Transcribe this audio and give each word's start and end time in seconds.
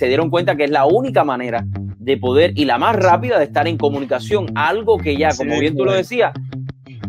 se 0.00 0.06
dieron 0.06 0.30
cuenta 0.30 0.56
que 0.56 0.64
es 0.64 0.70
la 0.70 0.86
única 0.86 1.24
manera 1.24 1.62
de 1.98 2.16
poder 2.16 2.52
y 2.56 2.64
la 2.64 2.78
más 2.78 2.96
rápida 2.96 3.38
de 3.38 3.44
estar 3.44 3.68
en 3.68 3.76
comunicación, 3.76 4.46
algo 4.54 4.96
que 4.96 5.14
ya, 5.14 5.28
como 5.36 5.60
bien 5.60 5.76
tú 5.76 5.84
lo 5.84 5.92
decías, 5.92 6.32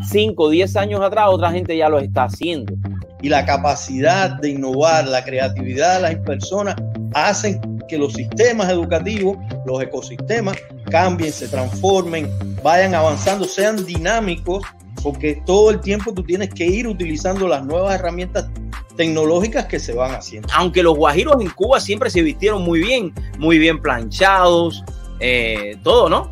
5 0.10 0.44
o 0.44 0.50
10 0.50 0.76
años 0.76 1.00
atrás 1.00 1.28
otra 1.30 1.52
gente 1.52 1.78
ya 1.78 1.88
lo 1.88 2.00
está 2.00 2.26
haciendo. 2.26 2.74
Y 3.22 3.30
la 3.30 3.46
capacidad 3.46 4.32
de 4.42 4.50
innovar, 4.50 5.08
la 5.08 5.24
creatividad 5.24 5.96
de 5.96 6.02
las 6.02 6.16
personas 6.26 6.76
hacen 7.14 7.62
que 7.88 7.98
los 7.98 8.12
sistemas 8.12 8.70
educativos, 8.70 9.38
los 9.66 9.82
ecosistemas 9.82 10.58
cambien, 10.90 11.32
se 11.32 11.48
transformen, 11.48 12.30
vayan 12.62 12.94
avanzando, 12.94 13.46
sean 13.46 13.86
dinámicos, 13.86 14.66
porque 15.02 15.42
todo 15.46 15.70
el 15.70 15.80
tiempo 15.80 16.14
tú 16.14 16.24
tienes 16.24 16.50
que 16.50 16.66
ir 16.66 16.90
utilizando 16.90 17.48
las 17.48 17.66
nuevas 17.66 17.96
herramientas 17.96 18.50
tecnológicas 18.96 19.66
que 19.66 19.80
se 19.80 19.94
van 19.94 20.16
haciendo. 20.16 20.48
Aunque 20.56 20.84
los 20.84 20.96
guajiros 20.96 21.42
en 21.42 21.50
Cuba 21.50 21.80
siempre 21.80 22.10
se 22.10 22.22
vistieron 22.22 22.64
muy 22.64 22.80
bien, 22.80 23.14
muy 23.38 23.58
bien 23.58 23.82
planchados, 23.82 24.84
eh, 25.20 25.78
todo, 25.84 26.10
¿no? 26.10 26.32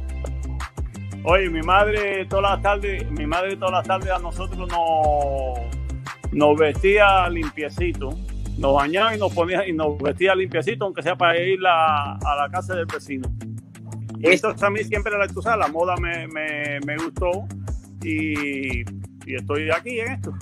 Oye, 1.23 1.49
mi 1.49 1.61
madre 1.61 2.25
todas 2.25 2.51
las 2.51 2.61
tardes, 2.61 3.09
mi 3.11 3.27
madre 3.27 3.55
todas 3.55 3.71
las 3.71 3.87
tardes 3.87 4.09
a 4.09 4.19
nosotros 4.19 4.67
nos, 4.67 5.59
nos 6.31 6.57
vestía 6.57 7.29
limpiecito, 7.29 8.09
nos 8.57 8.73
bañaba 8.73 9.15
y 9.15 9.19
nos 9.19 9.33
ponía 9.33 9.67
y 9.67 9.73
nos 9.73 9.97
vestía 9.97 10.33
limpiecito, 10.33 10.85
aunque 10.85 11.03
sea 11.03 11.15
para 11.15 11.39
ir 11.39 11.59
a, 11.67 12.17
la 12.21 12.49
casa 12.51 12.75
del 12.75 12.85
vecino. 12.85 13.29
Esto 14.21 14.53
a 14.61 14.69
mí 14.69 14.83
siempre 14.83 15.13
la, 15.17 15.55
la 15.57 15.67
moda 15.67 15.95
me, 15.97 16.27
me, 16.27 16.79
me 16.85 16.97
gustó 16.97 17.47
y, 18.03 18.79
y 19.25 19.35
estoy 19.35 19.69
aquí 19.71 19.99
en 19.99 20.13
esto 20.13 20.33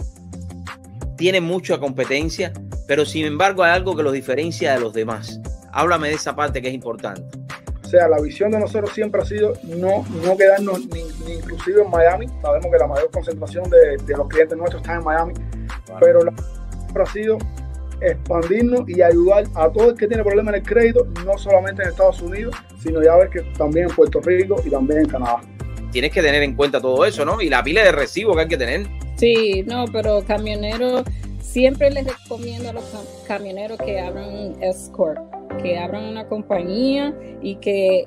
tiene 1.18 1.42
mucha 1.42 1.80
competencia, 1.80 2.54
pero 2.88 3.06
sin 3.06 3.26
embargo 3.26 3.64
hay 3.64 3.72
algo 3.72 3.96
que 3.96 4.04
los 4.04 4.14
diferencia 4.14 4.74
de 4.74 4.80
los 4.80 4.94
demás. 4.94 5.42
Háblame 5.72 6.10
de 6.10 6.16
esa 6.16 6.36
parte 6.36 6.62
que 6.62 6.70
es 6.70 6.74
importante. 6.74 7.24
O 7.84 7.90
sea, 7.90 8.08
la 8.08 8.20
visión 8.20 8.52
de 8.52 8.60
nosotros 8.60 8.92
siempre 8.94 9.22
ha 9.22 9.26
sido 9.26 9.54
no, 9.64 10.06
no 10.24 10.38
quedarnos 10.38 10.86
ni, 10.88 11.34
inclusive 11.34 11.82
en 11.84 11.90
Miami. 11.90 12.28
Sabemos 12.42 12.68
que 12.72 12.78
la 12.78 12.88
mayor 12.88 13.10
concentración 13.12 13.70
de, 13.70 14.16
los 14.16 14.28
clientes 14.28 14.58
nuestros 14.58 14.82
está 14.82 14.96
en 14.96 15.04
Miami, 15.04 15.34
pero 16.00 16.22
la 16.22 16.34
siempre 16.84 17.04
ha 17.04 17.06
sido 17.06 17.38
expandirnos 18.02 18.88
y 18.90 19.02
ayudar 19.02 19.46
a 19.56 19.70
todo 19.70 19.92
el 19.92 19.98
que 19.98 20.08
tiene 20.08 20.24
problemas 20.24 20.54
en 20.54 20.62
el 20.62 20.68
crédito, 20.68 21.08
no 21.26 21.38
solamente 21.38 21.84
en 21.84 21.90
Estados 21.90 22.22
Unidos, 22.22 22.56
sino 22.80 23.02
ya 23.02 23.16
ver 23.16 23.30
que 23.30 23.42
también 23.58 23.90
en 23.90 23.96
Puerto 23.96 24.20
Rico 24.22 24.62
y 24.64 24.70
también 24.70 25.02
en 25.02 25.08
Canadá. 25.08 25.42
Tienes 25.92 26.12
que 26.12 26.22
tener 26.22 26.44
en 26.44 26.56
cuenta 26.56 26.82
todo 26.82 27.06
eso, 27.06 27.26
¿no? 27.26 27.42
Y 27.42 27.50
la 27.50 27.64
pila 27.64 27.84
de 27.84 27.92
recibo 27.92 28.36
que 28.36 28.42
hay 28.42 28.48
que 28.48 28.58
tener. 28.58 28.88
Sí, 29.18 29.64
no, 29.66 29.86
pero 29.92 30.24
camioneros, 30.26 31.04
siempre 31.40 31.90
les 31.90 32.06
recomiendo 32.06 32.70
a 32.70 32.74
los 32.74 32.84
camioneros 33.28 33.80
que 33.80 34.00
abran 34.00 34.30
un 34.30 34.62
escort, 34.62 35.20
que 35.60 35.80
abran 35.80 36.06
una 36.06 36.28
compañía 36.28 37.16
y 37.42 37.56
que 37.56 38.04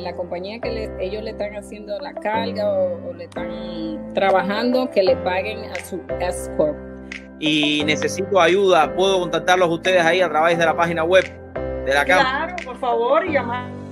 la 0.00 0.14
compañía 0.14 0.60
que 0.60 0.90
ellos 1.00 1.24
le 1.24 1.30
están 1.30 1.56
haciendo 1.56 1.98
la 1.98 2.14
carga 2.14 2.70
o, 2.70 3.12
le 3.14 3.24
están 3.24 4.14
trabajando, 4.14 4.88
que 4.90 5.02
le 5.02 5.16
paguen 5.16 5.64
a 5.64 5.74
su 5.84 6.00
escort. 6.20 6.78
Y 7.40 7.82
necesito 7.84 8.40
ayuda, 8.40 8.94
¿puedo 8.94 9.18
contactarlos 9.20 9.68
ustedes 9.68 10.02
ahí 10.02 10.20
a 10.20 10.28
través 10.28 10.56
de 10.56 10.66
la 10.66 10.76
página 10.76 11.02
web 11.02 11.24
de 11.84 11.94
la 11.94 12.04
Claro, 12.04 12.54
por 12.64 12.78
favor, 12.78 13.26
y 13.26 13.32
llamar 13.32 13.83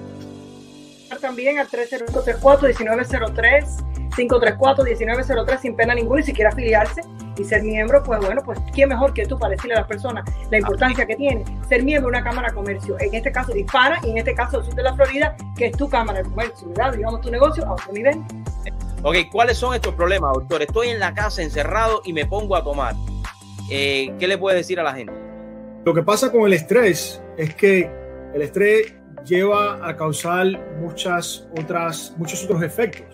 también 1.18 1.58
al 1.58 1.68
3034 1.68 2.68
1903 2.68 3.64
534-1903 4.12 5.60
sin 5.60 5.74
pena 5.74 5.94
ninguna 5.94 6.20
y 6.20 6.24
si 6.24 6.32
quiere 6.32 6.50
afiliarse 6.50 7.00
y 7.38 7.44
ser 7.44 7.62
miembro, 7.62 8.02
pues 8.02 8.20
bueno, 8.20 8.42
pues 8.44 8.58
quién 8.74 8.88
mejor 8.88 9.14
que 9.14 9.24
tú 9.24 9.38
para 9.38 9.52
decirle 9.52 9.74
a 9.74 9.78
las 9.78 9.86
personas 9.86 10.24
la 10.50 10.58
importancia 10.58 11.06
que 11.06 11.16
tiene 11.16 11.44
ser 11.68 11.82
miembro 11.82 12.10
de 12.10 12.18
una 12.18 12.24
Cámara 12.24 12.48
de 12.48 12.54
Comercio, 12.54 12.96
en 13.00 13.14
este 13.14 13.32
caso 13.32 13.56
hispana 13.56 13.98
y 14.04 14.10
en 14.10 14.18
este 14.18 14.34
caso 14.34 14.58
del 14.58 14.66
sur 14.66 14.74
de 14.74 14.82
la 14.82 14.94
Florida, 14.94 15.36
que 15.56 15.66
es 15.66 15.76
tu 15.76 15.88
Cámara 15.88 16.22
de 16.22 16.28
Comercio, 16.28 16.68
¿verdad? 16.68 16.92
Digamos 16.92 17.20
tu 17.22 17.30
negocio 17.30 17.64
a 17.64 17.72
otro 17.72 17.92
nivel. 17.92 18.22
Ok, 19.02 19.16
¿cuáles 19.32 19.56
son 19.56 19.74
estos 19.74 19.94
problemas, 19.94 20.32
doctor? 20.34 20.62
Estoy 20.62 20.88
en 20.88 21.00
la 21.00 21.14
casa 21.14 21.42
encerrado 21.42 22.02
y 22.04 22.12
me 22.12 22.26
pongo 22.26 22.54
a 22.54 22.62
tomar. 22.62 22.94
Eh, 23.70 24.14
¿Qué 24.18 24.28
le 24.28 24.36
puedes 24.38 24.60
decir 24.60 24.78
a 24.78 24.82
la 24.82 24.94
gente? 24.94 25.12
Lo 25.84 25.94
que 25.94 26.02
pasa 26.02 26.30
con 26.30 26.42
el 26.42 26.52
estrés 26.52 27.20
es 27.36 27.54
que 27.54 27.90
el 28.34 28.42
estrés 28.42 28.94
lleva 29.24 29.86
a 29.86 29.96
causar 29.96 30.46
muchas 30.80 31.48
otras, 31.56 32.14
muchos 32.18 32.44
otros 32.44 32.62
efectos 32.62 33.06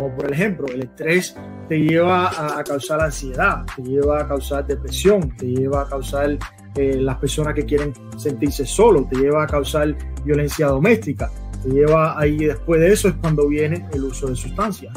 como 0.00 0.16
por 0.16 0.32
ejemplo, 0.32 0.66
el 0.68 0.82
estrés 0.82 1.36
te 1.68 1.78
lleva 1.78 2.58
a, 2.58 2.64
causar 2.64 3.00
ansiedad, 3.00 3.64
te 3.76 3.82
lleva 3.82 4.22
a 4.22 4.28
causar 4.28 4.66
depresión, 4.66 5.36
te 5.36 5.46
lleva 5.46 5.82
a 5.82 5.88
causar 5.88 6.38
eh, 6.76 6.96
las 6.96 7.16
personas 7.18 7.54
que 7.54 7.64
quieren 7.64 7.92
sentirse 8.16 8.64
solo, 8.64 9.06
te 9.10 9.18
lleva 9.18 9.44
a 9.44 9.46
causar 9.46 9.94
violencia 10.24 10.68
doméstica, 10.68 11.30
te 11.62 11.68
lleva 11.68 12.18
ahí 12.18 12.38
después 12.38 12.80
de 12.80 12.92
eso 12.92 13.08
es 13.08 13.14
cuando 13.16 13.46
viene 13.46 13.86
el 13.92 14.04
uso 14.04 14.26
de 14.26 14.36
sustancias, 14.36 14.92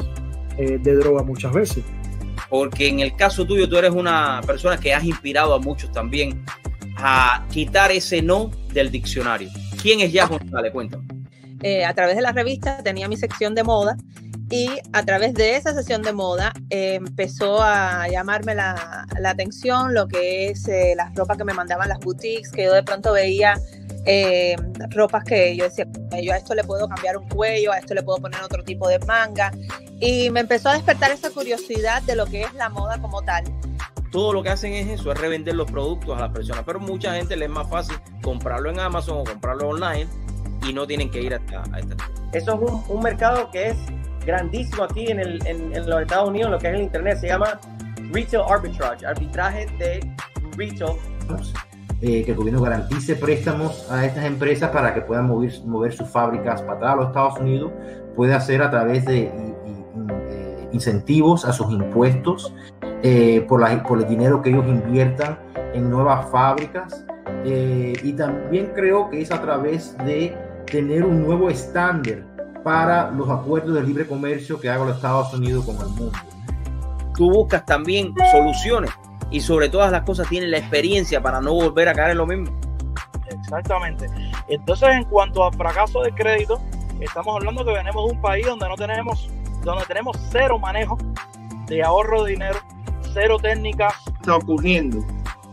eh, 0.56 0.78
de 0.78 0.96
droga 0.96 1.22
muchas 1.22 1.52
veces. 1.52 1.84
Porque 2.48 2.88
en 2.88 3.00
el 3.00 3.14
caso 3.16 3.44
tuyo 3.44 3.68
tú 3.68 3.76
eres 3.76 3.90
una 3.90 4.40
persona 4.46 4.78
que 4.78 4.94
has 4.94 5.04
inspirado 5.04 5.54
a 5.54 5.58
muchos 5.58 5.92
también 5.92 6.44
a 6.96 7.46
quitar 7.50 7.90
ese 7.92 8.22
no 8.22 8.50
del 8.72 8.90
diccionario. 8.90 9.50
¿Quién 9.84 10.00
es 10.00 10.14
ya 10.14 10.24
González? 10.26 10.72
Cuéntame. 10.72 11.04
Eh, 11.62 11.84
a 11.84 11.92
través 11.92 12.16
de 12.16 12.22
la 12.22 12.32
revista 12.32 12.82
tenía 12.82 13.06
mi 13.06 13.18
sección 13.18 13.54
de 13.54 13.64
moda 13.64 13.98
y 14.50 14.70
a 14.94 15.04
través 15.04 15.34
de 15.34 15.56
esa 15.56 15.74
sesión 15.74 16.00
de 16.00 16.14
moda 16.14 16.54
eh, 16.70 16.94
empezó 16.94 17.62
a 17.62 18.08
llamarme 18.08 18.54
la, 18.54 19.06
atención 19.22 19.92
lo 19.92 20.08
que 20.08 20.48
es 20.48 20.66
eh, 20.68 20.94
las 20.96 21.14
ropas 21.14 21.36
que 21.36 21.44
me 21.44 21.52
mandaban 21.52 21.90
las 21.90 21.98
boutiques, 21.98 22.50
que 22.50 22.64
yo 22.64 22.72
de 22.72 22.82
pronto 22.82 23.12
veía 23.12 23.60
eh, 24.06 24.56
ropas 24.88 25.22
que 25.22 25.54
yo 25.54 25.64
decía, 25.64 25.86
yo 26.22 26.32
a 26.32 26.38
esto 26.38 26.54
le 26.54 26.64
puedo 26.64 26.88
cambiar 26.88 27.18
un 27.18 27.28
cuello, 27.28 27.70
a 27.70 27.76
esto 27.76 27.92
le 27.92 28.02
puedo 28.02 28.22
poner 28.22 28.40
otro 28.40 28.64
tipo 28.64 28.88
de 28.88 28.98
manga. 29.00 29.52
Y 30.00 30.30
me 30.30 30.40
empezó 30.40 30.70
a 30.70 30.74
despertar 30.74 31.10
esa 31.10 31.28
curiosidad 31.28 32.00
de 32.04 32.16
lo 32.16 32.24
que 32.24 32.44
es 32.44 32.54
la 32.54 32.70
moda 32.70 32.98
como 33.02 33.20
tal. 33.20 33.44
Todo 34.14 34.32
lo 34.32 34.44
que 34.44 34.50
hacen 34.50 34.72
es 34.74 34.86
eso, 34.86 35.10
es 35.10 35.20
revender 35.20 35.56
los 35.56 35.68
productos 35.68 36.16
a 36.16 36.20
las 36.20 36.30
personas, 36.30 36.62
pero 36.64 36.78
mucha 36.78 37.16
gente 37.16 37.36
le 37.36 37.46
es 37.46 37.50
más 37.50 37.68
fácil 37.68 37.96
comprarlo 38.22 38.70
en 38.70 38.78
Amazon 38.78 39.18
o 39.18 39.24
comprarlo 39.24 39.70
online 39.70 40.06
y 40.64 40.72
no 40.72 40.86
tienen 40.86 41.10
que 41.10 41.20
ir 41.20 41.34
hasta 41.34 41.64
a 41.72 41.80
esta. 41.80 41.96
Eso 42.32 42.54
es 42.54 42.70
un, 42.70 42.84
un 42.88 43.02
mercado 43.02 43.50
que 43.50 43.70
es 43.70 43.76
grandísimo 44.24 44.84
aquí 44.84 45.08
en, 45.08 45.18
el, 45.18 45.44
en, 45.48 45.72
los 45.90 46.00
Estados 46.00 46.28
Unidos, 46.28 46.52
lo 46.52 46.60
que 46.60 46.68
es 46.68 46.74
el 46.74 46.82
Internet, 46.82 47.18
se 47.18 47.26
llama 47.26 47.58
Retail 48.12 48.44
Arbitrage, 48.48 49.04
arbitraje 49.04 49.66
de 49.78 50.14
retail. 50.56 50.96
Eh, 52.00 52.22
que 52.22 52.30
el 52.30 52.36
gobierno 52.36 52.62
garantice 52.62 53.16
préstamos 53.16 53.90
a 53.90 54.06
estas 54.06 54.26
empresas 54.26 54.70
para 54.70 54.94
que 54.94 55.00
puedan 55.00 55.26
mover, 55.26 55.50
mover 55.64 55.92
sus 55.92 56.08
fábricas 56.08 56.62
para 56.62 56.74
atrás 56.74 56.92
a 56.92 56.96
los 56.96 57.06
Estados 57.08 57.40
Unidos, 57.40 57.72
puede 58.14 58.32
hacer 58.32 58.62
a 58.62 58.70
través 58.70 59.04
de 59.06 59.22
eh, 59.22 60.68
incentivos 60.70 61.44
a 61.44 61.52
sus 61.52 61.72
impuestos 61.72 62.54
eh, 63.02 63.44
por, 63.48 63.60
la, 63.60 63.82
por 63.82 63.98
el 63.98 64.08
dinero 64.08 64.40
que 64.42 64.50
ellos 64.50 64.66
inviertan 64.66 65.38
en 65.72 65.90
nuevas 65.90 66.30
fábricas 66.30 67.04
y 67.44 68.12
también 68.14 68.72
creo 68.74 69.10
que 69.10 69.20
es 69.20 69.30
a 69.30 69.40
través 69.40 69.96
de 69.98 70.34
tener 70.66 71.04
un 71.04 71.22
nuevo 71.22 71.50
estándar 71.50 72.24
para 72.62 73.10
los 73.10 73.28
acuerdos 73.28 73.74
de 73.74 73.82
libre 73.82 74.06
comercio 74.06 74.58
que 74.58 74.70
haga 74.70 74.86
los 74.86 74.96
Estados 74.96 75.32
Unidos 75.34 75.64
con 75.66 75.76
el 75.76 75.88
mundo. 75.88 76.18
Tú 77.14 77.30
buscas 77.30 77.64
también 77.66 78.14
soluciones 78.32 78.90
y 79.30 79.40
sobre 79.40 79.68
todas 79.68 79.92
las 79.92 80.02
cosas 80.02 80.28
tienes 80.28 80.48
la 80.48 80.58
experiencia 80.58 81.22
para 81.22 81.40
no 81.40 81.52
volver 81.52 81.88
a 81.88 81.94
caer 81.94 82.12
en 82.12 82.18
lo 82.18 82.26
mismo. 82.26 82.58
Exactamente. 83.28 84.06
Entonces, 84.48 84.88
en 84.90 85.04
cuanto 85.04 85.44
a 85.44 85.52
fracaso 85.52 86.02
de 86.02 86.12
crédito, 86.12 86.60
estamos 87.00 87.36
hablando 87.36 87.64
que 87.64 87.72
venimos 87.72 88.06
de 88.06 88.12
un 88.16 88.20
país 88.20 88.46
donde 88.46 88.68
no 88.68 88.74
tenemos, 88.76 89.28
donde 89.62 89.84
tenemos 89.84 90.16
cero 90.30 90.58
manejo 90.58 90.98
de 91.66 91.82
ahorro 91.82 92.24
de 92.24 92.32
dinero, 92.32 92.58
cero 93.14 93.38
técnicas. 93.40 93.94
Está 94.20 94.36
ocurriendo. 94.36 94.98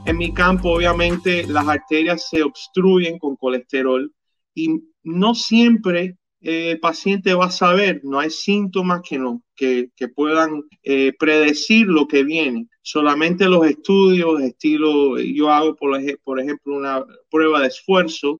En 0.05 0.17
mi 0.17 0.33
campo, 0.33 0.71
obviamente, 0.71 1.45
las 1.47 1.67
arterias 1.67 2.27
se 2.27 2.41
obstruyen 2.41 3.19
con 3.19 3.35
colesterol 3.35 4.11
y 4.55 4.81
no 5.03 5.35
siempre 5.35 6.17
el 6.41 6.79
paciente 6.79 7.35
va 7.35 7.45
a 7.45 7.51
saber, 7.51 8.01
no 8.03 8.19
hay 8.19 8.31
síntomas 8.31 9.01
que, 9.07 9.19
no, 9.19 9.43
que, 9.55 9.91
puedan 10.15 10.63
eh, 10.81 11.13
predecir 11.19 11.85
lo 11.85 12.07
que 12.07 12.23
viene. 12.23 12.67
Solamente 12.81 13.47
los 13.47 13.63
estudios, 13.67 14.41
estilo, 14.41 15.19
yo 15.19 15.51
hago, 15.51 15.75
por, 15.75 16.01
por 16.23 16.39
ejemplo, 16.39 16.75
una 16.75 17.05
prueba 17.29 17.61
de 17.61 17.67
esfuerzo. 17.67 18.37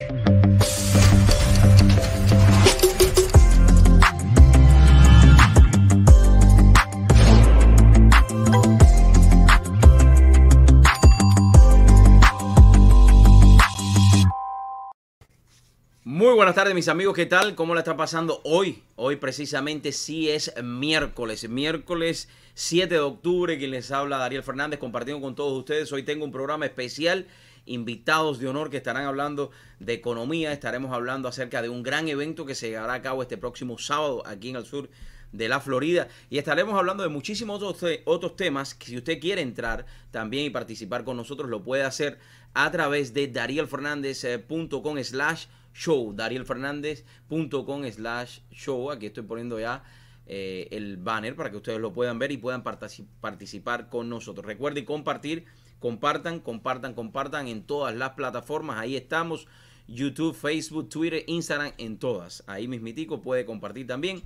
Muy 16.12 16.34
buenas 16.36 16.56
tardes 16.56 16.76
mis 16.76 16.90
amigos, 16.90 17.16
¿qué 17.16 17.26
tal? 17.26 17.56
¿Cómo 17.56 17.74
la 17.74 17.80
está 17.80 17.96
pasando 17.96 18.42
hoy? 18.44 18.84
Hoy 18.98 19.16
precisamente 19.16 19.94
sí 19.94 20.30
es 20.30 20.54
miércoles, 20.62 21.48
miércoles 21.48 22.28
7 22.54 22.96
de 22.96 23.00
octubre, 23.00 23.58
quien 23.58 23.72
les 23.72 23.92
habla 23.92 24.18
Dariel 24.18 24.44
Fernández 24.44 24.78
compartiendo 24.78 25.22
con 25.22 25.36
todos 25.36 25.58
ustedes. 25.58 25.90
Hoy 25.94 26.04
tengo 26.04 26.26
un 26.26 26.34
programa 26.34 26.66
especial, 26.66 27.28
invitados 27.66 28.40
de 28.40 28.50
honor 28.50 28.70
que 28.70 28.76
estarán 28.76 29.06
hablando 29.06 29.52
de 29.80 29.94
economía, 29.94 30.52
estaremos 30.52 30.92
hablando 30.92 31.30
acerca 31.30 31.62
de 31.62 31.70
un 31.70 31.82
gran 31.82 32.10
evento 32.10 32.46
que 32.46 32.56
se 32.56 32.72
llevará 32.72 32.96
a 32.96 33.02
cabo 33.02 33.22
este 33.22 33.38
próximo 33.38 33.78
sábado 33.78 34.22
aquí 34.28 34.50
en 34.50 34.58
el 34.58 34.66
sur 34.66 34.90
de 35.32 35.48
la 35.48 35.62
Florida 35.62 36.10
y 36.30 36.40
estaremos 36.40 36.76
hablando 36.76 37.04
de 37.04 37.10
muchísimos 37.10 37.64
otros, 37.64 37.90
otros 38.04 38.36
temas 38.36 38.74
que 38.74 38.88
si 38.88 38.98
usted 38.98 39.18
quiere 39.18 39.42
entrar 39.42 39.86
también 40.12 40.48
y 40.48 40.50
participar 40.50 41.06
con 41.06 41.16
nosotros 41.16 41.50
lo 41.50 41.64
puede 41.64 41.84
hacer 41.84 42.20
a 42.54 42.70
través 42.70 43.14
de 43.14 43.30
darielfernandez.com 43.30 45.02
slash 45.02 45.46
show, 45.74 46.14
darielfernandez.com 46.14 47.92
slash 47.92 48.40
show, 48.52 48.92
aquí 48.92 49.08
estoy 49.08 49.24
poniendo 49.24 49.60
ya 49.60 49.84
eh, 50.26 50.68
el 50.72 50.98
banner 50.98 51.36
para 51.36 51.52
que 51.52 51.58
ustedes 51.58 51.80
lo 51.80 51.94
puedan 51.94 52.20
ver 52.20 52.32
y 52.32 52.38
puedan 52.38 52.64
participar 52.64 53.90
con 53.90 54.10
nosotros. 54.10 54.46
Recuerden 54.46 54.86
compartir, 54.86 55.46
compartan, 55.80 56.40
compartan, 56.40 56.94
compartan 56.94 57.48
en 57.48 57.64
todas 57.64 57.96
las 57.96 58.12
plataformas, 58.12 58.78
ahí 58.78 58.96
estamos, 58.96 59.48
YouTube, 59.88 60.36
Facebook, 60.36 60.90
Twitter, 60.90 61.24
Instagram, 61.28 61.74
en 61.78 61.98
todas. 61.98 62.44
Ahí 62.48 62.68
mismitico 62.68 63.22
puede 63.22 63.46
compartir 63.46 63.88
también. 63.88 64.22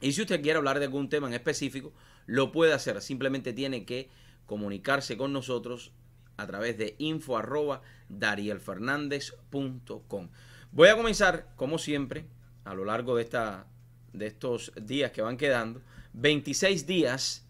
Y 0.00 0.12
si 0.12 0.22
usted 0.22 0.42
quiere 0.42 0.58
hablar 0.58 0.78
de 0.78 0.86
algún 0.86 1.08
tema 1.08 1.28
en 1.28 1.34
específico, 1.34 1.92
lo 2.26 2.52
puede 2.52 2.72
hacer. 2.72 3.00
Simplemente 3.00 3.52
tiene 3.52 3.84
que 3.84 4.08
comunicarse 4.46 5.16
con 5.16 5.32
nosotros 5.32 5.92
a 6.36 6.46
través 6.46 6.78
de 6.78 6.94
info 6.98 7.36
arroba 7.36 7.82
darielfernandez.com. 8.08 10.28
Voy 10.70 10.88
a 10.88 10.96
comenzar, 10.96 11.52
como 11.56 11.78
siempre, 11.78 12.26
a 12.64 12.74
lo 12.74 12.84
largo 12.84 13.16
de, 13.16 13.22
esta, 13.22 13.66
de 14.12 14.26
estos 14.26 14.72
días 14.80 15.10
que 15.12 15.22
van 15.22 15.36
quedando, 15.36 15.82
26 16.14 16.86
días, 16.86 17.46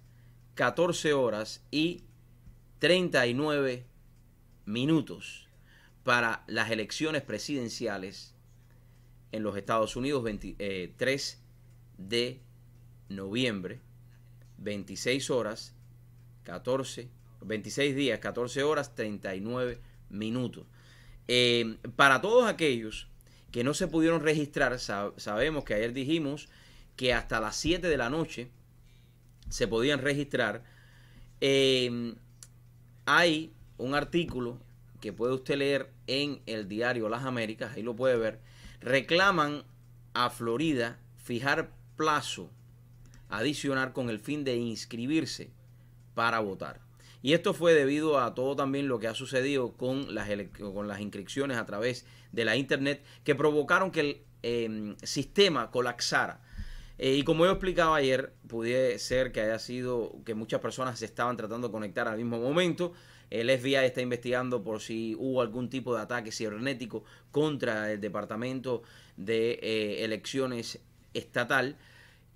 14 0.54 1.12
horas 1.12 1.64
y 1.70 2.04
39 2.78 3.84
minutos 4.66 5.48
para 6.04 6.44
las 6.46 6.70
elecciones 6.70 7.22
presidenciales 7.22 8.34
en 9.30 9.42
los 9.42 9.56
Estados 9.56 9.96
Unidos, 9.96 10.22
23 10.22 11.42
de 11.98 12.40
noviembre, 13.08 13.80
26 14.58 15.30
horas, 15.30 15.74
14, 16.44 17.08
26 17.44 17.94
días, 17.94 18.18
14 18.18 18.62
horas, 18.62 18.94
39 18.94 19.80
minutos. 20.10 20.66
Eh, 21.28 21.76
para 21.96 22.20
todos 22.20 22.48
aquellos 22.48 23.08
que 23.50 23.64
no 23.64 23.74
se 23.74 23.88
pudieron 23.88 24.22
registrar, 24.22 24.78
sabemos 24.78 25.64
que 25.64 25.74
ayer 25.74 25.92
dijimos 25.92 26.48
que 26.96 27.12
hasta 27.12 27.40
las 27.40 27.56
7 27.56 27.88
de 27.88 27.96
la 27.96 28.10
noche 28.10 28.50
se 29.48 29.68
podían 29.68 30.00
registrar. 30.00 30.64
Eh, 31.40 32.14
hay 33.04 33.52
un 33.78 33.94
artículo 33.94 34.60
que 35.00 35.12
puede 35.12 35.34
usted 35.34 35.56
leer 35.56 35.90
en 36.06 36.40
el 36.46 36.68
diario 36.68 37.08
Las 37.08 37.24
Américas, 37.24 37.72
ahí 37.74 37.82
lo 37.82 37.96
puede 37.96 38.16
ver. 38.16 38.40
Reclaman 38.80 39.64
a 40.14 40.30
Florida 40.30 40.98
fijar 41.16 41.72
plazo 41.96 42.50
adicional 43.28 43.92
con 43.92 44.10
el 44.10 44.18
fin 44.18 44.44
de 44.44 44.56
inscribirse 44.56 45.50
para 46.14 46.38
votar. 46.40 46.80
Y 47.22 47.34
esto 47.34 47.54
fue 47.54 47.72
debido 47.72 48.18
a 48.18 48.34
todo 48.34 48.56
también 48.56 48.88
lo 48.88 48.98
que 48.98 49.06
ha 49.06 49.14
sucedido 49.14 49.72
con 49.72 50.14
las, 50.14 50.28
con 50.58 50.88
las 50.88 51.00
inscripciones 51.00 51.56
a 51.56 51.66
través 51.66 52.04
de 52.32 52.44
la 52.44 52.56
Internet 52.56 53.04
que 53.22 53.34
provocaron 53.34 53.92
que 53.92 54.00
el 54.00 54.22
em, 54.42 54.96
sistema 55.02 55.70
colapsara. 55.70 56.40
Eh, 56.98 57.14
y 57.14 57.22
como 57.22 57.44
yo 57.44 57.52
explicaba 57.52 57.96
ayer, 57.96 58.32
puede 58.48 58.98
ser 58.98 59.32
que 59.32 59.40
haya 59.40 59.58
sido 59.58 60.16
que 60.24 60.34
muchas 60.34 60.60
personas 60.60 60.98
se 60.98 61.04
estaban 61.04 61.36
tratando 61.36 61.68
de 61.68 61.72
conectar 61.72 62.08
al 62.08 62.16
mismo 62.16 62.40
momento. 62.40 62.92
El 63.30 63.48
FBI 63.50 63.76
está 63.76 64.02
investigando 64.02 64.62
por 64.62 64.80
si 64.80 65.14
hubo 65.16 65.40
algún 65.40 65.70
tipo 65.70 65.94
de 65.94 66.02
ataque 66.02 66.32
cibernético 66.32 67.04
contra 67.30 67.90
el 67.90 68.00
Departamento 68.00 68.82
de 69.16 69.58
eh, 69.62 70.04
Elecciones 70.04 70.80
Estatal. 71.14 71.76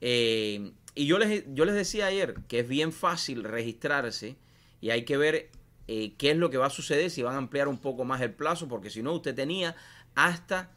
Eh, 0.00 0.72
y 0.94 1.06
yo 1.06 1.18
les, 1.18 1.44
yo 1.52 1.64
les 1.64 1.74
decía 1.74 2.06
ayer 2.06 2.36
que 2.48 2.60
es 2.60 2.68
bien 2.68 2.92
fácil 2.92 3.44
registrarse 3.44 4.36
y 4.86 4.90
hay 4.92 5.04
que 5.04 5.16
ver 5.16 5.50
eh, 5.88 6.14
qué 6.16 6.30
es 6.30 6.36
lo 6.36 6.48
que 6.48 6.58
va 6.58 6.66
a 6.66 6.70
suceder, 6.70 7.10
si 7.10 7.20
van 7.20 7.34
a 7.34 7.38
ampliar 7.38 7.66
un 7.66 7.78
poco 7.78 8.04
más 8.04 8.20
el 8.20 8.32
plazo, 8.32 8.68
porque 8.68 8.88
si 8.88 9.02
no, 9.02 9.14
usted 9.14 9.34
tenía 9.34 9.74
hasta 10.14 10.70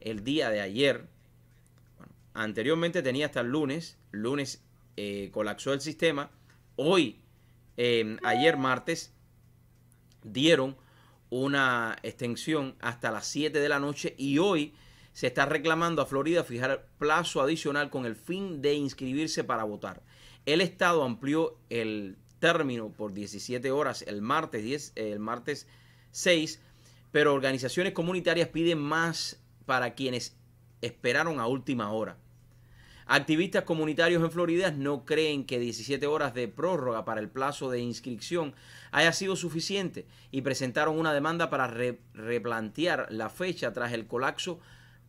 el 0.00 0.24
día 0.24 0.50
de 0.50 0.60
ayer, 0.60 1.06
anteriormente 2.34 3.02
tenía 3.02 3.26
hasta 3.26 3.38
el 3.38 3.46
lunes, 3.46 3.98
lunes 4.10 4.64
eh, 4.96 5.30
colapsó 5.32 5.72
el 5.72 5.80
sistema, 5.80 6.32
hoy, 6.74 7.20
em, 7.76 8.18
ayer 8.24 8.56
martes, 8.56 9.12
dieron 10.24 10.76
una 11.30 11.96
extensión 12.02 12.74
hasta 12.80 13.12
las 13.12 13.28
7 13.28 13.60
de 13.60 13.68
la 13.68 13.78
noche 13.78 14.16
y 14.18 14.38
hoy 14.38 14.74
se 15.12 15.28
está 15.28 15.46
reclamando 15.46 16.02
a 16.02 16.06
Florida 16.06 16.42
fijar 16.42 16.88
plazo 16.98 17.40
adicional 17.40 17.90
con 17.90 18.06
el 18.06 18.16
fin 18.16 18.60
de 18.60 18.74
inscribirse 18.74 19.44
para 19.44 19.62
votar. 19.62 20.02
El 20.46 20.60
Estado 20.60 21.04
amplió 21.04 21.58
el 21.70 22.16
término 22.42 22.88
por 22.88 23.14
17 23.14 23.70
horas 23.70 24.02
el 24.08 24.20
martes, 24.20 24.64
10, 24.64 24.92
el 24.96 25.20
martes 25.20 25.68
6, 26.10 26.60
pero 27.12 27.34
organizaciones 27.34 27.92
comunitarias 27.92 28.48
piden 28.48 28.80
más 28.80 29.40
para 29.64 29.94
quienes 29.94 30.36
esperaron 30.80 31.38
a 31.38 31.46
última 31.46 31.92
hora. 31.92 32.16
Activistas 33.06 33.62
comunitarios 33.62 34.24
en 34.24 34.30
Florida 34.32 34.72
no 34.72 35.04
creen 35.04 35.44
que 35.44 35.60
17 35.60 36.04
horas 36.08 36.34
de 36.34 36.48
prórroga 36.48 37.04
para 37.04 37.20
el 37.20 37.28
plazo 37.28 37.70
de 37.70 37.78
inscripción 37.78 38.54
haya 38.90 39.12
sido 39.12 39.36
suficiente 39.36 40.08
y 40.32 40.42
presentaron 40.42 40.98
una 40.98 41.14
demanda 41.14 41.48
para 41.48 41.68
replantear 41.68 43.06
la 43.10 43.30
fecha 43.30 43.72
tras 43.72 43.92
el 43.92 44.08
colapso 44.08 44.58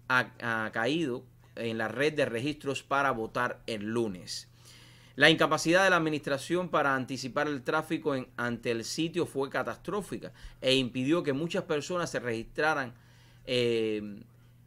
ha, 0.08 0.70
caído 0.72 1.25
en 1.56 1.80
la 1.80 1.88
red 1.88 2.13
de 2.13 2.25
registros 2.25 2.84
para 2.84 3.10
votar 3.10 3.63
el 3.66 3.86
lunes. 3.86 4.52
La 5.15 5.29
incapacidad 5.29 5.84
de 5.84 5.91
la 5.91 5.98
administración 5.98 6.70
para 6.70 6.96
anticipar 6.96 7.48
el 7.48 7.62
tráfico 7.62 8.15
ante 8.36 8.72
el 8.72 8.84
sitio 8.84 9.27
fue 9.27 9.48
catastrófica 9.48 10.34
e 10.60 10.74
impidió 10.74 11.22
que 11.22 11.34
muchas 11.34 11.65
personas 11.65 12.10
se 12.10 12.20
registraran 12.20 12.96
eh, 13.46 14.24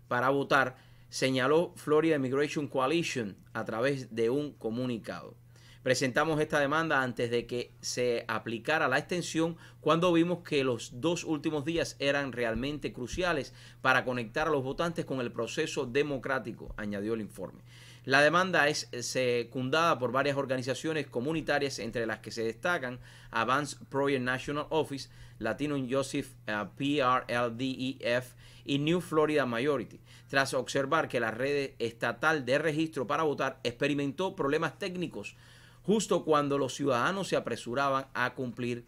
para 0.07 0.29
votar, 0.29 0.77
señaló 1.09 1.73
Florida 1.75 2.15
Immigration 2.15 2.69
Coalition 2.69 3.37
a 3.55 3.65
través 3.65 4.15
de 4.15 4.31
un 4.31 4.53
comunicado. 4.53 5.35
Presentamos 5.83 6.41
esta 6.41 6.61
demanda 6.61 7.03
antes 7.03 7.29
de 7.29 7.47
que 7.47 7.73
se 7.81 8.25
aplicara 8.29 8.87
la 8.87 8.99
extensión 8.99 9.57
cuando 9.81 10.13
vimos 10.13 10.45
que 10.45 10.63
los 10.63 11.01
dos 11.01 11.25
últimos 11.25 11.65
días 11.65 11.97
eran 11.99 12.31
realmente 12.31 12.93
cruciales 12.93 13.53
para 13.83 14.05
conectar 14.05 14.47
a 14.47 14.51
los 14.51 14.63
votantes 14.63 15.05
con 15.05 15.21
el 15.21 15.33
proceso 15.33 15.87
democrático, 15.87 16.73
añadió 16.77 17.15
el 17.15 17.21
informe. 17.21 17.63
La 18.07 18.23
demanda 18.23 18.69
es 18.69 18.89
secundada 19.01 19.99
por 19.99 20.13
varias 20.13 20.37
organizaciones 20.37 21.09
comunitarias, 21.09 21.81
entre 21.81 22.07
las 22.07 22.21
que 22.21 22.31
se 22.31 22.45
destacan 22.45 23.01
Advance 23.33 23.79
Project 23.89 24.23
National 24.23 24.69
Office, 24.71 25.09
Latino 25.41 25.77
Joseph 25.91 26.29
uh, 26.47 26.69
PRLDEF 26.77 28.35
y 28.65 28.79
New 28.79 29.01
Florida 29.01 29.45
Majority, 29.45 29.99
tras 30.29 30.55
observar 30.55 31.09
que 31.09 31.19
la 31.19 31.33
red 31.33 31.73
estatal 31.81 32.47
de 32.47 32.59
registro 32.59 33.09
para 33.09 33.25
votar 33.25 33.59
experimentó 33.65 34.37
problemas 34.37 34.79
técnicos 34.79 35.35
justo 35.83 36.25
cuando 36.25 36.59
los 36.59 36.77
ciudadanos 36.77 37.27
se 37.27 37.35
apresuraban 37.35 38.07
a 38.15 38.35
cumplir 38.35 38.85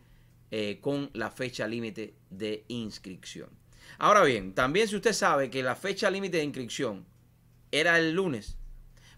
eh, 0.53 0.79
con 0.81 1.11
la 1.13 1.33
fecha 1.33 1.67
límite 1.67 2.15
de 2.31 2.65
inscripción. 2.69 3.51
Ahora 3.99 4.23
bien, 4.23 4.55
también 4.55 4.87
si 4.87 4.95
usted 4.95 5.13
sabe 5.13 5.51
que 5.51 5.65
la 5.65 5.75
fecha 5.75 6.09
límite 6.09 6.37
de 6.37 6.45
inscripción 6.45 7.05
era 7.73 7.99
el 7.99 8.13
lunes, 8.13 8.59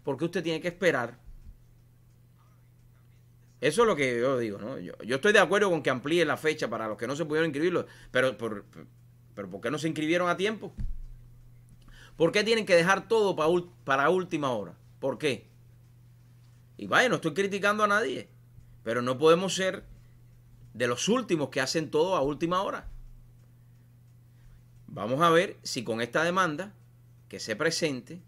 porque 0.04 0.24
usted 0.24 0.42
tiene 0.42 0.60
que 0.60 0.68
esperar. 0.68 1.18
Eso 3.60 3.82
es 3.82 3.88
lo 3.88 3.94
que 3.94 4.18
yo 4.18 4.38
digo, 4.38 4.58
¿no? 4.58 4.78
Yo, 4.78 4.94
estoy 5.02 5.32
de 5.32 5.38
acuerdo 5.38 5.70
con 5.70 5.82
que 5.82 5.90
amplíe 5.90 6.24
la 6.24 6.36
fecha 6.36 6.68
para 6.68 6.88
los 6.88 6.96
que 6.96 7.06
no 7.06 7.14
se 7.14 7.26
pudieron 7.26 7.50
inscribirlo, 7.50 7.86
pero, 8.10 8.36
por, 8.38 8.64
pero 9.34 9.50
¿por 9.50 9.60
qué 9.60 9.70
no 9.70 9.78
se 9.78 9.88
inscribieron 9.88 10.30
a 10.30 10.36
tiempo? 10.36 10.72
¿Por 12.16 12.32
qué 12.32 12.42
tienen 12.42 12.64
que 12.64 12.74
dejar 12.74 13.06
todo 13.06 13.36
para, 13.36 13.50
para 13.84 14.10
última 14.10 14.50
hora? 14.50 14.74
¿Por 14.98 15.18
qué? 15.18 15.48
Y 16.78 16.86
vaya, 16.86 17.10
no 17.10 17.16
estoy 17.16 17.34
criticando 17.34 17.84
a 17.84 17.88
nadie, 17.88 18.30
pero 18.82 19.02
no 19.02 19.18
podemos 19.18 19.54
ser 19.54 19.84
de 20.72 20.86
los 20.86 21.08
últimos 21.08 21.50
que 21.50 21.60
hacen 21.60 21.90
todo 21.90 22.16
a 22.16 22.22
última 22.22 22.62
hora. 22.62 22.88
Vamos 24.86 25.20
a 25.20 25.30
ver 25.30 25.58
si 25.62 25.84
con 25.84 26.00
esta 26.00 26.24
demanda 26.24 26.74
que 27.28 27.38
se 27.40 27.54
presente 27.56 28.22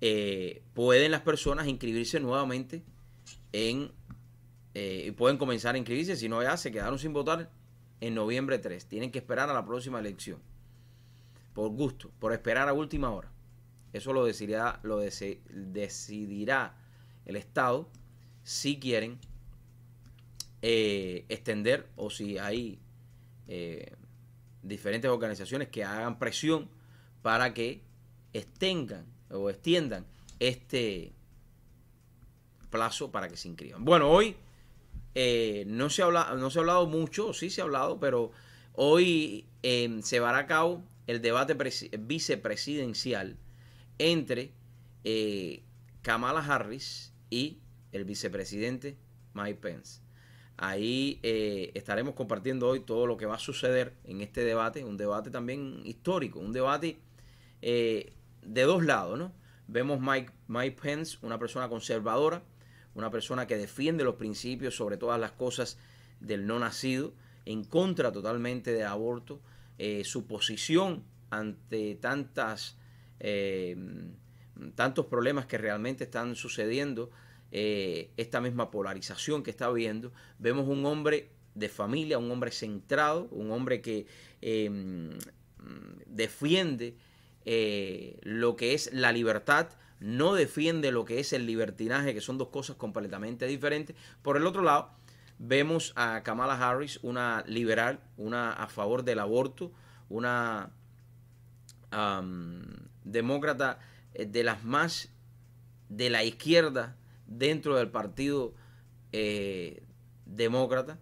eh, 0.00 0.62
pueden 0.72 1.10
las 1.10 1.20
personas 1.20 1.66
inscribirse 1.66 2.20
nuevamente 2.20 2.82
en 3.52 3.92
eh, 4.72 5.04
y 5.08 5.10
pueden 5.10 5.36
comenzar 5.36 5.74
a 5.74 5.78
inscribirse, 5.78 6.16
si 6.16 6.28
no 6.28 6.42
ya 6.42 6.56
se 6.56 6.70
quedaron 6.70 6.98
sin 6.98 7.12
votar 7.12 7.50
en 8.00 8.14
noviembre 8.14 8.58
3. 8.58 8.86
Tienen 8.86 9.10
que 9.10 9.18
esperar 9.18 9.50
a 9.50 9.52
la 9.52 9.64
próxima 9.64 9.98
elección. 9.98 10.40
por 11.52 11.70
gusto, 11.70 12.10
por 12.18 12.32
esperar 12.32 12.68
a 12.68 12.72
última 12.72 13.10
hora. 13.10 13.30
Eso 13.92 14.12
lo 14.12 14.24
decidirá, 14.24 14.78
lo 14.84 14.98
decidirá 14.98 16.76
el 17.26 17.36
Estado 17.36 17.90
si 18.44 18.78
quieren 18.78 19.18
eh, 20.62 21.26
extender 21.28 21.88
o 21.96 22.08
si 22.08 22.38
hay 22.38 22.78
diferentes 24.62 25.10
organizaciones 25.10 25.68
que 25.68 25.82
hagan 25.82 26.20
presión 26.20 26.70
para 27.20 27.52
que 27.52 27.82
extengan 28.32 29.04
o 29.30 29.50
extiendan 29.50 30.06
este 30.38 31.12
plazo 32.70 33.10
para 33.10 33.28
que 33.28 33.36
se 33.36 33.48
inscriban. 33.48 33.84
Bueno, 33.84 34.10
hoy 34.10 34.36
eh, 35.14 35.64
no, 35.66 35.90
se 35.90 36.02
habla, 36.02 36.34
no 36.36 36.50
se 36.50 36.58
ha 36.58 36.60
hablado 36.60 36.86
mucho, 36.86 37.32
sí 37.32 37.50
se 37.50 37.60
ha 37.60 37.64
hablado, 37.64 37.98
pero 37.98 38.32
hoy 38.74 39.46
se 39.62 40.00
llevará 40.10 40.38
a 40.38 40.46
cabo 40.46 40.82
el 41.06 41.20
debate 41.20 41.56
vicepresidencial 41.98 43.36
entre 43.98 44.52
Kamala 46.02 46.40
Harris 46.40 47.12
y 47.28 47.58
el 47.92 48.04
vicepresidente 48.04 48.96
Mike 49.34 49.60
Pence. 49.60 50.00
Ahí 50.56 51.18
eh, 51.22 51.70
estaremos 51.74 52.14
compartiendo 52.14 52.68
hoy 52.68 52.80
todo 52.80 53.06
lo 53.06 53.16
que 53.16 53.24
va 53.24 53.36
a 53.36 53.38
suceder 53.38 53.94
en 54.04 54.20
este 54.20 54.44
debate, 54.44 54.84
un 54.84 54.98
debate 54.98 55.30
también 55.30 55.80
histórico, 55.84 56.38
un 56.38 56.52
debate 56.52 56.98
eh, 57.62 58.12
de 58.42 58.62
dos 58.62 58.84
lados, 58.84 59.18
¿no? 59.18 59.32
Vemos 59.66 60.00
Mike, 60.00 60.32
Mike 60.48 60.78
Pence, 60.80 61.18
una 61.22 61.38
persona 61.38 61.68
conservadora, 61.68 62.42
una 62.94 63.10
persona 63.10 63.46
que 63.46 63.56
defiende 63.56 64.02
los 64.02 64.16
principios 64.16 64.74
sobre 64.74 64.96
todas 64.96 65.20
las 65.20 65.32
cosas 65.32 65.78
del 66.20 66.46
no 66.46 66.58
nacido, 66.58 67.12
en 67.46 67.64
contra 67.64 68.12
totalmente 68.12 68.72
del 68.72 68.86
aborto, 68.86 69.40
eh, 69.78 70.04
su 70.04 70.26
posición 70.26 71.04
ante 71.30 71.94
tantas, 71.94 72.76
tantos 74.74 75.06
problemas 75.06 75.46
que 75.46 75.58
realmente 75.58 76.04
están 76.04 76.34
sucediendo 76.34 77.10
eh, 77.52 78.10
esta 78.16 78.40
misma 78.40 78.70
polarización 78.70 79.42
que 79.42 79.50
está 79.50 79.66
habiendo, 79.66 80.12
vemos 80.38 80.66
un 80.66 80.84
hombre 80.84 81.30
de 81.54 81.68
familia, 81.68 82.18
un 82.18 82.30
hombre 82.30 82.50
centrado, 82.50 83.28
un 83.30 83.52
hombre 83.52 83.80
que 83.80 84.06
defiende 86.06 86.96
eh, 87.44 88.18
lo 88.22 88.56
que 88.56 88.74
es 88.74 88.92
la 88.92 89.12
libertad, 89.12 89.68
no 90.00 90.34
defiende 90.34 90.92
lo 90.92 91.04
que 91.04 91.20
es 91.20 91.32
el 91.32 91.46
libertinaje, 91.46 92.14
que 92.14 92.20
son 92.20 92.38
dos 92.38 92.48
cosas 92.48 92.76
completamente 92.76 93.46
diferentes. 93.46 93.96
Por 94.22 94.36
el 94.36 94.46
otro 94.46 94.62
lado, 94.62 94.90
vemos 95.38 95.92
a 95.96 96.22
Kamala 96.22 96.54
Harris, 96.54 96.98
una 97.02 97.44
liberal, 97.46 98.00
una 98.16 98.52
a 98.52 98.68
favor 98.68 99.04
del 99.04 99.18
aborto, 99.18 99.72
una 100.08 100.70
demócrata 103.04 103.78
eh, 104.14 104.26
de 104.26 104.44
las 104.44 104.64
más 104.64 105.10
de 105.88 106.08
la 106.08 106.22
izquierda 106.22 106.96
dentro 107.26 107.76
del 107.76 107.90
Partido 107.90 108.54
eh, 109.12 109.82
Demócrata. 110.24 110.98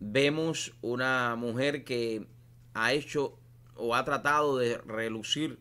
Vemos 0.00 0.74
una 0.80 1.36
mujer 1.36 1.84
que 1.84 2.26
ha 2.74 2.92
hecho 2.92 3.38
o 3.76 3.94
ha 3.94 4.04
tratado 4.04 4.58
de 4.58 4.78
relucir 4.78 5.58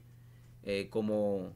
eh, 0.64 0.88
como 0.90 1.54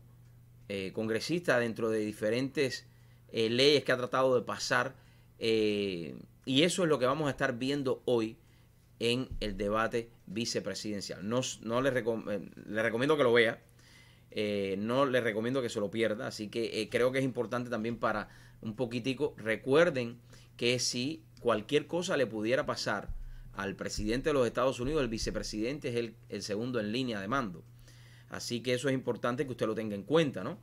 eh, 0.67 0.91
congresista 0.93 1.59
dentro 1.59 1.89
de 1.89 1.99
diferentes 1.99 2.85
leyes 3.31 3.83
que 3.83 3.91
ha 3.91 3.97
tratado 3.97 4.35
de 4.35 4.41
pasar. 4.41 4.95
y 5.39 6.63
eso 6.63 6.83
es 6.83 6.89
lo 6.89 6.97
que 6.97 7.05
vamos 7.05 7.27
a 7.27 7.31
estar 7.31 7.57
viendo 7.57 8.01
hoy 8.05 8.37
en 8.99 9.29
el 9.39 9.55
debate 9.55 10.09
vicepresidencial. 10.25 11.27
No, 11.27 11.41
no 11.61 11.81
le, 11.81 11.91
le 11.91 12.83
recomiendo 12.83 13.17
que 13.17 13.23
lo 13.23 13.33
vea 13.33 13.61
eh, 14.31 14.75
no 14.77 15.05
les 15.05 15.23
recomiendo 15.23 15.61
que 15.61 15.69
se 15.69 15.79
lo 15.79 15.89
pierda, 15.89 16.27
así 16.27 16.49
que 16.49 16.81
eh, 16.81 16.89
creo 16.89 17.11
que 17.11 17.19
es 17.19 17.25
importante 17.25 17.69
también 17.69 17.97
para 17.97 18.29
un 18.61 18.75
poquitico, 18.75 19.33
recuerden 19.37 20.19
que 20.55 20.77
si 20.79 21.23
cualquier 21.39 21.87
cosa 21.87 22.15
le 22.15 22.27
pudiera 22.27 22.65
pasar 22.65 23.09
al 23.59 23.75
presidente 23.75 24.29
de 24.29 24.33
los 24.33 24.47
Estados 24.47 24.79
Unidos, 24.79 25.01
el 25.01 25.09
vicepresidente 25.09 25.89
es 25.89 26.13
el, 26.29 26.41
segundo 26.41 26.79
en 26.79 26.93
línea 26.93 27.19
de 27.19 27.27
mando. 27.27 27.65
Así 28.29 28.61
que 28.61 28.73
eso 28.73 28.87
es 28.87 28.93
importante 28.93 29.45
que 29.45 29.51
usted 29.51 29.67
lo 29.67 29.75
tenga 29.75 29.95
en 29.95 30.03
cuenta, 30.03 30.45
¿no? 30.45 30.57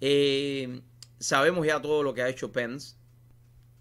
Eh, 0.00 0.80
sabemos 1.20 1.64
ya 1.64 1.80
todo 1.80 2.02
lo 2.02 2.14
que 2.14 2.22
ha 2.22 2.28
hecho 2.28 2.50
Pence, 2.50 2.96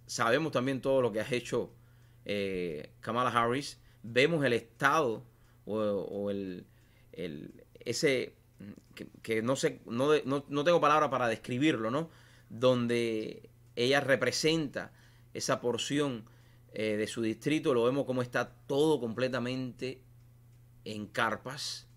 sabemos 0.05 0.51
también 0.51 0.79
todo 0.79 1.01
lo 1.01 1.11
que 1.11 1.21
ha 1.21 1.27
hecho 1.31 1.71
Kamala 3.01 3.29
Harris, 3.29 3.79
vemos 4.03 4.45
el 4.45 4.53
estado 4.53 5.23
o, 5.65 6.29
el, 6.29 6.65
ese, 7.79 8.35
que, 9.23 9.41
no 9.41 9.55
sé, 9.55 9.81
no, 9.87 10.13
no, 10.23 10.63
tengo 10.63 10.79
palabra 10.79 11.09
para 11.09 11.27
describirlo, 11.27 11.89
¿no? 11.89 12.11
Donde 12.49 13.49
ella 13.75 14.01
representa 14.01 14.91
esa 15.33 15.61
porción 15.61 16.25
eh, 16.77 16.97
de 16.97 17.07
su 17.07 17.21
distrito, 17.21 17.73
lo 17.73 17.85
vemos 17.85 18.05
como 18.05 18.21
está 18.21 18.53
todo 18.67 18.99
completamente 18.99 20.01
en 20.83 21.07
carpas, 21.07 21.87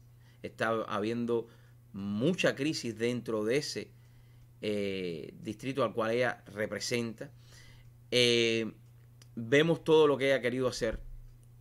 está 0.40 0.68
habiendo 0.84 1.48
mucha 1.92 2.54
crisis 2.54 2.96
dentro 2.96 3.44
de 3.44 3.56
ese 3.56 3.90
eh, 4.60 5.34
distrito 5.40 5.82
al 5.82 5.92
cual 5.92 6.12
ella 6.12 6.44
representa. 6.46 7.32
Eh, 8.12 8.72
vemos 9.34 9.82
todo 9.82 10.06
lo 10.06 10.16
que 10.16 10.26
ella 10.26 10.36
ha 10.36 10.40
querido 10.40 10.68
hacer, 10.68 11.00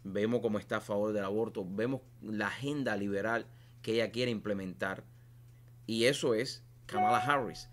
vemos 0.03 0.41
cómo 0.41 0.59
está 0.59 0.77
a 0.77 0.81
favor 0.81 1.11
del 1.11 1.23
aborto, 1.23 1.65
vemos 1.67 2.01
la 2.21 2.49
agenda 2.49 2.95
liberal 2.95 3.47
que 3.81 3.93
ella 3.93 4.11
quiere 4.11 4.29
implementar. 4.29 5.03
Y 5.87 6.03
eso 6.03 6.35
es 6.35 6.63
Kamala 6.85 7.17
Harris. 7.17 7.67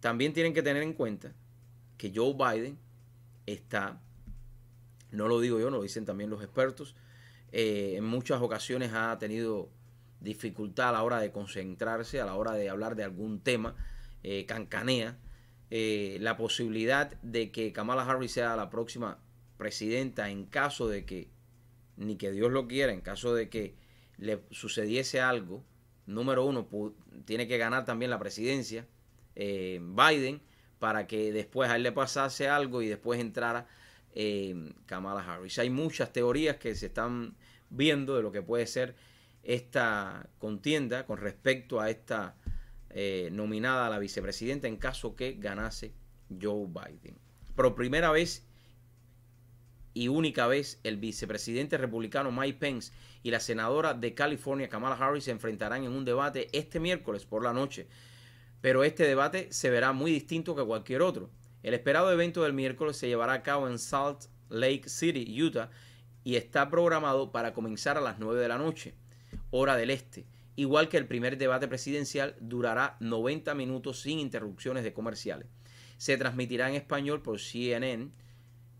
También 0.00 0.34
tienen 0.34 0.52
que 0.52 0.62
tener 0.62 0.82
en 0.82 0.92
cuenta 0.92 1.32
que 1.96 2.12
Joe 2.14 2.34
Biden 2.34 2.78
está, 3.46 3.98
no 5.12 5.28
lo 5.28 5.40
digo 5.40 5.60
yo, 5.60 5.70
lo 5.70 5.82
dicen 5.82 6.04
también 6.04 6.30
los 6.30 6.42
expertos, 6.42 6.96
eh, 7.52 7.94
en 7.96 8.04
muchas 8.04 8.42
ocasiones 8.42 8.92
ha 8.94 9.16
tenido 9.18 9.70
dificultad 10.20 10.90
a 10.90 10.92
la 10.92 11.02
hora 11.02 11.20
de 11.20 11.30
concentrarse, 11.30 12.20
a 12.20 12.26
la 12.26 12.34
hora 12.34 12.52
de 12.52 12.68
hablar 12.70 12.96
de 12.96 13.04
algún 13.04 13.40
tema, 13.40 13.76
eh, 14.22 14.46
cancanea. 14.46 15.18
Eh, 15.70 16.18
la 16.20 16.36
posibilidad 16.36 17.10
de 17.22 17.50
que 17.50 17.72
Kamala 17.72 18.04
Harris 18.04 18.32
sea 18.32 18.56
la 18.56 18.68
próxima 18.68 19.18
presidenta 19.56 20.28
en 20.28 20.44
caso 20.44 20.88
de 20.88 21.06
que, 21.06 21.30
ni 21.96 22.16
que 22.16 22.30
Dios 22.30 22.52
lo 22.52 22.68
quiera, 22.68 22.92
en 22.92 23.00
caso 23.00 23.34
de 23.34 23.48
que 23.48 23.74
le 24.18 24.42
sucediese 24.50 25.20
algo, 25.20 25.64
número 26.06 26.44
uno, 26.44 26.68
tiene 27.24 27.48
que 27.48 27.58
ganar 27.58 27.84
también 27.84 28.10
la 28.10 28.18
presidencia 28.18 28.86
eh, 29.34 29.80
Biden 29.80 30.42
para 30.78 31.06
que 31.06 31.32
después 31.32 31.70
a 31.70 31.76
él 31.76 31.84
le 31.84 31.92
pasase 31.92 32.48
algo 32.48 32.82
y 32.82 32.88
después 32.88 33.20
entrara 33.20 33.66
eh, 34.14 34.72
Kamala 34.86 35.20
Harris. 35.20 35.58
Hay 35.58 35.70
muchas 35.70 36.12
teorías 36.12 36.56
que 36.56 36.74
se 36.74 36.86
están 36.86 37.36
viendo 37.70 38.16
de 38.16 38.22
lo 38.22 38.32
que 38.32 38.42
puede 38.42 38.66
ser 38.66 38.94
esta 39.42 40.28
contienda 40.38 41.06
con 41.06 41.18
respecto 41.18 41.80
a 41.80 41.90
esta 41.90 42.36
eh, 42.90 43.30
nominada 43.32 43.86
a 43.86 43.90
la 43.90 43.98
vicepresidenta 43.98 44.68
en 44.68 44.76
caso 44.76 45.16
que 45.16 45.34
ganase 45.38 45.92
Joe 46.40 46.66
Biden. 46.66 47.18
Por 47.54 47.74
primera 47.74 48.10
vez 48.10 48.46
y 49.94 50.08
única 50.08 50.46
vez 50.46 50.80
el 50.84 50.96
vicepresidente 50.96 51.76
republicano 51.76 52.32
Mike 52.32 52.58
Pence 52.58 52.92
y 53.22 53.30
la 53.30 53.40
senadora 53.40 53.94
de 53.94 54.14
California 54.14 54.68
Kamala 54.68 54.96
Harris 54.96 55.24
se 55.24 55.30
enfrentarán 55.30 55.84
en 55.84 55.92
un 55.92 56.04
debate 56.04 56.48
este 56.52 56.80
miércoles 56.80 57.24
por 57.24 57.42
la 57.42 57.52
noche. 57.52 57.86
Pero 58.60 58.84
este 58.84 59.04
debate 59.04 59.52
se 59.52 59.70
verá 59.70 59.92
muy 59.92 60.12
distinto 60.12 60.54
que 60.54 60.64
cualquier 60.64 61.02
otro. 61.02 61.30
El 61.62 61.74
esperado 61.74 62.10
evento 62.10 62.42
del 62.42 62.52
miércoles 62.52 62.96
se 62.96 63.08
llevará 63.08 63.34
a 63.34 63.42
cabo 63.42 63.68
en 63.68 63.78
Salt 63.78 64.24
Lake 64.48 64.88
City, 64.88 65.42
Utah, 65.42 65.70
y 66.24 66.36
está 66.36 66.70
programado 66.70 67.32
para 67.32 67.52
comenzar 67.52 67.96
a 67.96 68.00
las 68.00 68.18
9 68.18 68.40
de 68.40 68.48
la 68.48 68.58
noche, 68.58 68.94
hora 69.50 69.76
del 69.76 69.90
este. 69.90 70.26
Igual 70.56 70.88
que 70.88 70.98
el 70.98 71.06
primer 71.06 71.38
debate 71.38 71.68
presidencial, 71.68 72.36
durará 72.40 72.96
90 73.00 73.54
minutos 73.54 74.00
sin 74.00 74.18
interrupciones 74.18 74.84
de 74.84 74.92
comerciales. 74.92 75.46
Se 75.96 76.16
transmitirá 76.16 76.68
en 76.68 76.74
español 76.74 77.22
por 77.22 77.40
CNN, 77.40 78.10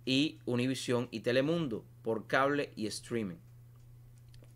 y 0.05 0.39
Univision 0.45 1.09
y 1.11 1.21
Telemundo 1.21 1.85
por 2.03 2.27
cable 2.27 2.73
y 2.77 2.87
streaming. 2.87 3.37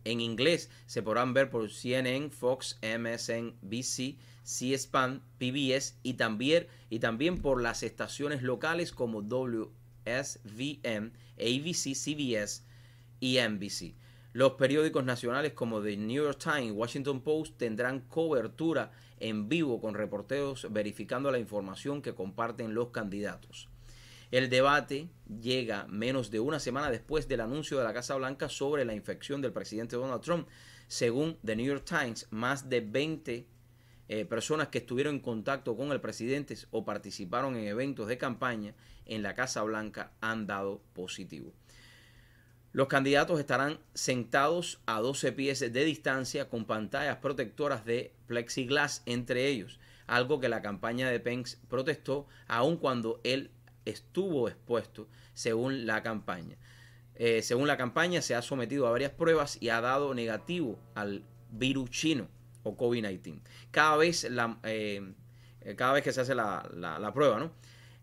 En 0.03 0.21
inglés 0.21 0.69
se 0.85 1.01
podrán 1.01 1.33
ver 1.33 1.49
por 1.49 1.69
CNN, 1.69 2.29
Fox, 2.29 2.79
MSNBC, 2.81 4.17
C-SPAN, 4.47 5.21
PBS 5.39 5.99
y 6.03 6.13
también, 6.13 6.67
y 6.89 6.99
también 6.99 7.41
por 7.41 7.61
las 7.61 7.83
estaciones 7.83 8.43
locales 8.43 8.93
como 8.93 9.21
WSVM, 9.21 11.11
ABC, 11.37 11.93
CBS 11.93 12.63
y 13.19 13.39
NBC. 13.39 13.95
Los 14.31 14.53
periódicos 14.53 15.03
nacionales 15.03 15.51
como 15.51 15.81
The 15.81 15.97
New 15.97 16.23
York 16.23 16.39
Times 16.41 16.69
y 16.69 16.71
Washington 16.71 17.19
Post 17.21 17.57
tendrán 17.57 17.99
cobertura 17.99 18.91
en 19.19 19.49
vivo 19.49 19.81
con 19.81 19.95
reporteros 19.95 20.67
verificando 20.71 21.29
la 21.29 21.39
información 21.39 22.01
que 22.01 22.15
comparten 22.15 22.73
los 22.73 22.91
candidatos. 22.91 23.67
El 24.31 24.49
debate 24.49 25.09
llega 25.41 25.87
menos 25.87 26.31
de 26.31 26.39
una 26.39 26.61
semana 26.61 26.89
después 26.89 27.27
del 27.27 27.41
anuncio 27.41 27.79
de 27.79 27.83
la 27.83 27.93
Casa 27.93 28.15
Blanca 28.15 28.47
sobre 28.47 28.85
la 28.85 28.93
infección 28.93 29.41
del 29.41 29.51
presidente 29.51 29.97
Donald 29.97 30.21
Trump. 30.21 30.47
Según 30.87 31.37
The 31.43 31.57
New 31.57 31.65
York 31.65 31.83
Times, 31.83 32.27
más 32.29 32.69
de 32.69 32.79
20 32.79 33.56
eh, 34.09 34.23
personas 34.23 34.69
que 34.69 34.77
estuvieron 34.77 35.15
en 35.15 35.21
contacto 35.21 35.75
con 35.75 35.91
el 35.91 35.99
presidente 35.99 36.55
o 36.71 36.85
participaron 36.85 37.57
en 37.57 37.67
eventos 37.67 38.07
de 38.07 38.17
campaña 38.17 38.73
en 39.05 39.21
la 39.21 39.35
Casa 39.35 39.63
Blanca 39.63 40.13
han 40.21 40.47
dado 40.47 40.81
positivo. 40.93 41.53
Los 42.71 42.87
candidatos 42.87 43.39
estarán 43.39 43.79
sentados 43.93 44.79
a 44.85 44.99
12 44.99 45.31
pies 45.33 45.59
de 45.59 45.83
distancia 45.83 46.47
con 46.47 46.65
pantallas 46.65 47.17
protectoras 47.17 47.83
de 47.85 48.13
plexiglas 48.27 49.03
entre 49.05 49.47
ellos, 49.47 49.79
algo 50.05 50.39
que 50.39 50.47
la 50.47 50.61
campaña 50.61 51.09
de 51.09 51.19
Pence 51.19 51.57
protestó 51.67 52.27
aun 52.47 52.77
cuando 52.77 53.19
él 53.23 53.51
estuvo 53.83 54.47
expuesto 54.47 55.09
según 55.33 55.85
la 55.85 56.01
campaña. 56.01 56.57
Eh, 57.15 57.41
según 57.41 57.67
la 57.67 57.77
campaña 57.77 58.21
se 58.21 58.35
ha 58.35 58.41
sometido 58.41 58.87
a 58.87 58.91
varias 58.91 59.11
pruebas 59.11 59.57
y 59.59 59.69
ha 59.69 59.81
dado 59.81 60.13
negativo 60.13 60.79
al 60.93 61.25
virus 61.51 61.89
chino 61.89 62.36
o 62.67 62.77
COVID-19. 62.77 63.41
Cada 63.71 63.97
vez 63.97 64.27
eh, 64.63 65.13
cada 65.75 65.93
vez 65.93 66.03
que 66.03 66.13
se 66.13 66.21
hace 66.21 66.35
la, 66.35 66.69
la 66.73 67.13
prueba, 67.13 67.39
¿no? 67.39 67.51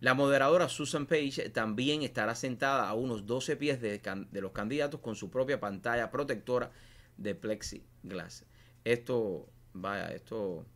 La 0.05 0.13
moderadora 0.13 0.69
Susan 0.69 1.07
Page 1.07 1.49
también 1.49 2.03
estará 2.03 2.35
sentada 2.35 2.87
a 2.91 2.93
unos 2.93 3.25
12 3.25 3.57
pies 3.57 3.81
de, 3.81 4.03
los 4.33 4.53
candidatos 4.53 5.01
con 5.01 5.15
su 5.15 5.31
propia 5.31 5.59
pantalla 5.59 6.11
protectora 6.11 6.71
de 7.17 7.35
plexiglass. 7.35 8.45
Esto, 8.85 9.49
vaya, 9.73 10.09
esto 10.09 10.67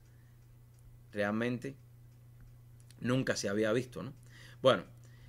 realmente 1.12 1.76
nunca 3.00 3.36
se 3.36 3.50
había 3.50 3.70
visto, 3.74 4.02
¿no? 4.02 4.14
Bueno, 4.62 4.84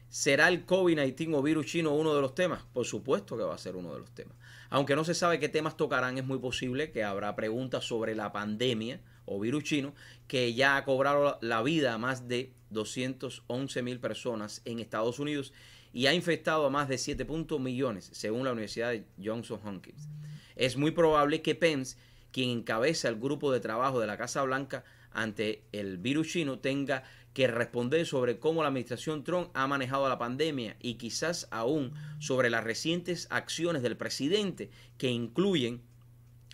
¿será 0.08 0.48
el 0.48 0.65
COVID-19 0.65 1.36
o 1.36 1.41
virus 1.41 1.65
chino 1.65 1.91
uno 1.93 2.15
de 2.15 2.22
los 2.22 2.34
temas? 2.34 2.63
Por 2.72 2.86
supuesto 2.86 3.36
que 3.36 3.43
va 3.43 3.56
a 3.56 3.58
ser 3.58 3.76
uno 3.76 3.93
de 3.93 4.00
los 4.00 4.12
temas. 4.12 4.38
Aunque 4.69 4.95
no 4.95 5.03
se 5.03 5.15
sabe 5.15 5.39
qué 5.39 5.49
temas 5.49 5.77
tocarán, 5.77 6.17
es 6.17 6.25
muy 6.25 6.39
posible 6.39 6.91
que 6.91 7.03
habrá 7.03 7.36
preguntas 7.36 7.86
sobre 7.86 8.15
la 8.15 8.32
pandemia 8.32 9.01
o 9.25 9.39
virus 9.39 9.63
chino 9.63 9.93
que 10.27 10.53
ya 10.53 10.77
ha 10.77 10.86
cobrado 10.86 11.38
la 11.41 11.62
vida 11.62 11.93
a 11.93 11.97
más 11.97 12.27
de 12.27 12.51
211 12.69 13.82
mil 13.82 13.99
personas 13.99 14.62
en 14.65 14.79
Estados 14.79 15.19
Unidos 15.19 15.53
y 15.91 16.05
ha 16.05 16.13
infectado 16.13 16.65
a 16.65 16.69
más 16.69 16.88
de 16.88 16.97
7 16.97 17.25
millones, 17.60 18.10
según 18.13 18.45
la 18.45 18.51
Universidad 18.51 18.91
de 18.91 19.05
Johnson 19.23 19.60
Hopkins. 19.63 20.08
Es 20.55 20.77
muy 20.77 20.91
probable 20.91 21.41
que 21.41 21.55
Pence, 21.55 21.97
quien 22.32 22.49
encabeza 22.49 23.08
el 23.10 23.19
grupo 23.19 23.51
de 23.51 23.60
trabajo 23.60 23.99
de 23.99 24.08
la 24.08 24.17
Casa 24.17 24.43
Blanca 24.43 24.84
ante 25.12 25.63
el 25.71 25.97
virus 25.97 26.27
chino, 26.27 26.60
tenga 26.60 27.03
que 27.33 27.47
responder 27.47 28.05
sobre 28.05 28.39
cómo 28.39 28.61
la 28.61 28.69
administración 28.69 29.23
Trump 29.23 29.49
ha 29.53 29.67
manejado 29.67 30.09
la 30.09 30.17
pandemia 30.17 30.75
y 30.79 30.95
quizás 30.95 31.47
aún 31.51 31.93
sobre 32.19 32.49
las 32.49 32.63
recientes 32.63 33.27
acciones 33.29 33.81
del 33.81 33.97
presidente 33.97 34.71
que 34.97 35.09
incluyen 35.09 35.81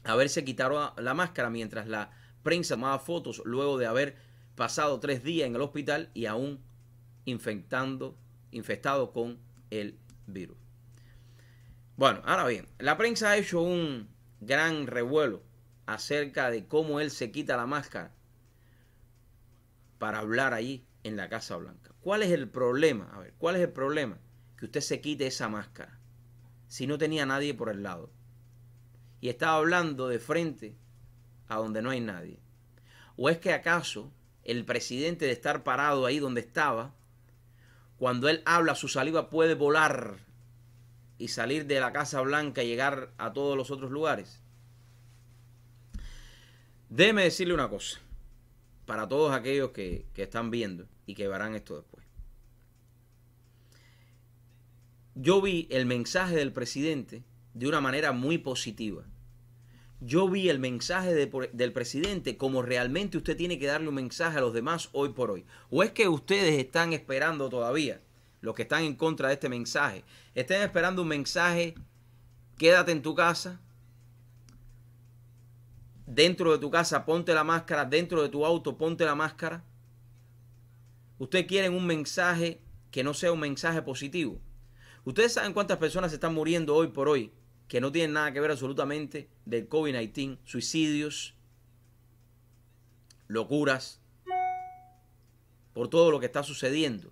haberse 0.03 0.43
quitado 0.43 0.93
la 0.97 1.13
máscara 1.13 1.49
mientras 1.49 1.87
la 1.87 2.11
prensa 2.43 2.75
tomaba 2.75 2.99
fotos 2.99 3.41
luego 3.45 3.77
de 3.77 3.87
haber 3.87 4.15
pasado 4.55 4.99
tres 4.99 5.23
días 5.23 5.47
en 5.47 5.55
el 5.55 5.61
hospital 5.61 6.11
y 6.13 6.27
aún 6.27 6.61
infectando, 7.25 8.17
infectado 8.51 9.11
con 9.11 9.39
el 9.71 9.97
virus. 10.27 10.57
Bueno, 11.97 12.21
ahora 12.25 12.45
bien, 12.45 12.67
la 12.77 12.97
prensa 12.97 13.31
ha 13.31 13.37
hecho 13.37 13.61
un 13.61 14.09
gran 14.41 14.87
revuelo 14.87 15.43
acerca 15.85 16.51
de 16.51 16.67
cómo 16.67 16.99
él 16.99 17.09
se 17.09 17.31
quita 17.31 17.57
la 17.57 17.65
máscara 17.65 18.14
para 19.97 20.19
hablar 20.19 20.53
allí 20.53 20.85
en 21.03 21.15
la 21.15 21.29
Casa 21.29 21.55
Blanca. 21.57 21.91
¿Cuál 22.01 22.23
es 22.23 22.31
el 22.31 22.49
problema? 22.49 23.09
A 23.13 23.19
ver, 23.19 23.33
¿cuál 23.37 23.55
es 23.55 23.61
el 23.61 23.71
problema? 23.71 24.17
Que 24.57 24.65
usted 24.65 24.81
se 24.81 25.01
quite 25.01 25.27
esa 25.27 25.49
máscara 25.49 25.99
si 26.67 26.87
no 26.87 26.97
tenía 26.97 27.25
nadie 27.25 27.53
por 27.53 27.69
el 27.69 27.83
lado 27.83 28.11
y 29.21 29.29
estaba 29.29 29.57
hablando 29.57 30.07
de 30.07 30.19
frente 30.19 30.75
a 31.47 31.55
donde 31.55 31.81
no 31.81 31.89
hay 31.89 31.99
nadie. 31.99 32.39
¿O 33.17 33.29
es 33.29 33.37
que 33.37 33.53
acaso 33.53 34.11
el 34.43 34.65
presidente 34.65 35.25
de 35.25 35.31
estar 35.31 35.63
parado 35.63 36.05
ahí 36.05 36.19
donde 36.19 36.41
estaba, 36.41 36.93
cuando 37.97 38.29
él 38.29 38.43
habla, 38.45 38.75
su 38.75 38.87
saliva 38.87 39.29
puede 39.29 39.55
volar 39.55 40.17
y 41.17 41.29
salir 41.29 41.65
de 41.65 41.79
la 41.79 41.93
Casa 41.93 42.21
Blanca 42.21 42.61
y 42.61 42.67
llegar 42.67 43.13
a 43.17 43.33
todos 43.33 43.57
los 43.57 43.71
otros 43.71 43.89
lugares. 43.89 44.41
Déjeme 46.89 47.23
decirle 47.23 47.53
una 47.53 47.69
cosa, 47.69 47.99
para 48.85 49.07
todos 49.07 49.33
aquellos 49.33 49.71
que, 49.71 50.05
que 50.13 50.23
están 50.23 50.51
viendo 50.51 50.87
y 51.05 51.15
que 51.15 51.27
verán 51.27 51.55
esto 51.55 51.75
después. 51.75 52.05
Yo 55.15 55.41
vi 55.41 55.67
el 55.71 55.85
mensaje 55.85 56.35
del 56.35 56.51
presidente 56.51 57.23
de 57.53 57.67
una 57.67 57.81
manera 57.81 58.11
muy 58.11 58.37
positiva 58.37 59.05
yo 60.01 60.29
vi 60.29 60.49
el 60.49 60.59
mensaje 60.59 61.13
del 61.13 61.73
presidente 61.73 62.37
como 62.37 62.61
realmente 62.61 63.17
usted 63.17 63.37
tiene 63.37 63.57
que 63.57 63.65
darle 63.65 63.87
un 63.87 63.95
mensaje 63.95 64.37
a 64.37 64.41
los 64.41 64.53
demás 64.53 64.89
hoy 64.91 65.09
por 65.09 65.31
hoy. 65.31 65.45
¿O 65.69 65.83
es 65.83 65.91
que 65.91 66.07
ustedes 66.07 66.59
están 66.59 66.93
esperando 66.93 67.49
todavía, 67.49 68.01
los 68.41 68.55
que 68.55 68.63
están 68.63 68.83
en 68.83 68.95
contra 68.95 69.29
de 69.29 69.35
este 69.35 69.49
mensaje, 69.49 70.03
están 70.35 70.61
esperando 70.61 71.01
un 71.01 71.07
mensaje, 71.07 71.75
quédate 72.57 72.91
en 72.91 73.01
tu 73.01 73.15
casa, 73.15 73.61
dentro 76.05 76.51
de 76.51 76.59
tu 76.59 76.69
casa 76.69 77.05
ponte 77.05 77.33
la 77.33 77.43
máscara, 77.43 77.85
dentro 77.85 78.21
de 78.21 78.29
tu 78.29 78.45
auto 78.45 78.77
ponte 78.77 79.05
la 79.05 79.15
máscara? 79.15 79.63
Ustedes 81.17 81.45
quieren 81.45 81.73
un 81.73 81.85
mensaje 81.85 82.61
que 82.91 83.03
no 83.03 83.13
sea 83.13 83.31
un 83.31 83.39
mensaje 83.39 83.81
positivo. 83.81 84.39
Ustedes 85.03 85.33
saben 85.33 85.53
cuántas 85.53 85.77
personas 85.77 86.11
están 86.13 86.33
muriendo 86.33 86.75
hoy 86.75 86.87
por 86.87 87.07
hoy 87.07 87.31
que 87.67 87.81
no 87.81 87.91
tienen 87.91 88.13
nada 88.13 88.31
que 88.31 88.39
ver 88.39 88.51
absolutamente 88.51 89.29
del 89.45 89.67
COVID-19, 89.67 90.39
suicidios, 90.45 91.35
locuras, 93.27 94.01
por 95.73 95.89
todo 95.89 96.11
lo 96.11 96.19
que 96.19 96.27
está 96.27 96.43
sucediendo, 96.43 97.11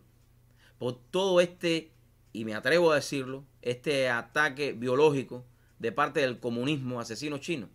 por 0.78 0.98
todo 1.12 1.42
este, 1.42 1.92
y 2.32 2.46
me 2.46 2.54
atrevo 2.54 2.92
a 2.92 2.96
decirlo, 2.96 3.46
este 3.62 4.10
ataque 4.10 4.74
biológico 4.74 5.46
de 5.80 5.92
parte 5.92 6.22
del 6.22 6.40
comunismo 6.40 7.00
asesino 7.00 7.40
chino. 7.40 7.70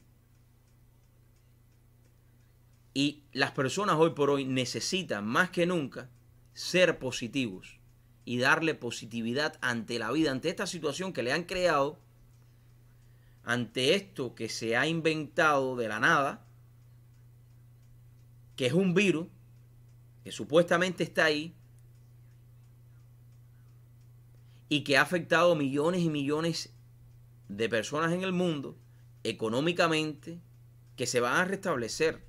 Y 2.99 3.23
las 3.33 3.53
personas 3.53 3.95
hoy 3.95 4.11
por 4.11 4.29
hoy 4.29 4.45
necesitan 4.45 5.25
más 5.25 5.51
que 5.51 5.67
nunca 5.67 6.11
ser 6.53 6.99
positivos 6.99 7.79
y 8.25 8.39
darle 8.39 8.75
positividad 8.75 9.57
ante 9.61 10.01
la 10.01 10.11
vida, 10.11 10.33
ante 10.33 10.49
esta 10.49 10.67
situación 10.67 11.13
que 11.13 11.23
le 11.23 11.31
han 11.33 11.45
creado 11.45 12.01
ante 13.45 13.95
esto 13.95 14.35
que 14.35 14.49
se 14.49 14.77
ha 14.77 14.89
inventado 14.89 15.77
de 15.77 15.87
la 15.87 16.01
nada, 16.01 16.45
que 18.57 18.67
es 18.67 18.73
un 18.73 18.95
virus, 18.95 19.29
que 20.25 20.33
supuestamente 20.33 21.05
está 21.05 21.27
ahí, 21.27 21.55
y 24.69 24.83
que 24.83 24.97
ha 24.97 25.03
afectado 25.03 25.55
millones 25.55 26.01
y 26.01 26.11
millones 26.11 26.75
de 27.49 27.69
personas 27.69 28.13
en 28.13 28.23
el 28.23 28.33
mundo, 28.33 28.77
económicamente, 29.23 30.41
que 30.97 31.07
se 31.07 31.21
van 31.21 31.37
a 31.37 31.45
restablecer, 31.45 32.27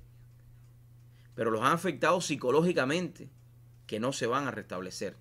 pero 1.34 1.50
los 1.50 1.62
han 1.62 1.72
afectado 1.72 2.20
psicológicamente, 2.20 3.30
que 3.86 4.00
no 4.00 4.12
se 4.12 4.26
van 4.26 4.46
a 4.46 4.50
restablecer. 4.50 5.16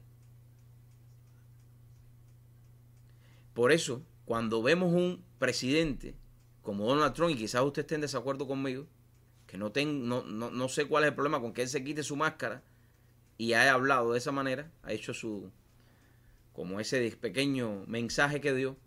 Por 3.53 3.71
eso, 3.71 4.03
cuando 4.25 4.61
vemos 4.61 4.93
un 4.93 5.23
presidente 5.37 6.15
como 6.61 6.85
Donald 6.85 7.13
Trump, 7.13 7.31
y 7.31 7.37
quizás 7.37 7.63
usted 7.63 7.81
esté 7.81 7.95
en 7.95 8.01
desacuerdo 8.01 8.47
conmigo, 8.47 8.85
que 9.47 9.57
no, 9.57 9.71
no, 10.23 10.51
no, 10.51 10.69
sé 10.69 10.85
cuál 10.85 11.03
es 11.03 11.09
el 11.09 11.15
problema 11.15 11.41
con 11.41 11.53
que 11.53 11.63
él 11.63 11.67
se 11.67 11.83
quite 11.83 12.03
su 12.03 12.15
máscara 12.15 12.61
y 13.39 13.53
haya 13.53 13.73
hablado 13.73 14.11
de 14.11 14.19
esa 14.19 14.31
manera, 14.31 14.71
ha 14.83 14.93
hecho 14.93 15.15
su, 15.15 15.51
como 16.53 16.79
ese 16.79 17.09
pequeño 17.19 17.85
mensaje 17.87 18.41
que 18.41 18.53
dio, 18.53 18.77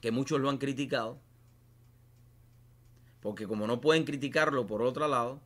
que 0.00 0.10
muchos 0.10 0.40
lo 0.40 0.50
han 0.50 0.58
criticado, 0.58 1.20
porque 3.20 3.46
como 3.46 3.68
no 3.68 3.80
pueden 3.80 4.04
criticarlo 4.04 4.66
por 4.66 4.82
otro 4.82 5.06
lado, 5.06 5.40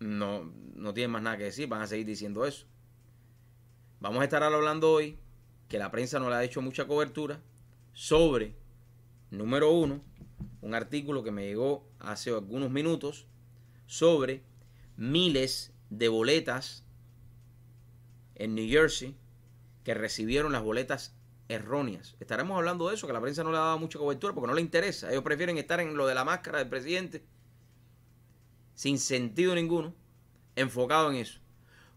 no, 0.00 0.52
no 0.74 0.94
tienen 0.94 1.10
más 1.10 1.22
nada 1.22 1.36
que 1.36 1.44
decir, 1.44 1.68
van 1.68 1.82
a 1.82 1.86
seguir 1.86 2.06
diciendo 2.06 2.46
eso. 2.46 2.66
Vamos 4.00 4.20
a 4.20 4.24
estar 4.24 4.42
hablando 4.42 4.92
hoy 4.92 5.18
que 5.68 5.78
la 5.78 5.90
prensa 5.90 6.18
no 6.18 6.30
le 6.30 6.36
ha 6.36 6.44
hecho 6.44 6.62
mucha 6.62 6.86
cobertura 6.86 7.40
sobre, 7.92 8.54
número 9.30 9.72
uno, 9.72 10.02
un 10.60 10.74
artículo 10.74 11.22
que 11.22 11.30
me 11.30 11.46
llegó 11.46 11.88
hace 11.98 12.30
algunos 12.30 12.70
minutos 12.70 13.26
sobre 13.86 14.42
miles 14.96 15.72
de 15.90 16.08
boletas 16.08 16.84
en 18.34 18.54
New 18.54 18.68
Jersey 18.68 19.16
que 19.84 19.94
recibieron 19.94 20.52
las 20.52 20.62
boletas 20.62 21.14
erróneas. 21.48 22.14
Estaremos 22.20 22.56
hablando 22.56 22.88
de 22.88 22.94
eso, 22.94 23.06
que 23.06 23.12
la 23.12 23.20
prensa 23.20 23.42
no 23.42 23.50
le 23.50 23.56
ha 23.56 23.62
dado 23.62 23.78
mucha 23.78 23.98
cobertura 23.98 24.34
porque 24.34 24.48
no 24.48 24.54
le 24.54 24.60
interesa. 24.60 25.10
Ellos 25.10 25.24
prefieren 25.24 25.58
estar 25.58 25.80
en 25.80 25.96
lo 25.96 26.06
de 26.06 26.14
la 26.14 26.24
máscara 26.24 26.58
del 26.58 26.68
presidente 26.68 27.24
sin 28.78 29.00
sentido 29.00 29.56
ninguno, 29.56 29.92
enfocado 30.54 31.10
en 31.10 31.16
eso. 31.16 31.40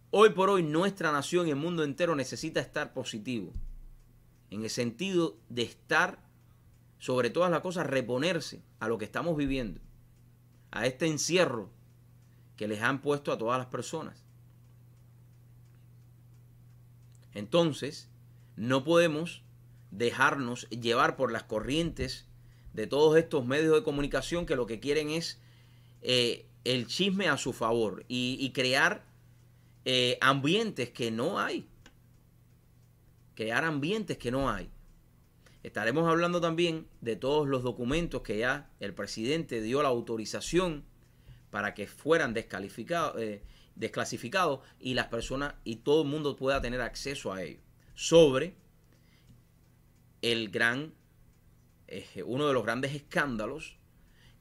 Hoy 0.10 0.32
por 0.32 0.50
hoy 0.50 0.64
nuestra 0.64 1.12
nación 1.12 1.48
y 1.48 1.52
el 1.52 1.56
mundo 1.56 1.84
entero 1.84 2.16
necesita 2.16 2.60
estar 2.60 2.92
positivo. 2.92 3.54
En 4.50 4.64
el 4.64 4.70
sentido 4.72 5.38
de 5.48 5.62
estar, 5.62 6.18
sobre 6.98 7.30
todas 7.30 7.52
las 7.52 7.62
cosas, 7.62 7.86
reponerse 7.86 8.64
a 8.80 8.88
lo 8.88 8.98
que 8.98 9.06
estamos 9.06 9.38
viviendo. 9.38 9.80
A 10.72 10.88
este 10.88 11.06
encierro 11.06 11.70
que 12.58 12.68
les 12.68 12.82
han 12.82 13.00
puesto 13.04 13.32
a 13.32 13.38
todas 13.38 13.60
las 13.60 13.68
personas. 13.68 14.24
Entonces, 17.36 18.10
no 18.56 18.84
podemos 18.84 19.44
dejarnos 19.92 20.68
llevar 20.72 21.16
por 21.16 21.32
las 21.32 21.44
corrientes 21.44 22.26
de 22.74 22.88
todos 22.88 23.18
estos 23.18 23.46
medios 23.46 23.76
de 23.76 23.84
comunicación 23.84 24.48
que 24.48 24.56
lo 24.56 24.66
que 24.66 24.80
quieren 24.80 25.12
es 25.12 25.40
eh, 26.02 26.48
el 26.64 26.88
chisme 26.88 27.28
a 27.28 27.38
su 27.38 27.54
favor 27.54 28.06
y, 28.08 28.52
crear 28.52 29.04
eh, 29.86 30.18
ambientes 30.22 30.90
que 30.90 31.12
no 31.12 31.40
hay. 31.40 31.68
Crear 33.36 33.64
ambientes 33.64 34.18
que 34.18 34.32
no 34.32 34.50
hay. 34.50 34.70
Estaremos 35.64 36.08
hablando 36.08 36.42
también 36.42 36.88
de 37.02 37.16
todos 37.16 37.48
los 37.48 37.64
documentos 37.64 38.22
que 38.22 38.40
ya 38.40 38.70
el 38.80 38.94
presidente 38.94 39.62
dio 39.62 39.82
la 39.82 39.90
autorización 39.90 40.84
para 41.52 41.74
que 41.74 41.88
fueran 41.88 42.34
descalificados, 42.34 43.22
eh, 43.22 43.44
desclasificados 43.76 44.62
y 44.80 44.96
las 44.96 45.08
personas 45.08 45.56
y 45.64 45.78
todo 45.78 46.04
el 46.04 46.08
mundo 46.08 46.36
pueda 46.36 46.62
tener 46.62 46.82
acceso 46.82 47.32
a 47.32 47.44
ellos. 47.44 47.62
Sobre 47.94 48.56
el 50.22 50.50
gran, 50.50 50.94
eh, 51.88 52.24
uno 52.26 52.48
de 52.48 52.54
los 52.54 52.64
grandes 52.64 52.96
escándalos 52.96 53.78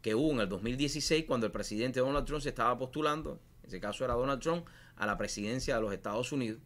que 0.02 0.14
hubo 0.14 0.32
en 0.32 0.40
el 0.40 0.48
2016 0.48 1.24
cuando 1.26 1.46
el 1.46 1.52
presidente 1.52 2.00
Donald 2.00 2.26
Trump 2.26 2.42
se 2.42 2.48
estaba 2.48 2.76
postulando, 2.78 3.40
en 3.62 3.68
ese 3.68 3.80
caso 3.80 4.04
era 4.04 4.14
Donald 4.14 4.40
Trump, 4.40 4.66
a 4.96 5.06
la 5.06 5.16
presidencia 5.16 5.76
de 5.76 5.80
los 5.80 5.92
Estados 5.92 6.32
Unidos 6.32 6.60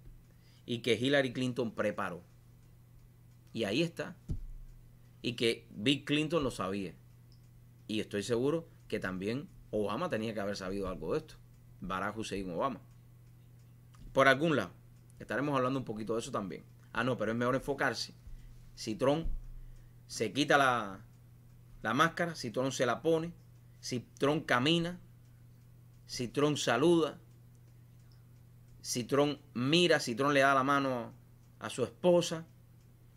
y 0.66 0.78
que 0.78 0.94
Hillary 0.94 1.32
Clinton 1.32 1.74
preparó. 1.74 2.22
Y 3.52 3.64
ahí 3.64 3.82
está. 3.82 4.16
Y 5.22 5.34
que 5.34 5.66
Bill 5.70 6.04
Clinton 6.04 6.42
lo 6.42 6.50
sabía. 6.50 6.94
Y 7.86 8.00
estoy 8.00 8.22
seguro 8.22 8.68
que 8.88 8.98
también 8.98 9.48
Obama 9.70 10.08
tenía 10.08 10.34
que 10.34 10.40
haber 10.40 10.56
sabido 10.56 10.88
algo 10.88 11.12
de 11.12 11.18
esto. 11.18 11.36
Barack 11.80 12.16
Hussein 12.16 12.50
Obama. 12.50 12.80
Por 14.12 14.28
algún 14.28 14.56
lado. 14.56 14.72
Estaremos 15.18 15.56
hablando 15.56 15.78
un 15.78 15.84
poquito 15.84 16.14
de 16.14 16.20
eso 16.20 16.30
también. 16.30 16.64
Ah, 16.92 17.04
no, 17.04 17.16
pero 17.16 17.32
es 17.32 17.38
mejor 17.38 17.54
enfocarse. 17.54 18.14
Si 18.74 18.94
Trump 18.94 19.28
se 20.06 20.32
quita 20.32 20.58
la, 20.58 21.04
la 21.84 21.92
máscara, 21.92 22.34
si 22.34 22.50
Trump 22.50 22.72
se 22.72 22.86
la 22.86 23.02
pone, 23.02 23.34
si 23.78 24.00
Trump 24.00 24.46
camina, 24.46 24.98
si 26.06 26.28
Trump 26.28 26.56
saluda, 26.56 27.20
si 28.80 29.04
Trump 29.04 29.38
mira, 29.52 30.00
si 30.00 30.14
Trump 30.14 30.32
le 30.32 30.40
da 30.40 30.54
la 30.54 30.62
mano 30.62 31.12
a 31.58 31.68
su 31.68 31.84
esposa. 31.84 32.46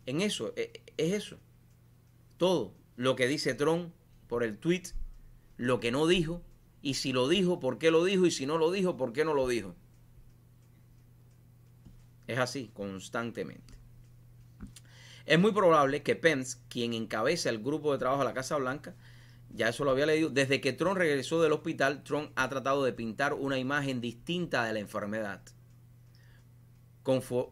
En 0.04 0.20
eso, 0.20 0.52
e, 0.54 0.82
es 0.98 1.14
eso. 1.14 1.38
Todo 2.36 2.74
lo 2.96 3.16
que 3.16 3.26
dice 3.26 3.54
Trump 3.54 3.90
por 4.28 4.44
el 4.44 4.58
tweet, 4.58 4.82
lo 5.56 5.80
que 5.80 5.90
no 5.90 6.06
dijo, 6.06 6.42
y 6.82 6.92
si 6.92 7.14
lo 7.14 7.26
dijo, 7.26 7.60
por 7.60 7.78
qué 7.78 7.90
lo 7.90 8.04
dijo, 8.04 8.26
y 8.26 8.30
si 8.30 8.44
no 8.44 8.58
lo 8.58 8.70
dijo, 8.70 8.98
por 8.98 9.14
qué 9.14 9.24
no 9.24 9.32
lo 9.32 9.48
dijo. 9.48 9.74
Es 12.26 12.38
así, 12.38 12.70
constantemente. 12.74 13.77
Es 15.28 15.38
muy 15.38 15.52
probable 15.52 16.02
que 16.02 16.16
Pence, 16.16 16.56
quien 16.70 16.94
encabeza 16.94 17.50
el 17.50 17.62
grupo 17.62 17.92
de 17.92 17.98
trabajo 17.98 18.22
de 18.22 18.28
la 18.28 18.32
Casa 18.32 18.56
Blanca, 18.56 18.94
ya 19.50 19.68
eso 19.68 19.84
lo 19.84 19.90
había 19.90 20.06
leído, 20.06 20.30
desde 20.30 20.62
que 20.62 20.72
Trump 20.72 20.96
regresó 20.96 21.42
del 21.42 21.52
hospital, 21.52 22.02
Trump 22.02 22.32
ha 22.34 22.48
tratado 22.48 22.82
de 22.82 22.94
pintar 22.94 23.34
una 23.34 23.58
imagen 23.58 24.00
distinta 24.00 24.64
de 24.64 24.72
la 24.72 24.78
enfermedad, 24.78 25.42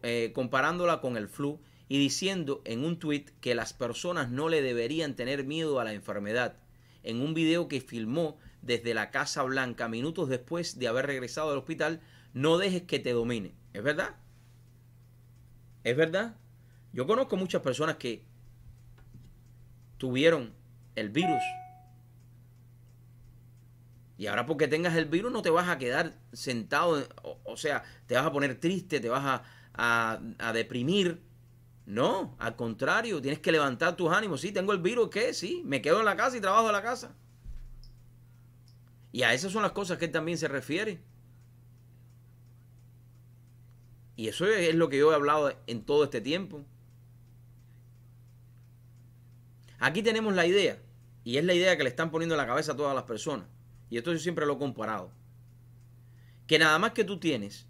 eh, 0.01 0.31
comparándola 0.33 1.01
con 1.01 1.17
el 1.17 1.27
flu 1.27 1.61
y 1.87 1.99
diciendo 1.99 2.63
en 2.65 2.83
un 2.83 2.97
tweet 2.97 3.25
que 3.41 3.53
las 3.53 3.73
personas 3.73 4.31
no 4.31 4.49
le 4.49 4.63
deberían 4.63 5.15
tener 5.15 5.43
miedo 5.43 5.79
a 5.79 5.83
la 5.83 5.93
enfermedad, 5.93 6.57
en 7.03 7.21
un 7.21 7.35
video 7.35 7.67
que 7.67 7.79
filmó 7.79 8.39
desde 8.63 8.95
la 8.95 9.11
Casa 9.11 9.43
Blanca 9.43 9.87
minutos 9.87 10.29
después 10.29 10.79
de 10.79 10.87
haber 10.87 11.05
regresado 11.05 11.51
del 11.51 11.59
hospital, 11.59 12.01
no 12.33 12.57
dejes 12.57 12.81
que 12.81 12.97
te 12.97 13.13
domine. 13.13 13.53
¿Es 13.73 13.83
verdad? 13.83 14.15
¿Es 15.83 15.95
verdad? 15.95 16.37
Yo 16.97 17.05
conozco 17.05 17.37
muchas 17.37 17.61
personas 17.61 17.97
que 17.97 18.25
tuvieron 19.99 20.51
el 20.95 21.09
virus. 21.09 21.43
Y 24.17 24.25
ahora 24.25 24.47
porque 24.47 24.67
tengas 24.67 24.95
el 24.95 25.05
virus 25.05 25.31
no 25.31 25.43
te 25.43 25.51
vas 25.51 25.69
a 25.69 25.77
quedar 25.77 26.17
sentado, 26.33 27.07
o, 27.43 27.55
sea, 27.55 27.83
te 28.07 28.15
vas 28.15 28.25
a 28.25 28.31
poner 28.31 28.59
triste, 28.59 28.99
te 28.99 29.09
vas 29.09 29.43
a, 29.75 30.23
a, 30.39 30.53
deprimir. 30.53 31.21
No, 31.85 32.35
al 32.39 32.55
contrario, 32.55 33.21
tienes 33.21 33.41
que 33.41 33.51
levantar 33.51 33.95
tus 33.95 34.11
ánimos. 34.11 34.41
Sí, 34.41 34.51
tengo 34.51 34.73
el 34.73 34.81
virus, 34.81 35.11
¿qué? 35.11 35.35
Sí, 35.35 35.61
me 35.65 35.83
quedo 35.83 35.99
en 35.99 36.05
la 36.05 36.15
casa 36.15 36.35
y 36.35 36.41
trabajo 36.41 36.65
en 36.65 36.73
la 36.73 36.81
casa. 36.81 37.15
Y 39.11 39.21
a 39.21 39.35
esas 39.35 39.51
son 39.51 39.61
las 39.61 39.73
cosas 39.73 39.99
que 39.99 40.05
él 40.05 40.11
también 40.11 40.39
se 40.39 40.47
refiere. 40.47 40.99
Y 44.15 44.29
eso 44.29 44.47
es 44.47 44.73
lo 44.73 44.89
que 44.89 44.97
yo 44.97 45.11
he 45.11 45.15
hablado 45.15 45.53
en 45.67 45.85
todo 45.85 46.05
este 46.05 46.21
tiempo. 46.21 46.65
Aquí 49.79 50.01
tenemos 50.01 50.33
la 50.33 50.45
idea, 50.45 50.81
y 51.23 51.37
es 51.37 51.45
la 51.45 51.53
idea 51.53 51.77
que 51.77 51.83
le 51.83 51.89
están 51.89 52.09
poniendo 52.09 52.35
en 52.35 52.37
la 52.37 52.47
cabeza 52.47 52.71
a 52.71 52.77
todas 52.77 52.95
las 52.95 53.03
personas. 53.03 53.47
Y 53.89 53.97
esto 53.97 54.11
yo 54.11 54.19
siempre 54.19 54.45
lo 54.45 54.53
he 54.53 54.57
comparado. 54.57 55.11
Que 56.47 56.57
nada 56.59 56.79
más 56.79 56.91
que 56.91 57.03
tú 57.03 57.19
tienes 57.19 57.67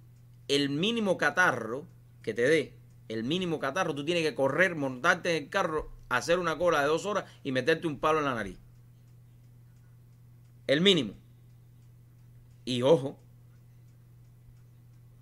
el 0.48 0.70
mínimo 0.70 1.18
catarro 1.18 1.88
que 2.22 2.34
te 2.34 2.44
dé, 2.44 2.78
el 3.08 3.24
mínimo 3.24 3.60
catarro, 3.60 3.96
tú 3.96 4.06
tienes 4.06 4.24
que 4.24 4.36
correr, 4.36 4.76
montarte 4.76 5.36
en 5.36 5.44
el 5.44 5.50
carro, 5.50 5.92
hacer 6.10 6.40
una 6.40 6.58
cola 6.58 6.82
de 6.82 6.88
dos 6.88 7.06
horas 7.06 7.26
y 7.44 7.52
meterte 7.52 7.88
un 7.88 8.00
palo 8.00 8.20
en 8.20 8.26
la 8.26 8.36
nariz. 8.36 8.60
El 10.68 10.82
mínimo. 10.82 11.14
Y 12.66 12.82
ojo, 12.82 13.18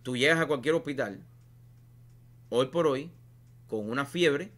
tú 0.03 0.17
llegas 0.17 0.39
a 0.39 0.47
cualquier 0.47 0.75
hospital, 0.75 1.23
hoy 2.49 2.67
por 2.67 2.87
hoy, 2.87 3.11
con 3.67 3.89
una 3.89 4.05
fiebre, 4.05 4.51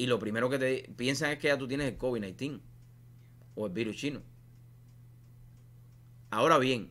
y 0.00 0.06
lo 0.06 0.18
primero 0.18 0.48
que 0.48 0.58
te 0.58 0.90
piensan 0.96 1.30
es 1.30 1.38
que 1.38 1.48
ya 1.48 1.58
tú 1.58 1.68
tienes 1.68 1.86
el 1.86 1.98
COVID-19 1.98 2.62
o 3.54 3.66
el 3.66 3.72
virus 3.74 3.96
chino. 3.96 4.22
Ahora 6.30 6.56
bien, 6.56 6.90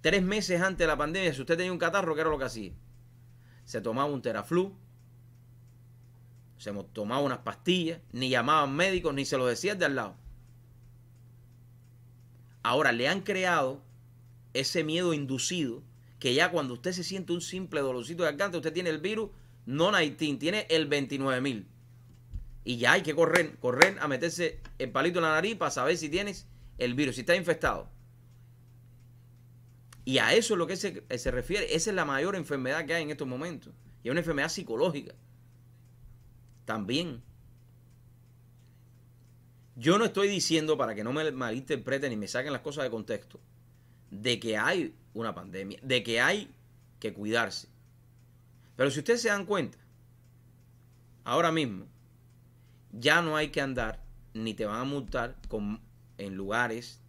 tres 0.00 0.24
meses 0.24 0.60
antes 0.60 0.78
de 0.78 0.88
la 0.88 0.96
pandemia, 0.96 1.32
si 1.32 1.40
usted 1.40 1.56
tenía 1.56 1.70
un 1.70 1.78
catarro, 1.78 2.16
¿qué 2.16 2.22
era 2.22 2.30
lo 2.30 2.36
que 2.36 2.46
hacía? 2.46 2.72
Se 3.64 3.80
tomaba 3.80 4.10
un 4.10 4.22
teraflu, 4.22 4.76
se 6.56 6.72
tomaba 6.92 7.22
unas 7.22 7.38
pastillas, 7.38 8.00
ni 8.10 8.28
llamaban 8.28 8.74
médicos, 8.74 9.14
ni 9.14 9.24
se 9.24 9.38
lo 9.38 9.46
decían 9.46 9.78
de 9.78 9.84
al 9.84 9.94
lado. 9.94 10.16
Ahora 12.64 12.90
le 12.90 13.06
han 13.06 13.20
creado 13.20 13.84
ese 14.52 14.82
miedo 14.82 15.14
inducido 15.14 15.84
que 16.18 16.34
ya 16.34 16.50
cuando 16.50 16.74
usted 16.74 16.90
se 16.90 17.04
siente 17.04 17.32
un 17.32 17.40
simple 17.40 17.82
dolorcito 17.82 18.24
de 18.24 18.30
garganta, 18.30 18.58
usted 18.58 18.72
tiene 18.72 18.90
el 18.90 18.98
virus, 18.98 19.30
no 19.64 19.96
19, 19.96 20.38
tiene 20.40 20.66
el 20.70 20.88
29000. 20.88 21.77
Y 22.64 22.76
ya 22.76 22.92
hay 22.92 23.02
que 23.02 23.14
correr, 23.14 23.56
correr 23.58 23.98
a 24.00 24.08
meterse 24.08 24.60
el 24.78 24.90
palito 24.90 25.18
en 25.18 25.24
la 25.24 25.32
nariz 25.32 25.56
para 25.56 25.70
saber 25.70 25.96
si 25.96 26.08
tienes 26.08 26.46
el 26.76 26.94
virus, 26.94 27.14
si 27.14 27.22
está 27.22 27.34
infestado. 27.34 27.90
Y 30.04 30.18
a 30.18 30.32
eso 30.32 30.54
es 30.54 30.58
lo 30.58 30.66
que 30.66 30.76
se, 30.76 31.04
se 31.18 31.30
refiere. 31.30 31.74
Esa 31.74 31.90
es 31.90 31.96
la 31.96 32.04
mayor 32.04 32.34
enfermedad 32.34 32.86
que 32.86 32.94
hay 32.94 33.02
en 33.02 33.10
estos 33.10 33.28
momentos. 33.28 33.74
Y 34.02 34.08
es 34.08 34.10
una 34.10 34.20
enfermedad 34.20 34.48
psicológica. 34.48 35.14
También. 36.64 37.22
Yo 39.76 39.98
no 39.98 40.06
estoy 40.06 40.28
diciendo, 40.28 40.76
para 40.76 40.94
que 40.94 41.04
no 41.04 41.12
me 41.12 41.30
malinterpreten 41.30 42.10
y 42.10 42.16
me 42.16 42.26
saquen 42.26 42.52
las 42.52 42.62
cosas 42.62 42.84
de 42.84 42.90
contexto, 42.90 43.38
de 44.10 44.40
que 44.40 44.56
hay 44.56 44.94
una 45.14 45.34
pandemia, 45.34 45.78
de 45.82 46.02
que 46.02 46.20
hay 46.20 46.50
que 46.98 47.12
cuidarse. 47.12 47.68
Pero 48.76 48.90
si 48.90 49.00
ustedes 49.00 49.22
se 49.22 49.28
dan 49.28 49.44
cuenta, 49.44 49.78
ahora 51.24 51.52
mismo 51.52 51.86
ya 52.98 53.22
no 53.22 53.36
hay 53.36 53.48
que 53.48 53.60
andar 53.60 54.02
ni 54.34 54.54
te 54.54 54.66
van 54.66 54.80
a 54.80 54.84
multar 54.84 55.36
con, 55.48 55.80
en 56.18 56.36
lugares 56.36 57.00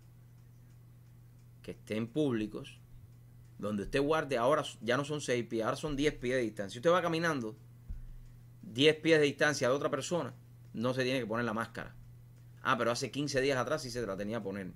que 1.61 1.71
estén 1.71 2.07
públicos, 2.07 2.79
donde 3.57 3.83
usted 3.83 4.01
guarde, 4.01 4.37
ahora 4.37 4.63
ya 4.81 4.97
no 4.97 5.05
son 5.05 5.21
6 5.21 5.45
pies, 5.45 5.63
ahora 5.63 5.75
son 5.75 5.95
10 5.95 6.15
pies 6.15 6.35
de 6.35 6.41
distancia. 6.41 6.73
Si 6.73 6.79
usted 6.79 6.91
va 6.91 7.01
caminando 7.01 7.55
10 8.63 8.95
pies 8.97 9.19
de 9.19 9.25
distancia 9.25 9.67
de 9.67 9.73
otra 9.73 9.89
persona, 9.89 10.33
no 10.73 10.93
se 10.93 11.03
tiene 11.03 11.19
que 11.19 11.27
poner 11.27 11.45
la 11.45 11.53
máscara. 11.53 11.95
Ah, 12.61 12.77
pero 12.77 12.91
hace 12.91 13.11
15 13.11 13.41
días 13.41 13.57
atrás 13.57 13.81
sí 13.81 13.89
se 13.89 14.05
la 14.05 14.17
tenía 14.17 14.37
que 14.37 14.43
poner. 14.43 14.71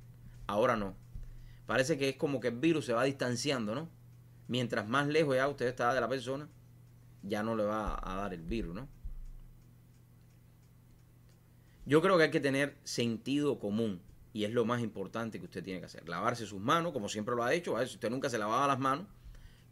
Ahora 0.48 0.76
no 0.76 0.96
parece 1.66 1.98
que 1.98 2.10
es 2.10 2.16
como 2.18 2.40
que 2.40 2.50
el 2.50 2.58
virus 2.58 2.86
se 2.86 2.94
va 2.94 3.04
distanciando, 3.04 3.76
¿no? 3.76 3.90
Mientras 4.48 4.88
más 4.88 5.08
lejos 5.08 5.36
ya 5.36 5.48
usted 5.48 5.68
está 5.68 5.94
de 5.94 6.02
la 6.02 6.10
persona, 6.10 6.48
ya 7.22 7.44
no 7.44 7.56
le 7.56 7.64
va 7.64 8.00
a 8.02 8.16
dar 8.16 8.34
el 8.34 8.42
virus, 8.42 8.76
¿no? 8.76 8.88
Yo 11.86 12.02
creo 12.02 12.18
que 12.18 12.24
hay 12.24 12.32
que 12.32 12.40
tener 12.40 12.78
sentido 12.84 13.60
común 13.60 14.02
y 14.32 14.46
es 14.46 14.52
lo 14.52 14.66
más 14.66 14.82
importante 14.82 15.40
que 15.40 15.46
usted 15.46 15.64
tiene 15.64 15.80
que 15.80 15.86
hacer. 15.86 16.08
Lavarse 16.08 16.46
sus 16.46 16.60
manos, 16.60 16.94
como 16.94 17.10
siempre 17.10 17.36
lo 17.36 17.44
ha 17.44 17.54
hecho. 17.54 17.74
Ver, 17.74 17.88
si 17.88 17.96
usted 17.96 18.10
nunca 18.10 18.30
se 18.30 18.38
lavaba 18.38 18.68
las 18.68 18.80
manos, 18.80 19.06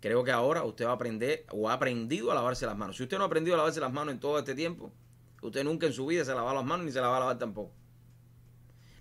creo 0.01 0.23
que 0.23 0.31
ahora 0.31 0.63
usted 0.63 0.85
va 0.85 0.91
a 0.91 0.95
aprender 0.95 1.45
o 1.51 1.69
ha 1.69 1.73
aprendido 1.73 2.31
a 2.31 2.35
lavarse 2.35 2.65
las 2.65 2.77
manos. 2.77 2.97
Si 2.97 3.03
usted 3.03 3.17
no 3.17 3.23
ha 3.23 3.27
aprendido 3.27 3.55
a 3.55 3.57
lavarse 3.57 3.79
las 3.79 3.93
manos 3.93 4.13
en 4.13 4.19
todo 4.19 4.37
este 4.37 4.53
tiempo, 4.53 4.91
usted 5.41 5.63
nunca 5.63 5.87
en 5.87 5.93
su 5.93 6.05
vida 6.05 6.25
se 6.25 6.33
lava 6.35 6.53
las 6.53 6.65
manos 6.65 6.85
ni 6.85 6.91
se 6.91 7.01
la 7.01 7.07
va 7.07 7.17
a 7.17 7.19
lavar 7.21 7.39
tampoco. 7.39 7.73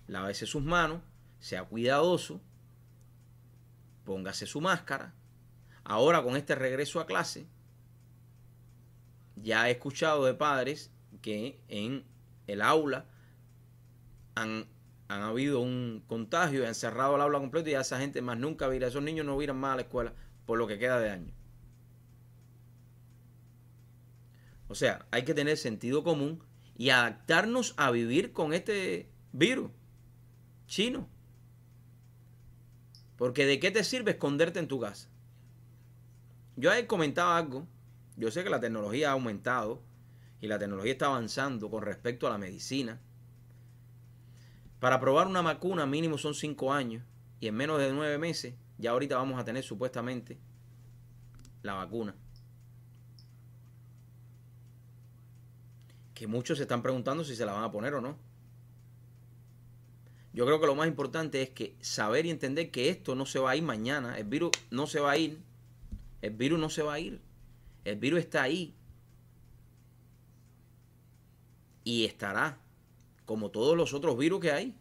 Lávese 0.07 0.45
sus 0.45 0.63
manos, 0.63 1.01
sea 1.39 1.63
cuidadoso, 1.63 2.41
póngase 4.05 4.45
su 4.45 4.61
máscara. 4.61 5.13
Ahora 5.83 6.23
con 6.23 6.35
este 6.35 6.55
regreso 6.55 6.99
a 6.99 7.05
clase, 7.05 7.47
ya 9.35 9.67
he 9.67 9.71
escuchado 9.71 10.25
de 10.25 10.33
padres 10.33 10.91
que 11.21 11.61
en 11.67 12.05
el 12.51 12.61
aula 12.61 13.05
han, 14.35 14.67
han 15.07 15.21
habido 15.21 15.59
un 15.59 16.03
contagio 16.07 16.67
han 16.67 16.75
cerrado 16.75 17.15
el 17.15 17.21
aula 17.21 17.39
completo 17.39 17.69
y 17.69 17.73
ya 17.73 17.81
esa 17.81 17.99
gente 17.99 18.21
más 18.21 18.37
nunca 18.37 18.67
a 18.67 18.75
ir, 18.75 18.83
esos 18.83 19.03
niños 19.03 19.25
no 19.25 19.41
irán 19.41 19.57
más 19.57 19.73
a 19.73 19.75
la 19.77 19.81
escuela 19.83 20.13
por 20.45 20.57
lo 20.57 20.67
que 20.67 20.79
queda 20.79 20.99
de 20.99 21.09
año. 21.09 21.33
O 24.67 24.75
sea, 24.75 25.05
hay 25.11 25.23
que 25.23 25.33
tener 25.33 25.57
sentido 25.57 26.03
común 26.03 26.43
y 26.77 26.91
adaptarnos 26.91 27.73
a 27.77 27.91
vivir 27.91 28.31
con 28.31 28.53
este 28.53 29.09
virus 29.33 29.69
chino. 30.65 31.09
Porque 33.17 33.45
de 33.45 33.59
qué 33.59 33.69
te 33.69 33.83
sirve 33.83 34.11
esconderte 34.11 34.59
en 34.59 34.69
tu 34.69 34.79
casa. 34.79 35.09
Yo 36.55 36.73
he 36.73 36.87
comentado 36.87 37.33
algo. 37.33 37.67
Yo 38.15 38.31
sé 38.31 38.43
que 38.43 38.49
la 38.49 38.61
tecnología 38.61 39.09
ha 39.09 39.11
aumentado 39.11 39.83
y 40.41 40.47
la 40.47 40.57
tecnología 40.57 40.91
está 40.91 41.05
avanzando 41.05 41.69
con 41.69 41.83
respecto 41.83 42.27
a 42.27 42.31
la 42.31 42.39
medicina. 42.39 42.99
Para 44.79 44.99
probar 44.99 45.27
una 45.27 45.43
vacuna 45.43 45.85
mínimo 45.85 46.17
son 46.17 46.33
cinco 46.33 46.73
años 46.73 47.03
y 47.39 47.47
en 47.47 47.55
menos 47.55 47.79
de 47.79 47.93
nueve 47.93 48.17
meses 48.17 48.55
ya 48.79 48.91
ahorita 48.91 49.15
vamos 49.15 49.39
a 49.39 49.45
tener 49.45 49.63
supuestamente 49.63 50.39
la 51.61 51.75
vacuna. 51.75 52.15
Que 56.15 56.25
muchos 56.25 56.57
se 56.57 56.63
están 56.63 56.81
preguntando 56.81 57.23
si 57.23 57.35
se 57.35 57.45
la 57.45 57.53
van 57.53 57.63
a 57.63 57.71
poner 57.71 57.93
o 57.93 58.01
no. 58.01 58.17
Yo 60.33 60.45
creo 60.45 60.59
que 60.59 60.65
lo 60.65 60.75
más 60.75 60.87
importante 60.87 61.41
es 61.41 61.49
que 61.49 61.75
saber 61.81 62.25
y 62.25 62.31
entender 62.31 62.71
que 62.71 62.89
esto 62.89 63.15
no 63.15 63.25
se 63.25 63.37
va 63.37 63.51
a 63.51 63.55
ir 63.55 63.63
mañana. 63.63 64.17
El 64.17 64.25
virus 64.25 64.51
no 64.71 64.87
se 64.87 64.99
va 64.99 65.11
a 65.11 65.17
ir. 65.17 65.39
El 66.21 66.31
virus 66.31 66.59
no 66.59 66.69
se 66.69 66.81
va 66.83 66.93
a 66.93 66.99
ir. 66.99 67.21
El 67.83 67.97
virus 67.97 68.21
está 68.21 68.43
ahí. 68.43 68.75
Y 71.83 72.05
estará. 72.05 72.57
Como 73.25 73.49
todos 73.49 73.77
los 73.77 73.93
otros 73.93 74.17
virus 74.17 74.39
que 74.39 74.51
hay. 74.51 74.77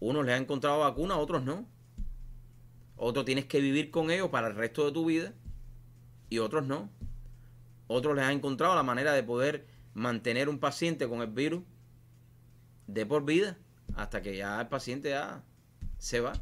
Unos 0.00 0.24
le 0.24 0.34
han 0.34 0.42
encontrado 0.42 0.80
vacuna, 0.80 1.16
otros 1.16 1.42
no. 1.42 1.66
Otros 2.96 3.24
tienes 3.24 3.46
que 3.46 3.60
vivir 3.60 3.90
con 3.90 4.10
ellos 4.10 4.28
para 4.30 4.48
el 4.48 4.54
resto 4.54 4.84
de 4.84 4.92
tu 4.92 5.04
vida. 5.04 5.34
Y 6.28 6.38
otros 6.38 6.66
no. 6.66 6.90
Otros 7.86 8.16
les 8.16 8.24
han 8.24 8.32
encontrado 8.32 8.74
la 8.74 8.82
manera 8.82 9.12
de 9.12 9.22
poder 9.22 9.66
mantener 9.94 10.48
un 10.48 10.58
paciente 10.58 11.08
con 11.08 11.22
el 11.22 11.28
virus 11.28 11.62
de 12.86 13.06
por 13.06 13.24
vida 13.24 13.56
hasta 13.94 14.22
que 14.22 14.36
ya 14.36 14.60
el 14.60 14.68
paciente 14.68 15.10
ya 15.10 15.42
se 15.98 16.20
va. 16.20 16.34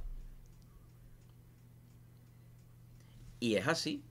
Y 3.40 3.56
es 3.56 3.68
así. 3.68 4.02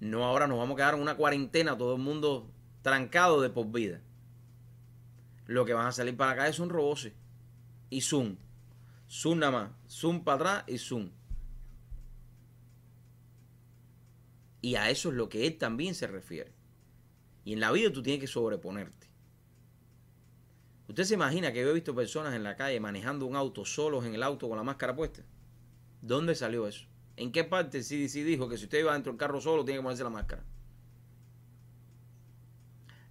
No 0.00 0.24
ahora 0.24 0.46
nos 0.46 0.58
vamos 0.58 0.74
a 0.74 0.76
quedar 0.76 0.94
en 0.94 1.00
una 1.00 1.16
cuarentena, 1.16 1.76
todo 1.76 1.96
el 1.96 2.02
mundo 2.02 2.50
trancado 2.82 3.40
de 3.40 3.50
por 3.50 3.70
vida. 3.70 4.00
Lo 5.46 5.64
que 5.64 5.74
van 5.74 5.86
a 5.86 5.92
salir 5.92 6.16
para 6.16 6.32
acá 6.32 6.52
son 6.52 6.68
roboses. 6.68 7.12
Y 7.90 8.00
Zoom. 8.00 8.36
Zoom 9.08 9.38
nada 9.38 9.52
más. 9.52 9.70
Zoom 9.88 10.24
para 10.24 10.36
atrás 10.36 10.64
y 10.66 10.78
Zoom. 10.78 11.10
Y 14.60 14.74
a 14.74 14.90
eso 14.90 15.10
es 15.10 15.14
lo 15.14 15.28
que 15.28 15.46
él 15.46 15.58
también 15.58 15.94
se 15.94 16.08
refiere. 16.08 16.52
Y 17.44 17.52
en 17.52 17.60
la 17.60 17.70
vida 17.70 17.92
tú 17.92 18.02
tienes 18.02 18.20
que 18.20 18.26
sobreponerte. 18.26 19.06
¿Usted 20.88 21.04
se 21.04 21.14
imagina 21.14 21.52
que 21.52 21.60
yo 21.60 21.70
he 21.70 21.74
visto 21.74 21.94
personas 21.94 22.34
en 22.34 22.42
la 22.42 22.56
calle 22.56 22.80
manejando 22.80 23.26
un 23.26 23.36
auto 23.36 23.64
solos 23.64 24.04
en 24.04 24.14
el 24.14 24.22
auto 24.24 24.48
con 24.48 24.56
la 24.56 24.64
máscara 24.64 24.96
puesta? 24.96 25.22
¿Dónde 26.02 26.34
salió 26.34 26.66
eso? 26.66 26.86
¿En 27.16 27.30
qué 27.30 27.44
parte 27.44 27.80
CDC 27.80 28.24
dijo 28.24 28.48
que 28.48 28.58
si 28.58 28.64
usted 28.64 28.80
iba 28.80 28.92
dentro 28.92 29.12
del 29.12 29.18
carro 29.18 29.40
solo 29.40 29.64
tiene 29.64 29.78
que 29.78 29.82
ponerse 29.84 30.02
la 30.02 30.10
máscara? 30.10 30.44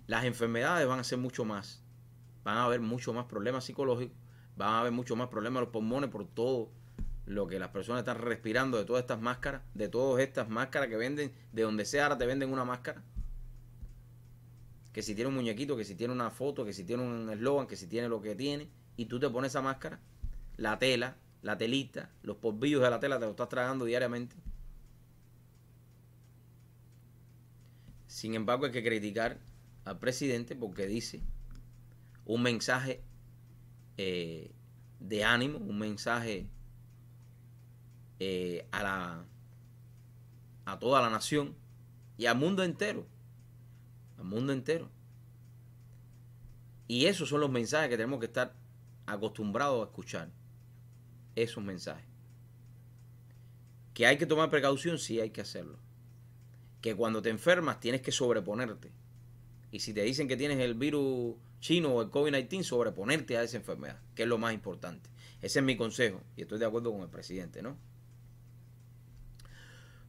Las 0.07 0.25
enfermedades 0.25 0.87
van 0.87 0.99
a 0.99 1.03
ser 1.03 1.17
mucho 1.17 1.45
más. 1.45 1.84
Van 2.45 2.57
a 2.57 2.63
haber 2.63 2.79
mucho 2.79 3.11
más 3.11 3.25
problemas 3.25 3.65
psicológicos. 3.65 4.15
Van 4.55 4.69
a 4.69 4.79
haber 4.79 4.93
mucho 4.93 5.17
más 5.17 5.27
problemas 5.27 5.59
los 5.59 5.69
pulmones 5.71 6.09
por 6.09 6.25
todo 6.25 6.71
lo 7.25 7.47
que 7.47 7.59
las 7.59 7.69
personas 7.69 7.99
están 7.99 8.19
respirando 8.19 8.77
de 8.77 8.85
todas 8.85 9.01
estas 9.01 9.19
máscaras. 9.19 9.63
De 9.73 9.89
todas 9.89 10.23
estas 10.23 10.47
máscaras 10.47 10.87
que 10.87 10.95
venden. 10.95 11.33
De 11.51 11.63
donde 11.63 11.83
sea 11.83 12.03
ahora 12.03 12.17
te 12.17 12.25
venden 12.25 12.53
una 12.53 12.63
máscara 12.63 13.03
que 14.95 15.01
si 15.01 15.13
tiene 15.13 15.27
un 15.27 15.35
muñequito, 15.35 15.75
que 15.75 15.83
si 15.83 15.93
tiene 15.93 16.13
una 16.13 16.31
foto, 16.31 16.63
que 16.63 16.71
si 16.71 16.85
tiene 16.85 17.03
un 17.03 17.29
eslogan, 17.29 17.67
que 17.67 17.75
si 17.75 17.85
tiene 17.85 18.07
lo 18.07 18.21
que 18.21 18.33
tiene, 18.33 18.69
y 18.95 19.07
tú 19.07 19.19
te 19.19 19.29
pones 19.29 19.51
esa 19.51 19.61
máscara, 19.61 19.99
la 20.55 20.79
tela, 20.79 21.17
la 21.41 21.57
telita, 21.57 22.11
los 22.23 22.37
polvillos 22.37 22.81
de 22.81 22.89
la 22.89 23.01
tela 23.01 23.19
te 23.19 23.25
lo 23.25 23.31
estás 23.31 23.49
tragando 23.49 23.83
diariamente. 23.83 24.37
Sin 28.07 28.35
embargo, 28.35 28.67
hay 28.67 28.71
que 28.71 28.85
criticar 28.85 29.37
al 29.83 29.99
presidente 29.99 30.55
porque 30.55 30.87
dice 30.87 31.21
un 32.25 32.41
mensaje 32.41 33.01
eh, 33.97 34.51
de 34.99 35.23
ánimo, 35.23 35.59
un 35.59 35.77
mensaje 35.77 36.47
eh, 38.19 38.67
a, 38.71 38.83
la, 38.83 39.25
a 40.65 40.79
toda 40.79 41.01
la 41.01 41.09
nación 41.09 41.55
y 42.17 42.25
al 42.25 42.37
mundo 42.37 42.63
entero 42.63 43.07
al 44.17 44.25
mundo 44.25 44.53
entero. 44.53 44.89
Y 46.87 47.05
esos 47.05 47.29
son 47.29 47.41
los 47.41 47.49
mensajes 47.49 47.89
que 47.89 47.97
tenemos 47.97 48.19
que 48.19 48.27
estar 48.27 48.53
acostumbrados 49.05 49.81
a 49.81 49.89
escuchar. 49.89 50.29
Esos 51.35 51.63
mensajes. 51.63 52.05
Que 53.93 54.05
hay 54.05 54.17
que 54.17 54.25
tomar 54.25 54.49
precaución, 54.49 54.99
sí 54.99 55.19
hay 55.19 55.31
que 55.31 55.41
hacerlo. 55.41 55.79
Que 56.81 56.95
cuando 56.95 57.21
te 57.21 57.29
enfermas 57.29 57.79
tienes 57.79 58.01
que 58.01 58.11
sobreponerte. 58.11 58.91
Y 59.71 59.79
si 59.79 59.93
te 59.93 60.03
dicen 60.03 60.27
que 60.27 60.37
tienes 60.37 60.59
el 60.59 60.75
virus 60.75 61.35
chino 61.65 61.93
o 61.95 62.01
el 62.01 62.09
COVID-19, 62.11 62.63
sobreponerte 62.63 63.37
a 63.37 63.43
esa 63.43 63.57
enfermedad, 63.57 63.99
que 64.13 64.23
es 64.23 64.29
lo 64.29 64.37
más 64.37 64.53
importante. 64.53 65.09
Ese 65.41 65.59
es 65.59 65.65
mi 65.65 65.75
consejo 65.75 66.21
y 66.35 66.43
estoy 66.43 66.59
de 66.59 66.65
acuerdo 66.65 66.91
con 66.91 67.01
el 67.01 67.09
presidente, 67.09 67.61
¿no? 67.61 67.77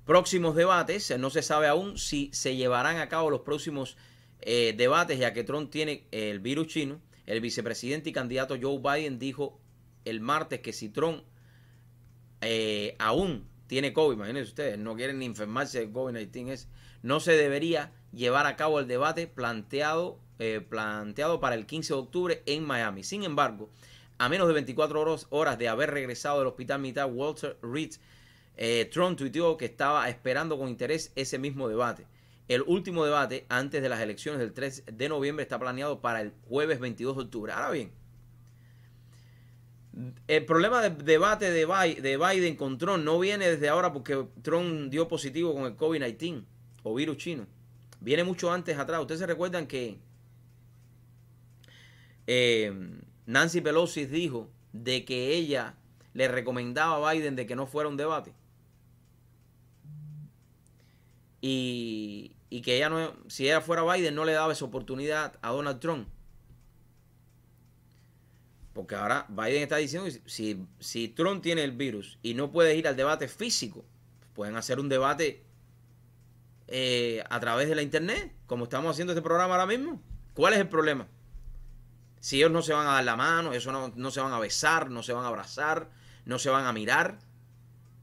próximos 0.07 0.55
debates. 0.55 1.19
No 1.19 1.31
se 1.31 1.43
sabe 1.43 1.67
aún 1.67 1.99
si 1.99 2.31
se 2.33 2.57
llevarán 2.57 2.99
a 2.99 3.09
cabo 3.09 3.29
los 3.29 3.41
próximos 3.41 3.97
eh, 4.41 4.75
debates, 4.77 5.19
ya 5.19 5.35
que 5.35 5.45
Trump 5.45 5.71
tiene 5.71 6.07
el 6.13 6.41
virus 6.41 6.69
chino. 6.69 7.01
El 7.27 7.41
vicepresidente 7.41 8.11
y 8.11 8.13
candidato 8.13 8.57
Joe 8.61 8.79
Biden 8.79 9.19
dijo 9.19 9.61
el 10.05 10.21
martes 10.21 10.61
que 10.61 10.73
si 10.73 10.89
Trump 10.89 11.25
eh, 12.41 12.95
aún 13.01 13.49
tiene 13.67 13.93
COVID, 13.93 14.15
imagínense 14.15 14.51
ustedes, 14.51 14.79
no 14.79 14.95
quieren 14.95 15.19
ni 15.19 15.27
enfermarse 15.27 15.81
de 15.81 15.93
COVID-19, 15.93 16.67
no 17.03 17.19
se 17.19 17.33
debería 17.33 17.93
llevar 18.13 18.47
a 18.47 18.55
cabo 18.55 18.79
el 18.79 18.87
debate 18.87 19.27
planteado, 19.27 20.21
eh, 20.39 20.61
planteado 20.61 21.41
para 21.41 21.55
el 21.55 21.67
15 21.67 21.95
de 21.95 21.99
octubre 22.01 22.43
en 22.47 22.65
Miami. 22.65 23.03
Sin 23.05 23.25
embargo, 23.25 23.71
a 24.19 24.29
menos 24.29 24.49
de 24.49 24.55
24 24.55 25.19
horas, 25.31 25.59
de 25.59 25.69
haber 25.69 25.91
regresado 25.91 26.39
del 26.39 26.49
hospital 26.49 26.81
militar 26.81 27.11
Walter 27.13 27.59
Reed 27.63 27.93
eh, 28.57 28.89
Trump 28.91 29.19
tuiteó 29.19 29.57
que 29.57 29.67
estaba 29.67 30.09
esperando 30.09 30.59
con 30.59 30.69
interés 30.69 31.13
ese 31.15 31.39
mismo 31.39 31.69
debate. 31.69 32.07
El 32.49 32.63
último 32.63 33.05
debate 33.05 33.45
antes 33.49 33.83
de 33.83 33.89
las 33.89 34.01
elecciones 34.01 34.41
del 34.41 34.53
3 34.53 34.85
de 34.93 35.09
noviembre 35.09 35.43
está 35.43 35.59
planeado 35.59 36.01
para 36.01 36.21
el 36.23 36.33
jueves 36.49 36.81
22 36.81 37.17
de 37.17 37.23
octubre. 37.25 37.53
Ahora 37.53 37.71
bien, 37.71 37.91
el 40.29 40.45
problema 40.45 40.81
del 40.81 41.05
debate 41.05 41.51
de 41.51 42.17
Biden 42.17 42.57
con 42.57 42.79
Trump 42.79 43.03
no 43.03 43.19
viene 43.19 43.49
desde 43.49 43.69
ahora 43.69 43.93
porque 43.93 44.27
Trump 44.43 44.91
dio 44.91 45.09
positivo 45.09 45.55
con 45.55 45.65
el 45.65 45.77
COVID-19 45.77 46.45
o 46.83 46.95
virus 46.95 47.17
chino. 47.17 47.47
Viene 48.01 48.23
mucho 48.23 48.53
antes 48.53 48.79
atrás. 48.79 49.01
Ustedes 49.01 49.21
se 49.21 49.27
recuerdan 49.27 49.67
que 49.67 49.99
eh, 52.27 52.73
Nancy 53.27 53.61
Pelosi 53.61 54.07
dijo 54.07 54.51
de 54.73 55.05
que 55.05 55.35
ella 55.35 55.75
le 56.15 56.29
recomendaba 56.29 57.09
a 57.09 57.13
Biden 57.13 57.37
de 57.37 57.47
que 57.47 57.57
no 57.57 57.67
fuera 57.67 57.89
un 57.89 57.97
debate. 57.97 58.35
y, 61.41 62.61
que 62.63 62.77
ella 62.77 62.89
no, 62.89 63.13
si 63.29 63.45
ella 63.45 63.61
fuera 63.61 63.83
Biden, 63.83 64.15
no 64.15 64.25
le 64.25 64.33
daba 64.33 64.53
esa 64.53 64.65
oportunidad 64.65 65.39
a 65.43 65.51
Donald 65.51 65.81
Trump. 65.81 66.09
Porque 68.73 68.95
ahora 68.95 69.27
Biden 69.29 69.63
está 69.63 69.77
diciendo 69.77 70.09
que 70.09 70.21
si, 70.29 70.67
si 70.81 71.09
Trump 71.09 71.43
tiene 71.43 71.65
el 71.65 71.73
virus 71.73 72.19
y 72.23 72.35
no 72.35 72.51
puede 72.53 72.77
ir 72.77 72.87
al 72.89 72.97
debate 72.97 73.29
físico, 73.29 73.85
pueden 74.35 74.57
hacer 74.57 74.79
un 74.81 74.89
debate 74.89 75.45
eh, 76.69 77.23
a 77.31 77.41
través 77.41 77.69
de 77.69 77.75
la 77.75 77.83
internet, 77.83 78.35
como 78.47 78.65
estamos 78.65 78.91
haciendo 78.91 79.13
este 79.13 79.23
programa 79.23 79.55
ahora 79.55 79.67
mismo. 79.67 80.03
¿Cuál 80.35 80.55
es 80.55 80.59
el 80.59 80.69
problema? 80.69 81.09
Si 82.21 82.39
ellos 82.39 82.51
no 82.51 82.63
se 82.63 82.73
van 82.73 82.87
a 82.87 82.93
dar 82.93 83.05
la 83.05 83.17
mano, 83.17 83.53
eso 83.53 83.73
no, 83.73 83.93
no 83.95 84.11
se 84.11 84.21
van 84.21 84.33
a 84.33 84.39
besar, 84.39 84.91
no 84.91 85.03
se 85.03 85.13
van 85.13 85.25
a 85.25 85.29
abrazar, 85.29 85.89
no 86.25 86.39
se 86.39 86.51
van 86.51 86.67
a 86.67 86.73
mirar. 86.73 87.19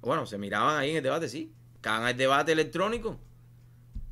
Bueno, 0.01 0.25
se 0.25 0.37
miraban 0.37 0.77
ahí 0.77 0.91
en 0.91 0.97
el 0.97 1.03
debate, 1.03 1.29
sí 1.29 1.51
Que 1.81 1.89
hagan 1.89 2.09
el 2.09 2.17
debate 2.17 2.51
electrónico. 2.51 3.19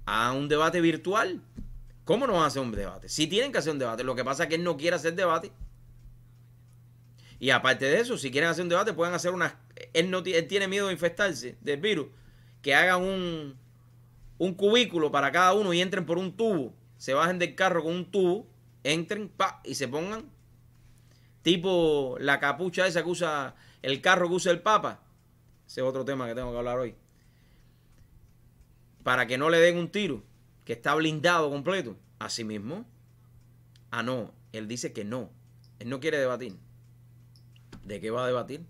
Hagan 0.05 0.37
un 0.37 0.49
debate 0.49 0.81
virtual. 0.81 1.41
¿Cómo 2.05 2.27
no 2.27 2.33
van 2.33 2.43
a 2.43 2.47
hacer 2.47 2.61
un 2.61 2.71
debate? 2.71 3.09
Si 3.09 3.27
tienen 3.27 3.51
que 3.51 3.59
hacer 3.59 3.73
un 3.73 3.79
debate. 3.79 4.03
Lo 4.03 4.15
que 4.15 4.23
pasa 4.23 4.43
es 4.43 4.49
que 4.49 4.55
él 4.55 4.63
no 4.63 4.77
quiere 4.77 4.95
hacer 4.95 5.15
debate. 5.15 5.51
Y 7.39 7.49
aparte 7.49 7.85
de 7.85 7.99
eso, 7.99 8.17
si 8.17 8.31
quieren 8.31 8.49
hacer 8.49 8.63
un 8.63 8.69
debate, 8.69 8.93
pueden 8.93 9.13
hacer 9.13 9.31
unas. 9.31 9.55
Él, 9.93 10.11
no, 10.11 10.19
él 10.19 10.47
tiene 10.47 10.67
miedo 10.67 10.87
de 10.87 10.93
infestarse 10.93 11.57
del 11.61 11.79
virus. 11.79 12.07
Que 12.61 12.75
hagan 12.75 13.01
un, 13.01 13.57
un 14.37 14.53
cubículo 14.53 15.11
para 15.11 15.31
cada 15.31 15.53
uno 15.53 15.73
y 15.73 15.81
entren 15.81 16.05
por 16.05 16.17
un 16.17 16.35
tubo. 16.35 16.73
Se 16.97 17.13
bajen 17.13 17.39
del 17.39 17.55
carro 17.55 17.83
con 17.83 17.93
un 17.93 18.11
tubo, 18.11 18.47
entren 18.83 19.29
pa, 19.29 19.61
y 19.63 19.75
se 19.75 19.87
pongan. 19.87 20.29
Tipo 21.41 22.17
la 22.19 22.39
capucha 22.39 22.85
esa 22.85 23.03
que 23.03 23.09
usa 23.09 23.55
el 23.81 24.01
carro 24.01 24.27
que 24.29 24.35
usa 24.35 24.51
el 24.51 24.61
Papa. 24.61 25.01
Ese 25.67 25.81
es 25.81 25.87
otro 25.87 26.05
tema 26.05 26.27
que 26.27 26.35
tengo 26.35 26.51
que 26.51 26.57
hablar 26.57 26.77
hoy. 26.77 26.95
Para 29.03 29.25
que 29.25 29.37
no 29.37 29.49
le 29.49 29.57
den 29.59 29.77
un 29.77 29.89
tiro, 29.89 30.23
que 30.65 30.73
está 30.73 30.93
blindado 30.95 31.49
completo. 31.49 31.97
Así 32.19 32.43
mismo. 32.43 32.85
Ah, 33.89 34.03
no. 34.03 34.33
Él 34.51 34.67
dice 34.67 34.93
que 34.93 35.03
no. 35.03 35.31
Él 35.79 35.89
no 35.89 35.99
quiere 35.99 36.19
debatir. 36.19 36.55
¿De 37.83 37.99
qué 37.99 38.11
va 38.11 38.23
a 38.23 38.27
debatir? 38.27 38.63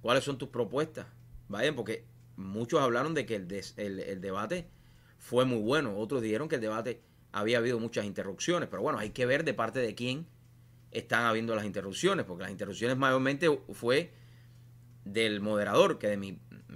¿Cuáles 0.00 0.24
son 0.24 0.38
tus 0.38 0.48
propuestas? 0.48 1.06
Vayan, 1.48 1.74
porque 1.74 2.06
muchos 2.36 2.80
hablaron 2.80 3.12
de 3.12 3.26
que 3.26 3.34
el, 3.36 3.52
el- 3.76 4.00
el 4.00 4.20
debate 4.22 4.68
fue 5.18 5.44
muy 5.44 5.58
bueno. 5.60 5.98
Otros 5.98 6.22
dijeron 6.22 6.48
que 6.48 6.54
el 6.54 6.60
debate 6.62 7.02
había 7.38 7.58
habido 7.58 7.78
muchas 7.78 8.04
interrupciones. 8.04 8.68
Pero 8.68 8.82
bueno, 8.82 8.98
hay 8.98 9.10
que 9.10 9.26
ver 9.26 9.44
de 9.44 9.54
parte 9.54 9.80
de 9.80 9.94
quién 9.94 10.26
están 10.90 11.24
habiendo 11.24 11.54
las 11.54 11.64
interrupciones. 11.64 12.24
Porque 12.24 12.42
las 12.42 12.50
interrupciones 12.50 12.96
mayormente 12.96 13.48
fue 13.72 14.12
del 15.04 15.40
moderador, 15.40 15.98
que 15.98 16.08
de 16.08 16.16
mi, 16.16 16.32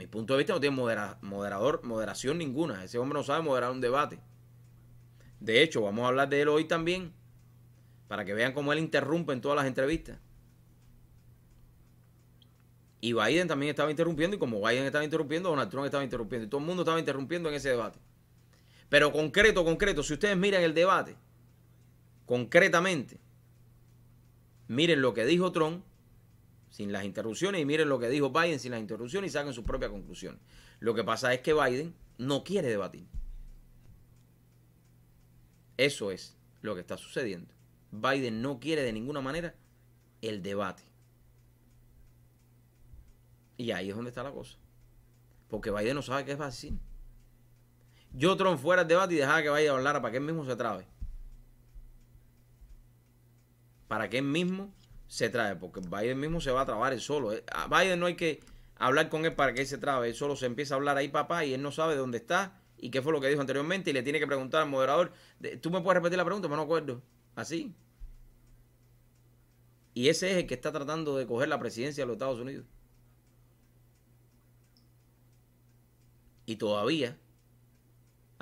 punto 0.06 0.34
de 0.34 0.38
vista 0.38 0.54
no 0.54 0.60
tiene 0.60 0.76
modera- 0.76 1.18
moderador, 1.22 1.82
moderación 1.84 2.38
ninguna. 2.38 2.84
Ese 2.84 2.98
hombre 2.98 3.18
no 3.18 3.24
sabe 3.24 3.42
moderar 3.42 3.70
un 3.70 3.80
debate. 3.80 4.20
De 5.40 5.62
hecho, 5.62 5.82
vamos 5.82 6.04
a 6.04 6.08
hablar 6.08 6.28
de 6.28 6.42
él 6.42 6.48
hoy 6.48 6.64
también. 6.64 7.12
Para 8.08 8.24
que 8.24 8.34
vean 8.34 8.52
cómo 8.52 8.72
él 8.72 8.78
interrumpe 8.78 9.32
en 9.32 9.40
todas 9.40 9.56
las 9.56 9.66
entrevistas. 9.66 10.18
Y 13.04 13.14
Biden 13.14 13.48
también 13.48 13.70
estaba 13.70 13.90
interrumpiendo, 13.90 14.36
y 14.36 14.38
como 14.38 14.60
Biden 14.60 14.84
estaba 14.84 15.02
interrumpiendo, 15.02 15.50
Donald 15.50 15.68
Trump 15.68 15.86
estaba 15.86 16.04
interrumpiendo, 16.04 16.46
y 16.46 16.48
todo 16.48 16.60
el 16.60 16.66
mundo 16.68 16.82
estaba 16.82 17.00
interrumpiendo 17.00 17.48
en 17.48 17.56
ese 17.56 17.70
debate. 17.70 17.98
Pero 18.92 19.10
concreto, 19.10 19.64
concreto, 19.64 20.02
si 20.02 20.12
ustedes 20.12 20.36
miran 20.36 20.62
el 20.62 20.74
debate, 20.74 21.16
concretamente, 22.26 23.18
miren 24.68 25.00
lo 25.00 25.14
que 25.14 25.24
dijo 25.24 25.50
Trump 25.50 25.82
sin 26.68 26.92
las 26.92 27.06
interrupciones 27.06 27.62
y 27.62 27.64
miren 27.64 27.88
lo 27.88 27.98
que 27.98 28.10
dijo 28.10 28.28
Biden 28.28 28.60
sin 28.60 28.72
las 28.72 28.80
interrupciones 28.80 29.30
y 29.30 29.32
saquen 29.32 29.54
sus 29.54 29.64
propias 29.64 29.90
conclusiones. 29.90 30.42
Lo 30.78 30.94
que 30.94 31.04
pasa 31.04 31.32
es 31.32 31.40
que 31.40 31.54
Biden 31.54 31.94
no 32.18 32.44
quiere 32.44 32.68
debatir. 32.68 33.06
Eso 35.78 36.10
es 36.10 36.36
lo 36.60 36.74
que 36.74 36.82
está 36.82 36.98
sucediendo. 36.98 37.54
Biden 37.92 38.42
no 38.42 38.60
quiere 38.60 38.82
de 38.82 38.92
ninguna 38.92 39.22
manera 39.22 39.54
el 40.20 40.42
debate. 40.42 40.82
Y 43.56 43.70
ahí 43.70 43.88
es 43.88 43.96
donde 43.96 44.10
está 44.10 44.22
la 44.22 44.32
cosa. 44.32 44.58
Porque 45.48 45.70
Biden 45.70 45.94
no 45.94 46.02
sabe 46.02 46.26
qué 46.26 46.34
va 46.34 46.44
a 46.44 46.50
decir. 46.50 46.74
Yo 48.14 48.36
Trump 48.36 48.58
fuera 48.60 48.82
el 48.82 48.88
debate 48.88 49.14
y 49.14 49.16
dejaba 49.18 49.42
que 49.42 49.50
Biden 49.50 49.70
hablara 49.72 50.00
para 50.02 50.12
que 50.12 50.18
él 50.18 50.24
mismo 50.24 50.44
se 50.44 50.54
trabe. 50.56 50.86
Para 53.88 54.08
que 54.08 54.18
él 54.18 54.24
mismo 54.24 54.72
se 55.06 55.28
trabe. 55.30 55.56
Porque 55.56 55.80
Biden 55.80 56.18
mismo 56.20 56.40
se 56.40 56.50
va 56.50 56.62
a 56.62 56.66
trabar 56.66 56.92
él 56.92 57.00
solo. 57.00 57.32
Eh, 57.32 57.42
A 57.52 57.68
Biden 57.68 58.00
no 58.00 58.06
hay 58.06 58.16
que 58.16 58.40
hablar 58.76 59.08
con 59.08 59.24
él 59.24 59.34
para 59.34 59.54
que 59.54 59.60
él 59.62 59.66
se 59.66 59.78
trabe. 59.78 60.08
Él 60.08 60.14
solo 60.14 60.36
se 60.36 60.46
empieza 60.46 60.74
a 60.74 60.76
hablar 60.76 60.96
ahí, 60.96 61.08
papá, 61.08 61.44
y 61.44 61.54
él 61.54 61.62
no 61.62 61.72
sabe 61.72 61.96
dónde 61.96 62.18
está 62.18 62.60
y 62.78 62.90
qué 62.90 63.00
fue 63.02 63.12
lo 63.12 63.20
que 63.20 63.28
dijo 63.28 63.40
anteriormente. 63.40 63.90
Y 63.90 63.92
le 63.92 64.02
tiene 64.02 64.18
que 64.18 64.26
preguntar 64.26 64.62
al 64.62 64.68
moderador. 64.68 65.12
de- 65.40 65.56
¿Tú 65.56 65.70
me 65.70 65.80
puedes 65.80 65.96
repetir 66.02 66.18
la 66.18 66.24
pregunta? 66.24 66.48
Me 66.48 66.56
no 66.56 66.62
acuerdo. 66.62 67.02
Así. 67.34 67.74
Y 69.94 70.08
ese 70.08 70.30
es 70.30 70.36
el 70.38 70.46
que 70.46 70.54
está 70.54 70.72
tratando 70.72 71.16
de 71.16 71.26
coger 71.26 71.48
la 71.48 71.58
presidencia 71.58 72.02
de 72.02 72.06
los 72.06 72.14
Estados 72.14 72.40
Unidos. 72.40 72.66
Y 76.46 76.56
todavía 76.56 77.16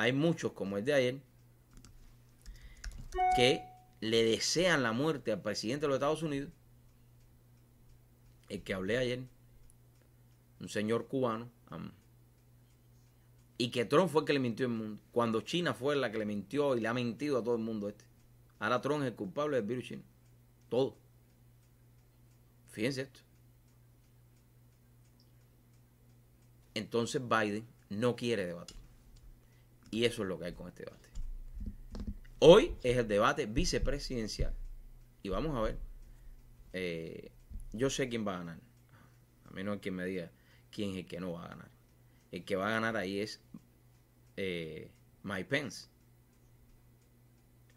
hay 0.01 0.15
muchos, 0.15 0.53
como 0.53 0.79
el 0.79 0.85
de 0.87 0.95
ayer, 0.95 1.21
que 3.37 3.63
le 4.01 4.25
desean 4.25 4.83
la 4.83 4.93
muerte 4.93 5.31
al 5.31 5.43
presidente 5.43 5.83
de 5.83 5.89
los 5.89 5.97
Estados 5.97 6.23
Unidos. 6.23 6.51
El 8.49 8.63
que 8.63 8.73
hablé 8.73 8.97
ayer, 8.97 9.21
un 10.59 10.69
señor 10.71 11.07
cubano, 11.07 11.51
y 13.59 13.71
que 13.71 13.85
Trump 13.85 14.11
fue 14.11 14.23
el 14.23 14.27
que 14.27 14.33
le 14.33 14.39
mintió 14.39 14.65
al 14.65 14.73
mundo. 14.73 15.03
Cuando 15.13 15.43
China 15.43 15.75
fue 15.75 15.95
la 15.97 16.11
que 16.11 16.17
le 16.17 16.25
mintió 16.25 16.77
y 16.77 16.81
le 16.81 16.89
ha 16.89 16.95
mentido 16.95 17.37
a 17.37 17.45
todo 17.45 17.57
el 17.57 17.63
mundo 17.63 17.91
este. 17.91 18.07
Ahora 18.59 18.81
Trump 18.81 19.03
es 19.03 19.09
el 19.09 19.15
culpable 19.15 19.57
del 19.57 19.67
virus 19.67 19.85
chino. 19.85 20.03
Todo. 20.71 20.97
Fíjense 22.71 23.03
esto. 23.03 23.21
Entonces 26.73 27.21
Biden 27.21 27.67
no 27.91 28.17
quiere 28.17 28.47
debatir. 28.47 28.80
Y 29.91 30.05
eso 30.05 30.23
es 30.23 30.29
lo 30.29 30.39
que 30.39 30.47
hay 30.47 30.53
con 30.53 30.69
este 30.69 30.85
debate. 30.85 31.09
Hoy 32.39 32.75
es 32.83 32.97
el 32.97 33.09
debate 33.09 33.47
vicepresidencial. 33.47 34.55
Y 35.23 35.29
vamos 35.29 35.57
a 35.57 35.61
ver. 35.63 35.79
eh, 36.73 37.31
yo 37.73 37.91
sé 37.91 38.09
quién 38.09 38.27
va 38.27 38.35
a 38.35 38.39
ganar. 38.39 38.59
A 39.45 39.51
menos 39.51 39.79
quien 39.81 39.95
me 39.95 40.05
diga 40.05 40.31
quién 40.71 40.91
es 40.91 40.97
el 40.99 41.07
que 41.07 41.21
no 41.21 41.33
va 41.33 41.45
a 41.45 41.49
ganar. 41.49 41.71
El 42.33 42.45
que 42.45 42.57
va 42.57 42.69
a 42.69 42.71
ganar 42.71 42.97
ahí 42.97 43.21
es 43.21 43.41
eh, 44.37 44.91
Mike 45.23 45.47
Pence. 45.47 45.89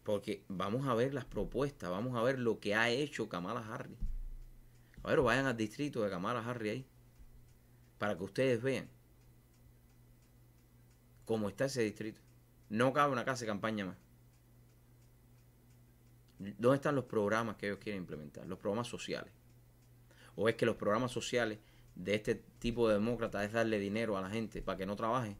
Porque 0.04 0.44
vamos 0.48 0.86
a 0.86 0.94
ver 0.94 1.14
las 1.14 1.24
propuestas, 1.24 1.90
vamos 1.90 2.16
a 2.16 2.22
ver 2.22 2.38
lo 2.38 2.60
que 2.60 2.74
ha 2.74 2.90
hecho 2.90 3.28
Kamala 3.28 3.60
Harris. 3.60 3.98
A 5.02 5.08
ver, 5.08 5.20
vayan 5.20 5.46
al 5.46 5.56
distrito 5.56 6.02
de 6.02 6.10
Kamala 6.10 6.48
Harris 6.48 6.72
ahí. 6.72 6.86
Para 7.98 8.16
que 8.16 8.24
ustedes 8.24 8.62
vean 8.62 8.88
cómo 11.24 11.48
está 11.48 11.66
ese 11.66 11.82
distrito. 11.82 12.20
No 12.68 12.92
cabe 12.92 13.12
una 13.12 13.24
casa 13.24 13.40
de 13.40 13.48
campaña 13.48 13.86
más. 13.86 13.96
¿Dónde 16.38 16.76
están 16.76 16.94
los 16.94 17.04
programas 17.04 17.56
que 17.56 17.66
ellos 17.66 17.78
quieren 17.78 18.02
implementar? 18.02 18.46
Los 18.46 18.58
programas 18.58 18.88
sociales. 18.88 19.32
¿O 20.36 20.48
es 20.48 20.56
que 20.56 20.66
los 20.66 20.76
programas 20.76 21.12
sociales 21.12 21.58
de 21.94 22.14
este 22.16 22.34
tipo 22.58 22.88
de 22.88 22.94
demócratas 22.94 23.44
es 23.44 23.52
darle 23.52 23.78
dinero 23.78 24.16
a 24.16 24.20
la 24.20 24.30
gente 24.30 24.60
para 24.62 24.76
que 24.76 24.86
no 24.86 24.96
trabaje 24.96 25.36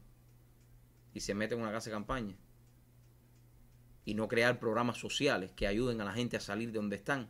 y 1.13 1.19
se 1.19 1.33
mete 1.33 1.55
en 1.55 1.61
una 1.61 1.71
casa 1.71 1.89
de 1.89 1.95
campaña? 1.95 2.35
Y 4.05 4.13
no 4.13 4.27
crear 4.27 4.59
programas 4.59 4.97
sociales 4.97 5.51
que 5.55 5.67
ayuden 5.67 5.99
a 5.99 6.05
la 6.05 6.13
gente 6.13 6.37
a 6.37 6.39
salir 6.39 6.71
de 6.71 6.77
donde 6.77 6.95
están. 6.95 7.29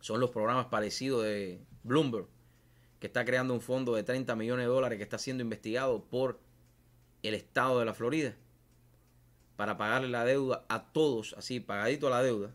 Son 0.00 0.18
los 0.18 0.30
programas 0.30 0.66
parecidos 0.66 1.22
de 1.22 1.64
Bloomberg, 1.84 2.26
que 3.02 3.08
está 3.08 3.24
creando 3.24 3.52
un 3.52 3.60
fondo 3.60 3.96
de 3.96 4.04
30 4.04 4.36
millones 4.36 4.64
de 4.64 4.70
dólares 4.70 4.96
que 4.96 5.02
está 5.02 5.18
siendo 5.18 5.42
investigado 5.42 6.04
por 6.04 6.38
el 7.24 7.34
estado 7.34 7.80
de 7.80 7.84
la 7.84 7.94
Florida 7.94 8.36
para 9.56 9.76
pagarle 9.76 10.08
la 10.08 10.24
deuda 10.24 10.64
a 10.68 10.84
todos, 10.92 11.34
así, 11.36 11.58
pagadito 11.58 12.06
a 12.06 12.10
la 12.10 12.22
deuda. 12.22 12.54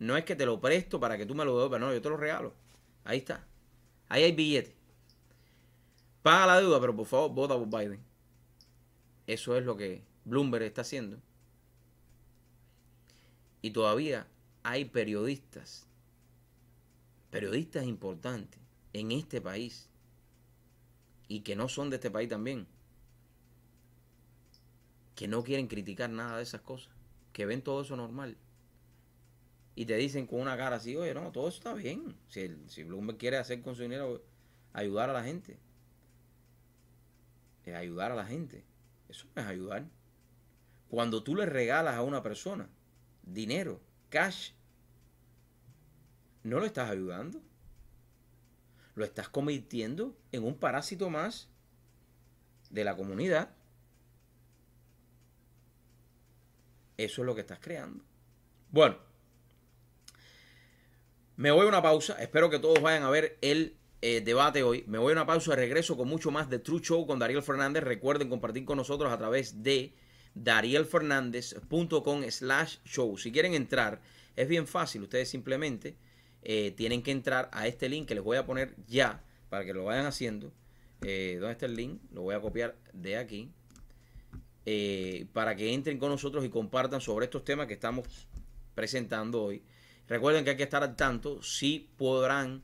No 0.00 0.16
es 0.16 0.24
que 0.24 0.34
te 0.34 0.46
lo 0.46 0.60
presto 0.60 0.98
para 0.98 1.16
que 1.16 1.26
tú 1.26 1.36
me 1.36 1.44
lo 1.44 1.52
devuelvas, 1.52 1.80
no, 1.80 1.94
yo 1.94 2.02
te 2.02 2.08
lo 2.08 2.16
regalo. 2.16 2.52
Ahí 3.04 3.18
está. 3.18 3.46
Ahí 4.08 4.24
hay 4.24 4.32
billete. 4.32 4.74
Paga 6.22 6.46
la 6.46 6.60
deuda, 6.60 6.80
pero 6.80 6.96
por 6.96 7.06
favor, 7.06 7.30
vota 7.30 7.54
por 7.56 7.68
Biden. 7.68 8.00
Eso 9.28 9.56
es 9.56 9.64
lo 9.64 9.76
que 9.76 10.02
Bloomberg 10.24 10.64
está 10.64 10.80
haciendo. 10.80 11.18
Y 13.62 13.70
todavía 13.70 14.26
hay 14.64 14.86
periodistas, 14.86 15.86
periodistas 17.30 17.84
importantes 17.84 18.63
en 18.94 19.12
este 19.12 19.42
país 19.42 19.90
y 21.28 21.40
que 21.40 21.56
no 21.56 21.68
son 21.68 21.90
de 21.90 21.96
este 21.96 22.10
país 22.10 22.28
también, 22.28 22.66
que 25.14 25.28
no 25.28 25.44
quieren 25.44 25.66
criticar 25.66 26.08
nada 26.08 26.38
de 26.38 26.44
esas 26.44 26.62
cosas, 26.62 26.94
que 27.32 27.44
ven 27.44 27.60
todo 27.60 27.82
eso 27.82 27.96
normal. 27.96 28.38
Y 29.74 29.86
te 29.86 29.96
dicen 29.96 30.26
con 30.26 30.40
una 30.40 30.56
cara 30.56 30.76
así, 30.76 30.96
oye, 30.96 31.12
no, 31.12 31.32
todo 31.32 31.48
eso 31.48 31.58
está 31.58 31.74
bien. 31.74 32.16
Si, 32.28 32.40
el, 32.40 32.70
si 32.70 32.84
Bloomberg 32.84 33.18
quiere 33.18 33.36
hacer 33.36 33.60
con 33.60 33.74
su 33.74 33.82
dinero, 33.82 34.22
ayudar 34.72 35.10
a 35.10 35.12
la 35.12 35.24
gente. 35.24 35.58
Es 37.64 37.74
ayudar 37.74 38.12
a 38.12 38.14
la 38.14 38.24
gente. 38.24 38.64
Eso 39.08 39.26
no 39.34 39.42
es 39.42 39.48
ayudar. 39.48 39.84
Cuando 40.88 41.24
tú 41.24 41.34
le 41.34 41.46
regalas 41.46 41.96
a 41.96 42.02
una 42.02 42.22
persona 42.22 42.68
dinero, 43.24 43.80
cash, 44.10 44.52
no 46.44 46.60
lo 46.60 46.66
estás 46.66 46.90
ayudando. 46.90 47.42
Lo 48.94 49.04
estás 49.04 49.28
convirtiendo 49.28 50.16
en 50.32 50.44
un 50.44 50.56
parásito 50.56 51.10
más 51.10 51.48
de 52.70 52.84
la 52.84 52.96
comunidad. 52.96 53.50
Eso 56.96 57.22
es 57.22 57.26
lo 57.26 57.34
que 57.34 57.40
estás 57.40 57.58
creando. 57.60 58.04
Bueno, 58.70 58.98
me 61.36 61.50
voy 61.50 61.66
a 61.66 61.68
una 61.68 61.82
pausa. 61.82 62.14
Espero 62.22 62.50
que 62.50 62.58
todos 62.58 62.80
vayan 62.80 63.02
a 63.02 63.10
ver 63.10 63.38
el 63.40 63.76
eh, 64.02 64.20
debate 64.20 64.62
hoy. 64.62 64.84
Me 64.86 64.98
voy 64.98 65.10
a 65.12 65.16
una 65.16 65.26
pausa 65.26 65.56
regreso 65.56 65.96
con 65.96 66.08
mucho 66.08 66.30
más 66.30 66.48
de 66.48 66.58
True 66.58 66.80
Show 66.80 67.06
con 67.06 67.18
Dariel 67.18 67.42
Fernández. 67.42 67.82
Recuerden 67.82 68.28
compartir 68.28 68.64
con 68.64 68.76
nosotros 68.76 69.12
a 69.12 69.18
través 69.18 69.62
de 69.62 69.94
darielfernandez.com 70.34 72.24
slash 72.30 72.76
show. 72.84 73.16
Si 73.18 73.32
quieren 73.32 73.54
entrar, 73.54 74.00
es 74.36 74.48
bien 74.48 74.66
fácil. 74.66 75.02
Ustedes 75.02 75.28
simplemente 75.28 75.96
eh, 76.44 76.72
tienen 76.76 77.02
que 77.02 77.10
entrar 77.10 77.48
a 77.52 77.66
este 77.66 77.88
link 77.88 78.06
que 78.06 78.14
les 78.14 78.22
voy 78.22 78.36
a 78.36 78.46
poner 78.46 78.74
ya 78.86 79.22
para 79.48 79.64
que 79.64 79.74
lo 79.74 79.84
vayan 79.84 80.06
haciendo. 80.06 80.52
Eh, 81.02 81.38
¿Dónde 81.40 81.52
está 81.52 81.66
el 81.66 81.74
link? 81.74 82.00
Lo 82.12 82.22
voy 82.22 82.34
a 82.34 82.40
copiar 82.40 82.76
de 82.92 83.16
aquí. 83.16 83.50
Eh, 84.66 85.26
para 85.32 85.56
que 85.56 85.74
entren 85.74 85.98
con 85.98 86.10
nosotros 86.10 86.44
y 86.44 86.48
compartan 86.48 87.00
sobre 87.00 87.26
estos 87.26 87.44
temas 87.44 87.66
que 87.66 87.74
estamos 87.74 88.06
presentando 88.74 89.42
hoy. 89.42 89.62
Recuerden 90.06 90.44
que 90.44 90.50
hay 90.50 90.56
que 90.56 90.62
estar 90.62 90.82
al 90.82 90.96
tanto. 90.96 91.42
Si 91.42 91.90
podrán 91.96 92.62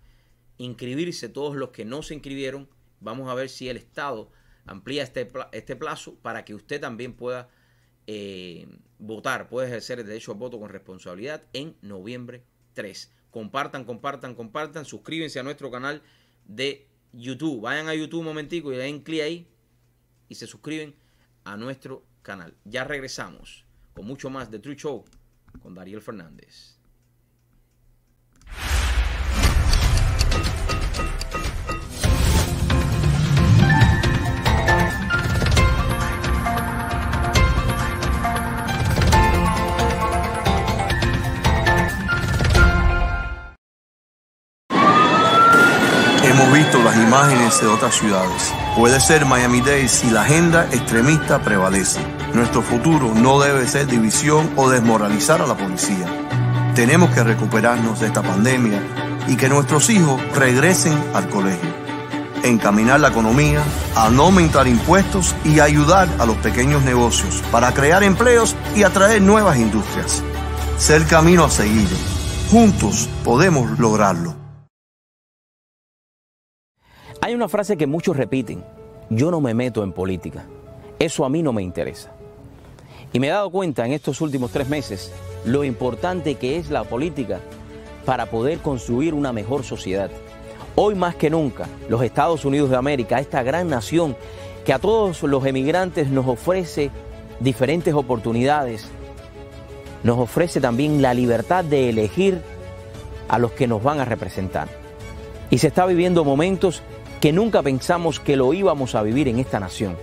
inscribirse 0.59 1.28
todos 1.28 1.57
los 1.57 1.70
que 1.70 1.85
no 1.85 2.03
se 2.03 2.14
inscribieron. 2.14 2.68
Vamos 3.01 3.31
a 3.31 3.35
ver 3.35 3.49
si 3.49 3.68
el 3.68 3.78
Estado 3.78 4.31
amplía 4.66 5.03
este, 5.03 5.28
este 5.53 5.74
plazo 5.74 6.14
para 6.16 6.45
que 6.45 6.55
usted 6.55 6.81
también 6.81 7.14
pueda 7.14 7.49
eh, 8.07 8.66
votar, 8.99 9.49
puede 9.49 9.68
ejercer 9.68 10.01
el 10.01 10.07
derecho 10.07 10.33
al 10.33 10.39
voto 10.39 10.61
con 10.61 10.68
responsabilidad 10.68 11.43
en 11.55 11.76
noviembre 11.81 12.43
3. 12.74 13.11
Compartan, 13.31 13.85
compartan, 13.85 14.35
compartan. 14.35 14.85
Suscríbanse 14.85 15.39
a 15.39 15.43
nuestro 15.43 15.70
canal 15.70 16.03
de 16.45 16.87
YouTube. 17.12 17.61
Vayan 17.62 17.89
a 17.89 17.95
YouTube 17.95 18.20
un 18.20 18.26
momentico 18.26 18.72
y 18.72 18.76
den 18.76 19.03
clic 19.03 19.22
ahí 19.22 19.47
y 20.28 20.35
se 20.35 20.47
suscriben 20.47 20.95
a 21.45 21.57
nuestro 21.57 22.05
canal. 22.22 22.55
Ya 22.64 22.85
regresamos 22.85 23.64
con 23.95 24.07
mucho 24.07 24.31
más 24.31 24.51
de 24.51 24.59
True 24.59 24.76
Show 24.76 25.05
con 25.62 25.74
Dariel 25.74 26.01
Fernández. 26.01 26.76
De 47.59 47.66
otras 47.66 47.96
ciudades. 47.96 48.55
Puede 48.76 49.01
ser 49.01 49.26
Miami-Dade 49.26 49.88
si 49.88 50.09
la 50.09 50.22
agenda 50.22 50.66
extremista 50.70 51.42
prevalece. 51.42 52.01
Nuestro 52.32 52.62
futuro 52.62 53.12
no 53.12 53.40
debe 53.40 53.66
ser 53.66 53.88
división 53.88 54.48
o 54.57 54.70
desmoralizar 54.70 55.42
a 55.42 55.46
la 55.46 55.57
policía. 55.57 56.07
Tenemos 56.76 57.11
que 57.11 57.24
recuperarnos 57.24 57.98
de 57.98 58.07
esta 58.07 58.22
pandemia 58.22 58.80
y 59.26 59.36
que 59.36 59.48
nuestros 59.48 59.90
hijos 59.90 60.20
regresen 60.36 60.96
al 61.12 61.28
colegio. 61.28 61.68
Encaminar 62.44 63.01
la 63.01 63.09
economía, 63.09 63.62
a 63.96 64.09
no 64.11 64.26
aumentar 64.26 64.68
impuestos 64.68 65.34
y 65.44 65.59
ayudar 65.59 66.09
a 66.20 66.26
los 66.26 66.36
pequeños 66.36 66.84
negocios 66.84 67.42
para 67.51 67.74
crear 67.74 68.05
empleos 68.05 68.55
y 68.76 68.84
atraer 68.84 69.22
nuevas 69.22 69.59
industrias. 69.59 70.22
Ser 70.78 71.05
camino 71.07 71.44
a 71.44 71.51
seguir. 71.51 71.88
Juntos 72.48 73.09
podemos 73.24 73.76
lograrlo. 73.78 74.39
Hay 77.22 77.34
una 77.34 77.48
frase 77.48 77.76
que 77.76 77.86
muchos 77.86 78.16
repiten, 78.16 78.64
yo 79.10 79.30
no 79.30 79.42
me 79.42 79.52
meto 79.52 79.84
en 79.84 79.92
política, 79.92 80.46
eso 80.98 81.26
a 81.26 81.28
mí 81.28 81.42
no 81.42 81.52
me 81.52 81.62
interesa. 81.62 82.12
Y 83.12 83.20
me 83.20 83.26
he 83.26 83.30
dado 83.30 83.50
cuenta 83.50 83.84
en 83.84 83.92
estos 83.92 84.22
últimos 84.22 84.52
tres 84.52 84.70
meses 84.70 85.12
lo 85.44 85.62
importante 85.64 86.36
que 86.36 86.56
es 86.56 86.70
la 86.70 86.84
política 86.84 87.40
para 88.06 88.26
poder 88.26 88.60
construir 88.60 89.12
una 89.12 89.34
mejor 89.34 89.64
sociedad. 89.64 90.10
Hoy 90.76 90.94
más 90.94 91.14
que 91.14 91.28
nunca, 91.28 91.66
los 91.90 92.02
Estados 92.02 92.46
Unidos 92.46 92.70
de 92.70 92.76
América, 92.76 93.20
esta 93.20 93.42
gran 93.42 93.68
nación 93.68 94.16
que 94.64 94.72
a 94.72 94.78
todos 94.78 95.22
los 95.22 95.44
emigrantes 95.44 96.08
nos 96.08 96.26
ofrece 96.26 96.90
diferentes 97.38 97.92
oportunidades, 97.92 98.86
nos 100.04 100.18
ofrece 100.18 100.58
también 100.58 101.02
la 101.02 101.12
libertad 101.12 101.64
de 101.64 101.90
elegir 101.90 102.40
a 103.28 103.38
los 103.38 103.52
que 103.52 103.66
nos 103.66 103.82
van 103.82 104.00
a 104.00 104.06
representar. 104.06 104.68
Y 105.50 105.58
se 105.58 105.66
está 105.66 105.84
viviendo 105.84 106.24
momentos 106.24 106.82
que 107.20 107.32
nunca 107.32 107.62
pensamos 107.62 108.18
que 108.18 108.36
lo 108.36 108.52
íbamos 108.54 108.94
a 108.94 109.02
vivir 109.02 109.28
en 109.28 109.38
esta 109.38 109.60
nación. 109.60 109.96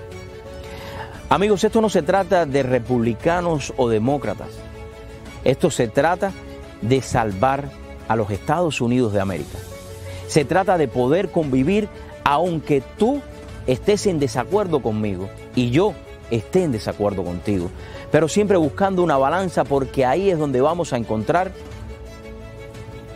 Amigos, 1.30 1.64
esto 1.64 1.82
no 1.82 1.90
se 1.90 2.04
trata 2.04 2.46
de 2.46 2.64
republicanos 2.64 3.74
o 3.76 3.90
demócratas. 3.90 4.50
Esto 5.44 5.72
se 5.72 5.88
trata 5.88 6.32
de 6.82 7.02
salvar 7.02 7.70
a 8.08 8.16
los 8.16 8.30
Estados 8.30 8.80
Unidos 8.82 9.14
de 9.14 9.20
América. 9.20 9.58
Se 10.28 10.46
trata 10.46 10.78
de 10.78 10.88
poder 10.88 11.32
convivir 11.32 11.90
aunque 12.24 12.82
tú 12.98 13.22
estés 13.66 14.06
en 14.08 14.20
desacuerdo 14.20 14.82
conmigo 14.82 15.30
y 15.56 15.70
yo 15.72 15.94
esté 16.30 16.64
en 16.64 16.72
desacuerdo 16.72 17.24
contigo. 17.24 17.70
Pero 18.12 18.28
siempre 18.28 18.58
buscando 18.58 19.04
una 19.04 19.18
balanza 19.18 19.64
porque 19.64 20.06
ahí 20.06 20.30
es 20.30 20.38
donde 20.38 20.62
vamos 20.62 20.94
a 20.94 20.98
encontrar 20.98 21.52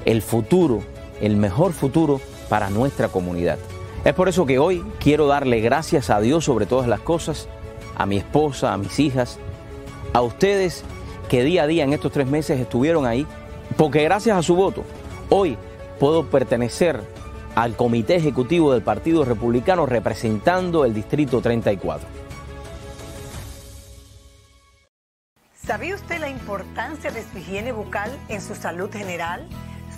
el 0.05 0.21
futuro, 0.21 0.81
el 1.21 1.37
mejor 1.37 1.73
futuro 1.73 2.19
para 2.49 2.69
nuestra 2.69 3.07
comunidad. 3.07 3.59
Es 4.03 4.15
por 4.15 4.27
eso 4.27 4.47
que 4.47 4.57
hoy 4.57 4.83
quiero 4.99 5.27
darle 5.27 5.61
gracias 5.61 6.09
a 6.09 6.19
Dios 6.19 6.45
sobre 6.45 6.65
todas 6.65 6.87
las 6.87 7.01
cosas, 7.01 7.47
a 7.95 8.07
mi 8.07 8.17
esposa, 8.17 8.73
a 8.73 8.77
mis 8.77 8.99
hijas, 8.99 9.37
a 10.13 10.21
ustedes 10.21 10.83
que 11.29 11.43
día 11.43 11.63
a 11.63 11.67
día 11.67 11.83
en 11.83 11.93
estos 11.93 12.11
tres 12.11 12.25
meses 12.25 12.59
estuvieron 12.59 13.05
ahí, 13.05 13.27
porque 13.77 14.03
gracias 14.03 14.35
a 14.35 14.41
su 14.41 14.55
voto, 14.55 14.83
hoy 15.29 15.55
puedo 15.99 16.25
pertenecer 16.25 16.99
al 17.53 17.75
comité 17.75 18.15
ejecutivo 18.15 18.73
del 18.73 18.81
Partido 18.81 19.23
Republicano 19.23 19.85
representando 19.85 20.83
el 20.83 20.95
Distrito 20.95 21.39
34. 21.39 22.07
¿Sabía 25.63 25.93
usted 25.93 26.19
la 26.19 26.29
importancia 26.29 27.11
de 27.11 27.23
su 27.23 27.37
higiene 27.37 27.71
bucal 27.71 28.11
en 28.29 28.41
su 28.41 28.55
salud 28.55 28.91
general? 28.91 29.47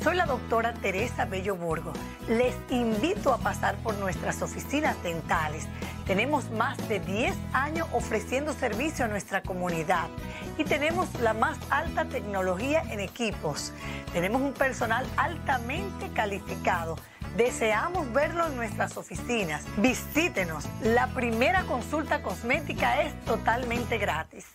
Soy 0.04 0.18
la 0.18 0.26
doctora 0.26 0.74
Teresa 0.74 1.24
Bello 1.24 1.56
Burgo. 1.56 1.94
Les 2.28 2.54
invito 2.70 3.32
a 3.32 3.38
pasar 3.38 3.78
por 3.78 3.96
nuestras 4.00 4.42
oficinas 4.42 5.02
dentales. 5.02 5.66
Tenemos 6.06 6.52
más 6.52 6.78
de 6.90 7.00
10 7.00 7.34
años 7.54 7.88
ofreciendo 7.94 8.52
servicio 8.52 9.06
a 9.06 9.08
nuestra 9.08 9.42
comunidad 9.44 10.10
y 10.58 10.66
tenemos 10.66 11.08
la 11.22 11.34
más 11.34 11.58
alta 11.70 12.04
tecnología 12.04 12.84
en 12.90 13.00
equipos. 13.00 13.72
Tenemos 14.12 14.42
un 14.42 14.52
personal 14.52 15.06
altamente 15.16 16.10
calificado. 16.14 16.98
Deseamos 17.38 18.12
verlo 18.12 18.48
en 18.48 18.58
nuestras 18.58 18.98
oficinas. 18.98 19.64
Visítenos. 19.78 20.68
La 20.82 21.08
primera 21.14 21.64
consulta 21.64 22.22
cosmética 22.22 23.04
es 23.04 23.18
totalmente 23.24 23.98
gratis. 23.98 24.48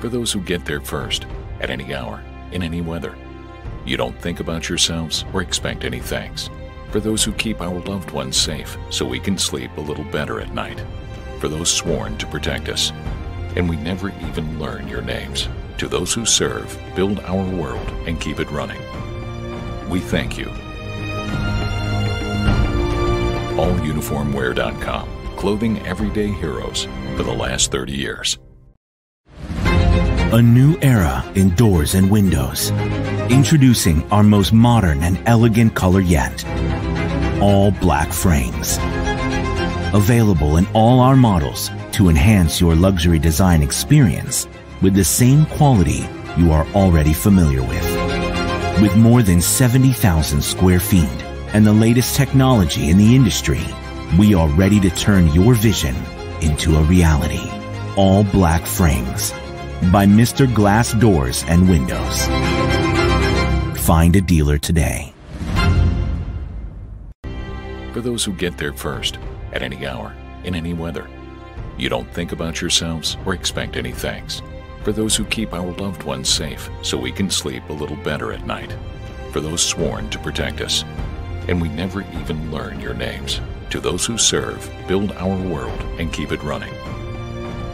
For 0.00 0.10
those 0.10 0.32
who 0.32 0.42
get 0.44 0.64
there 0.64 0.80
first, 0.80 1.26
at 1.60 1.70
any 1.70 1.94
hour, 1.94 2.20
in 2.52 2.62
any 2.62 2.80
weather. 2.80 3.14
You 3.84 3.96
don't 3.96 4.20
think 4.20 4.40
about 4.40 4.68
yourselves 4.68 5.24
or 5.32 5.42
expect 5.42 5.84
any 5.84 6.00
thanks. 6.00 6.50
For 6.90 7.00
those 7.00 7.24
who 7.24 7.32
keep 7.32 7.60
our 7.60 7.80
loved 7.80 8.10
ones 8.10 8.36
safe 8.36 8.76
so 8.90 9.06
we 9.06 9.20
can 9.20 9.38
sleep 9.38 9.70
a 9.76 9.80
little 9.80 10.04
better 10.04 10.40
at 10.40 10.52
night. 10.52 10.82
For 11.38 11.48
those 11.48 11.70
sworn 11.70 12.18
to 12.18 12.26
protect 12.26 12.68
us. 12.68 12.92
And 13.56 13.68
we 13.68 13.76
never 13.76 14.10
even 14.28 14.58
learn 14.58 14.88
your 14.88 15.02
names. 15.02 15.48
To 15.78 15.88
those 15.88 16.12
who 16.12 16.26
serve, 16.26 16.78
build 16.94 17.20
our 17.20 17.48
world, 17.56 17.88
and 18.06 18.20
keep 18.20 18.38
it 18.38 18.50
running. 18.50 18.80
We 19.88 20.00
thank 20.00 20.36
you. 20.36 20.46
AllUniformwear.com, 23.56 25.36
clothing 25.36 25.86
everyday 25.86 26.28
heroes 26.28 26.86
for 27.16 27.22
the 27.22 27.32
last 27.32 27.72
30 27.72 27.92
years. 27.92 28.38
A 30.32 30.40
new 30.40 30.78
era 30.80 31.28
in 31.34 31.56
doors 31.56 31.96
and 31.96 32.08
windows. 32.08 32.70
Introducing 33.30 34.08
our 34.12 34.22
most 34.22 34.52
modern 34.52 35.02
and 35.02 35.20
elegant 35.26 35.74
color 35.74 36.00
yet. 36.00 36.44
All 37.42 37.72
black 37.72 38.12
frames. 38.12 38.78
Available 39.92 40.56
in 40.56 40.68
all 40.68 41.00
our 41.00 41.16
models 41.16 41.68
to 41.94 42.08
enhance 42.08 42.60
your 42.60 42.76
luxury 42.76 43.18
design 43.18 43.60
experience 43.60 44.46
with 44.80 44.94
the 44.94 45.02
same 45.02 45.46
quality 45.46 46.06
you 46.36 46.52
are 46.52 46.66
already 46.76 47.12
familiar 47.12 47.62
with. 47.62 48.80
With 48.80 48.96
more 48.96 49.24
than 49.24 49.40
70,000 49.40 50.42
square 50.42 50.78
feet 50.78 51.10
and 51.54 51.66
the 51.66 51.72
latest 51.72 52.14
technology 52.14 52.88
in 52.88 52.98
the 52.98 53.16
industry, 53.16 53.66
we 54.16 54.34
are 54.34 54.48
ready 54.50 54.78
to 54.78 54.90
turn 54.90 55.26
your 55.32 55.54
vision 55.54 55.96
into 56.40 56.76
a 56.76 56.84
reality. 56.84 57.50
All 57.96 58.22
black 58.22 58.64
frames 58.64 59.32
by 59.92 60.06
Mr. 60.06 60.52
Glass 60.52 60.92
Doors 60.92 61.44
and 61.48 61.68
Windows. 61.68 62.26
Find 63.80 64.14
a 64.14 64.20
dealer 64.20 64.58
today. 64.58 65.12
For 67.92 68.00
those 68.00 68.24
who 68.24 68.32
get 68.34 68.56
there 68.56 68.72
first, 68.72 69.18
at 69.52 69.62
any 69.62 69.86
hour, 69.86 70.14
in 70.44 70.54
any 70.54 70.74
weather. 70.74 71.08
You 71.76 71.88
don't 71.88 72.12
think 72.12 72.32
about 72.32 72.60
yourselves 72.60 73.16
or 73.26 73.34
expect 73.34 73.76
any 73.76 73.92
thanks. 73.92 74.42
For 74.84 74.92
those 74.92 75.16
who 75.16 75.24
keep 75.24 75.52
our 75.52 75.72
loved 75.72 76.04
ones 76.04 76.28
safe 76.28 76.70
so 76.82 76.96
we 76.96 77.10
can 77.12 77.28
sleep 77.30 77.62
a 77.68 77.72
little 77.72 77.96
better 77.96 78.32
at 78.32 78.46
night. 78.46 78.74
For 79.32 79.40
those 79.40 79.62
sworn 79.62 80.08
to 80.10 80.18
protect 80.18 80.60
us. 80.60 80.84
and 81.48 81.60
we 81.60 81.68
never 81.70 82.02
even 82.20 82.52
learn 82.52 82.78
your 82.80 82.94
names. 82.94 83.40
To 83.70 83.80
those 83.80 84.04
who 84.06 84.18
serve, 84.18 84.70
build 84.86 85.10
our 85.12 85.36
world, 85.48 85.80
and 85.98 86.12
keep 86.12 86.32
it 86.32 86.42
running, 86.42 86.72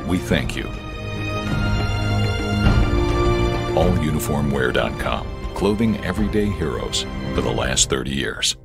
we 0.07 0.19
thank 0.19 0.57
you. 0.57 0.71
AllUniformwear.com, 3.77 5.27
clothing 5.55 6.03
everyday 6.03 6.47
heroes 6.47 7.05
for 7.35 7.43
the 7.43 7.51
last 7.51 7.91
30 7.91 8.11
years. 8.11 8.57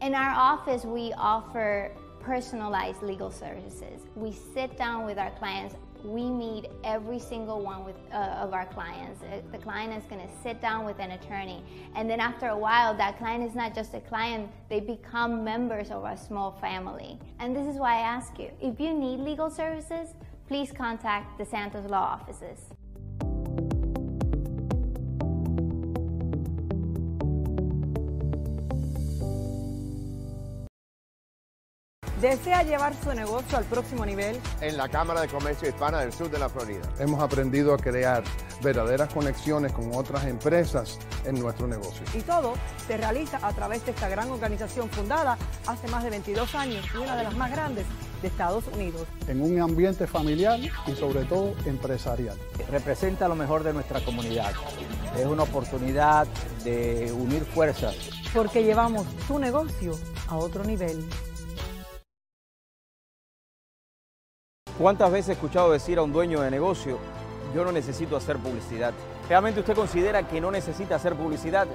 In 0.00 0.14
our 0.14 0.30
office, 0.30 0.82
we 0.86 1.12
offer 1.18 1.92
personalized 2.20 3.02
legal 3.02 3.30
services. 3.30 4.00
We 4.16 4.32
sit 4.32 4.78
down 4.78 5.04
with 5.04 5.18
our 5.18 5.30
clients. 5.32 5.74
We 6.02 6.30
meet 6.30 6.70
every 6.84 7.18
single 7.18 7.60
one 7.60 7.84
with, 7.84 7.96
uh, 8.10 8.44
of 8.44 8.54
our 8.54 8.64
clients. 8.64 9.22
Uh, 9.22 9.42
The 9.52 9.58
client 9.58 9.92
is 9.92 10.04
going 10.08 10.26
to 10.26 10.34
sit 10.42 10.62
down 10.62 10.86
with 10.86 10.98
an 11.00 11.10
attorney. 11.10 11.62
And 11.94 12.08
then 12.08 12.18
after 12.18 12.48
a 12.48 12.56
while, 12.56 12.94
that 12.96 13.18
client 13.18 13.44
is 13.44 13.54
not 13.54 13.74
just 13.74 13.92
a 13.92 14.00
client, 14.00 14.50
they 14.70 14.80
become 14.80 15.44
members 15.44 15.90
of 15.90 16.04
our 16.04 16.16
small 16.16 16.52
family. 16.52 17.18
And 17.40 17.54
this 17.54 17.66
is 17.66 17.76
why 17.76 17.96
I 17.96 18.00
ask 18.16 18.38
you 18.38 18.50
if 18.62 18.80
you 18.80 18.94
need 18.94 19.20
legal 19.20 19.50
services, 19.50 20.14
please 20.48 20.72
contact 20.72 21.36
the 21.36 21.44
Santos 21.44 21.84
Law 21.90 22.18
offices. 22.18 22.70
¿Desea 32.20 32.62
llevar 32.64 32.92
su 33.02 33.14
negocio 33.14 33.56
al 33.56 33.64
próximo 33.64 34.04
nivel? 34.04 34.38
en 34.60 34.76
la 34.76 34.88
Cámara 34.90 35.22
de 35.22 35.28
Comercio 35.28 35.68
Hispana 35.68 36.00
del 36.00 36.12
Sur 36.12 36.30
de 36.30 36.38
la 36.38 36.50
Florida. 36.50 36.82
Hemos 36.98 37.22
aprendido 37.22 37.72
a 37.72 37.78
crear 37.78 38.22
verdaderas 38.62 39.12
conexiones 39.14 39.72
con 39.72 39.94
otras 39.94 40.24
empresas 40.26 40.98
en 41.24 41.40
nuestro 41.40 41.66
negocio. 41.66 42.02
Y 42.12 42.20
todo 42.20 42.52
se 42.86 42.98
realiza 42.98 43.38
a 43.42 43.52
través 43.54 43.86
de 43.86 43.92
esta 43.92 44.10
gran 44.10 44.30
organización 44.30 44.90
fundada 44.90 45.38
hace 45.66 45.88
más 45.88 46.04
de 46.04 46.10
22 46.10 46.54
años 46.54 46.84
y 46.92 46.98
una 46.98 47.16
de 47.16 47.22
las 47.24 47.34
más 47.36 47.50
grandes 47.50 47.86
de 48.20 48.28
Estados 48.28 48.64
Unidos. 48.74 49.06
en 49.26 49.40
un 49.40 49.58
ambiente 49.62 50.06
familiar 50.06 50.60
y 50.60 50.92
sobre 50.94 51.24
todo 51.24 51.54
empresarial. 51.64 52.36
representa 52.70 53.28
lo 53.28 53.34
mejor 53.34 53.62
de 53.62 53.72
nuestra 53.72 54.04
comunidad. 54.04 54.52
Es 55.18 55.24
una 55.24 55.44
oportunidad 55.44 56.26
de 56.64 57.10
unir 57.16 57.46
fuerzas. 57.46 57.96
Porque 58.34 58.62
llevamos 58.62 59.06
tu 59.26 59.38
negocio 59.38 59.98
a 60.28 60.36
otro 60.36 60.64
nivel. 60.64 61.02
¿Cuántas 64.80 65.12
veces 65.12 65.28
he 65.28 65.32
escuchado 65.32 65.72
decir 65.72 65.98
a 65.98 66.02
un 66.02 66.10
dueño 66.10 66.40
de 66.40 66.50
negocio, 66.50 66.96
yo 67.54 67.66
no 67.66 67.70
necesito 67.70 68.16
hacer 68.16 68.38
publicidad? 68.38 68.94
¿Realmente 69.28 69.60
usted 69.60 69.74
considera 69.74 70.26
que 70.26 70.40
no 70.40 70.50
necesita 70.50 70.94
hacer 70.94 71.16
publicidad? 71.16 71.66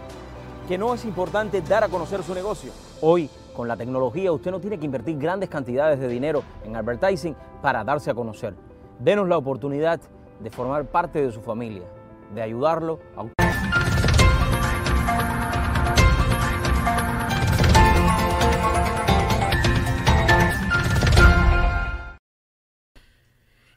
¿Que 0.67 0.79
no 0.79 0.91
es 0.91 1.05
importante 1.05 1.61
dar 1.61 1.83
a 1.83 1.87
conocer 1.87 2.23
su 2.23 2.33
negocio? 2.33 2.71
Hoy, 3.01 3.29
con 3.55 3.67
la 3.67 3.77
tecnología, 3.77 4.31
usted 4.31 4.49
no 4.49 4.59
tiene 4.59 4.79
que 4.79 4.87
invertir 4.87 5.19
grandes 5.19 5.49
cantidades 5.49 5.99
de 5.99 6.07
dinero 6.07 6.41
en 6.63 6.75
advertising 6.75 7.35
para 7.61 7.83
darse 7.83 8.09
a 8.09 8.15
conocer. 8.15 8.55
Denos 8.97 9.29
la 9.29 9.37
oportunidad 9.37 10.01
de 10.39 10.49
formar 10.49 10.85
parte 10.85 11.21
de 11.21 11.31
su 11.31 11.41
familia, 11.41 11.83
de 12.33 12.41
ayudarlo 12.41 13.01
a 13.15 13.21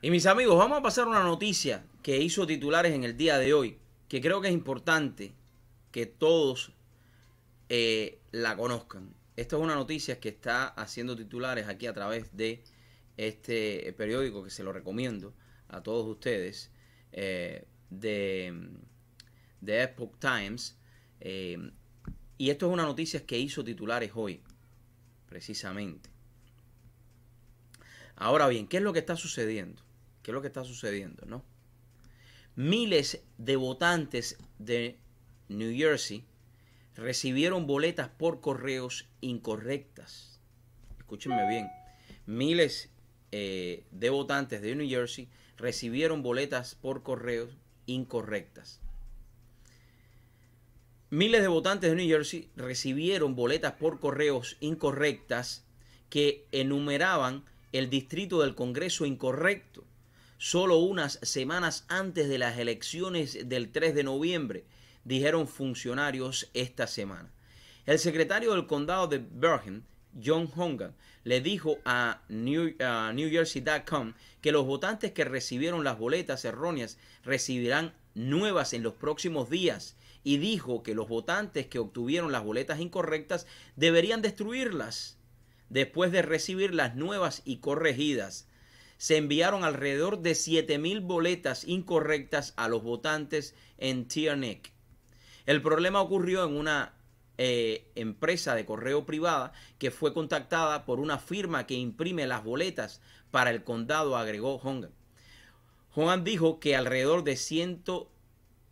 Y 0.00 0.12
mis 0.12 0.26
amigos, 0.26 0.56
vamos 0.56 0.78
a 0.78 0.82
pasar 0.82 1.08
una 1.08 1.24
noticia 1.24 1.84
que 2.04 2.18
hizo 2.18 2.46
titulares 2.46 2.94
en 2.94 3.02
el 3.02 3.16
día 3.16 3.36
de 3.36 3.52
hoy, 3.52 3.78
que 4.08 4.20
creo 4.20 4.40
que 4.40 4.46
es 4.46 4.54
importante 4.54 5.32
que 5.90 6.06
todos 6.06 6.72
eh, 7.68 8.20
la 8.30 8.56
conozcan. 8.56 9.12
Esta 9.34 9.56
es 9.56 9.62
una 9.62 9.74
noticia 9.74 10.20
que 10.20 10.28
está 10.28 10.68
haciendo 10.68 11.16
titulares 11.16 11.66
aquí 11.66 11.88
a 11.88 11.92
través 11.92 12.36
de 12.36 12.62
este 13.16 13.92
periódico 13.94 14.44
que 14.44 14.50
se 14.50 14.62
lo 14.62 14.72
recomiendo 14.72 15.34
a 15.66 15.82
todos 15.82 16.06
ustedes, 16.06 16.70
eh, 17.10 17.66
de, 17.90 18.68
de 19.60 19.82
Epoch 19.82 20.16
Times. 20.20 20.78
eh, 21.20 21.72
y 22.40 22.50
esto 22.50 22.66
es 22.66 22.72
una 22.72 22.84
noticia 22.84 23.26
que 23.26 23.36
hizo 23.36 23.64
titulares 23.64 24.12
hoy, 24.14 24.44
precisamente. 25.26 26.08
Ahora 28.14 28.46
bien, 28.46 28.68
¿qué 28.68 28.76
es 28.76 28.82
lo 28.84 28.92
que 28.92 29.00
está 29.00 29.16
sucediendo? 29.16 29.87
¿Qué 30.28 30.32
es 30.32 30.34
lo 30.34 30.42
que 30.42 30.48
está 30.48 30.62
sucediendo, 30.62 31.24
no? 31.24 31.42
Miles 32.54 33.22
de 33.38 33.56
votantes 33.56 34.36
de 34.58 34.98
New 35.48 35.74
Jersey 35.74 36.22
recibieron 36.94 37.66
boletas 37.66 38.10
por 38.10 38.42
correos 38.42 39.08
incorrectas. 39.22 40.38
Escúchenme 40.98 41.48
bien. 41.48 41.70
Miles 42.26 42.90
eh, 43.32 43.86
de 43.90 44.10
votantes 44.10 44.60
de 44.60 44.76
New 44.76 44.86
Jersey 44.86 45.30
recibieron 45.56 46.22
boletas 46.22 46.74
por 46.74 47.02
correos 47.02 47.56
incorrectas. 47.86 48.82
Miles 51.08 51.40
de 51.40 51.48
votantes 51.48 51.88
de 51.88 51.96
New 51.96 52.06
Jersey 52.06 52.50
recibieron 52.54 53.34
boletas 53.34 53.72
por 53.72 53.98
correos 53.98 54.58
incorrectas 54.60 55.64
que 56.10 56.44
enumeraban 56.52 57.46
el 57.72 57.88
distrito 57.88 58.42
del 58.42 58.54
Congreso 58.54 59.06
incorrecto 59.06 59.87
solo 60.38 60.78
unas 60.78 61.18
semanas 61.22 61.84
antes 61.88 62.28
de 62.28 62.38
las 62.38 62.58
elecciones 62.58 63.48
del 63.48 63.70
3 63.70 63.94
de 63.94 64.04
noviembre, 64.04 64.64
dijeron 65.04 65.46
funcionarios 65.46 66.48
esta 66.54 66.86
semana. 66.86 67.30
El 67.86 67.98
secretario 67.98 68.52
del 68.52 68.66
condado 68.66 69.08
de 69.08 69.18
Bergen, 69.18 69.84
John 70.24 70.50
Hongan, 70.56 70.94
le 71.24 71.40
dijo 71.40 71.78
a 71.84 72.22
New, 72.28 72.74
a 72.80 73.12
NewJersey.com 73.12 74.14
que 74.40 74.52
los 74.52 74.64
votantes 74.64 75.12
que 75.12 75.24
recibieron 75.24 75.84
las 75.84 75.98
boletas 75.98 76.44
erróneas 76.44 76.98
recibirán 77.24 77.92
nuevas 78.14 78.72
en 78.72 78.82
los 78.82 78.94
próximos 78.94 79.50
días 79.50 79.96
y 80.24 80.38
dijo 80.38 80.82
que 80.82 80.94
los 80.94 81.08
votantes 81.08 81.66
que 81.66 81.78
obtuvieron 81.78 82.32
las 82.32 82.44
boletas 82.44 82.80
incorrectas 82.80 83.46
deberían 83.76 84.22
destruirlas 84.22 85.18
después 85.68 86.12
de 86.12 86.22
recibir 86.22 86.74
las 86.74 86.96
nuevas 86.96 87.42
y 87.44 87.58
corregidas 87.58 88.47
se 88.98 89.16
enviaron 89.16 89.64
alrededor 89.64 90.18
de 90.18 90.32
7.000 90.32 91.00
boletas 91.00 91.64
incorrectas 91.66 92.52
a 92.56 92.68
los 92.68 92.82
votantes 92.82 93.54
en 93.78 94.06
Tierney. 94.06 94.60
El 95.46 95.62
problema 95.62 96.02
ocurrió 96.02 96.44
en 96.44 96.56
una 96.56 96.92
eh, 97.38 97.90
empresa 97.94 98.56
de 98.56 98.66
correo 98.66 99.06
privada 99.06 99.52
que 99.78 99.92
fue 99.92 100.12
contactada 100.12 100.84
por 100.84 100.98
una 100.98 101.18
firma 101.18 101.66
que 101.66 101.74
imprime 101.74 102.26
las 102.26 102.42
boletas 102.42 103.00
para 103.30 103.50
el 103.50 103.62
condado, 103.62 104.16
agregó 104.16 104.56
Hongan. 104.56 104.90
Hongan 105.94 106.24
dijo 106.24 106.58
que 106.58 106.74
alrededor 106.74 107.22
de, 107.22 107.36
100, 107.36 107.84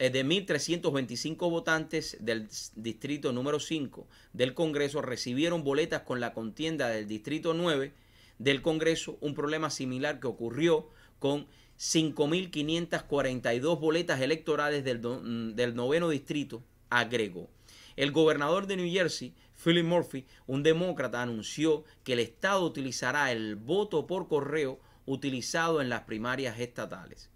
eh, 0.00 0.10
de 0.10 0.26
1.325 0.26 1.36
votantes 1.48 2.16
del 2.20 2.48
distrito 2.74 3.32
número 3.32 3.60
5 3.60 4.08
del 4.32 4.54
Congreso 4.54 5.02
recibieron 5.02 5.62
boletas 5.62 6.02
con 6.02 6.18
la 6.18 6.34
contienda 6.34 6.88
del 6.88 7.06
distrito 7.06 7.54
9 7.54 7.92
del 8.38 8.62
Congreso 8.62 9.18
un 9.20 9.34
problema 9.34 9.70
similar 9.70 10.20
que 10.20 10.26
ocurrió 10.26 10.88
con 11.18 11.46
5.542 11.78 13.78
boletas 13.78 14.20
electorales 14.20 14.84
del, 14.84 15.00
do- 15.00 15.20
del 15.20 15.74
noveno 15.74 16.08
distrito, 16.08 16.62
agregó. 16.90 17.48
El 17.96 18.12
gobernador 18.12 18.66
de 18.66 18.76
New 18.76 18.90
Jersey, 18.90 19.34
Philip 19.62 19.84
Murphy, 19.84 20.26
un 20.46 20.62
demócrata, 20.62 21.22
anunció 21.22 21.84
que 22.04 22.12
el 22.12 22.20
Estado 22.20 22.64
utilizará 22.64 23.32
el 23.32 23.56
voto 23.56 24.06
por 24.06 24.28
correo 24.28 24.78
utilizado 25.06 25.80
en 25.80 25.88
las 25.88 26.02
primarias 26.02 26.58
estatales. 26.60 27.30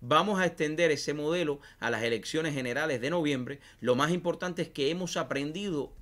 Vamos 0.00 0.38
a 0.38 0.46
extender 0.46 0.90
ese 0.90 1.14
modelo 1.14 1.60
a 1.80 1.90
las 1.90 2.02
elecciones 2.02 2.54
generales 2.54 3.00
de 3.00 3.10
noviembre. 3.10 3.60
Lo 3.80 3.96
más 3.96 4.12
importante 4.12 4.62
es 4.62 4.68
que 4.68 4.90
hemos 4.90 5.16
aprendido 5.16 5.92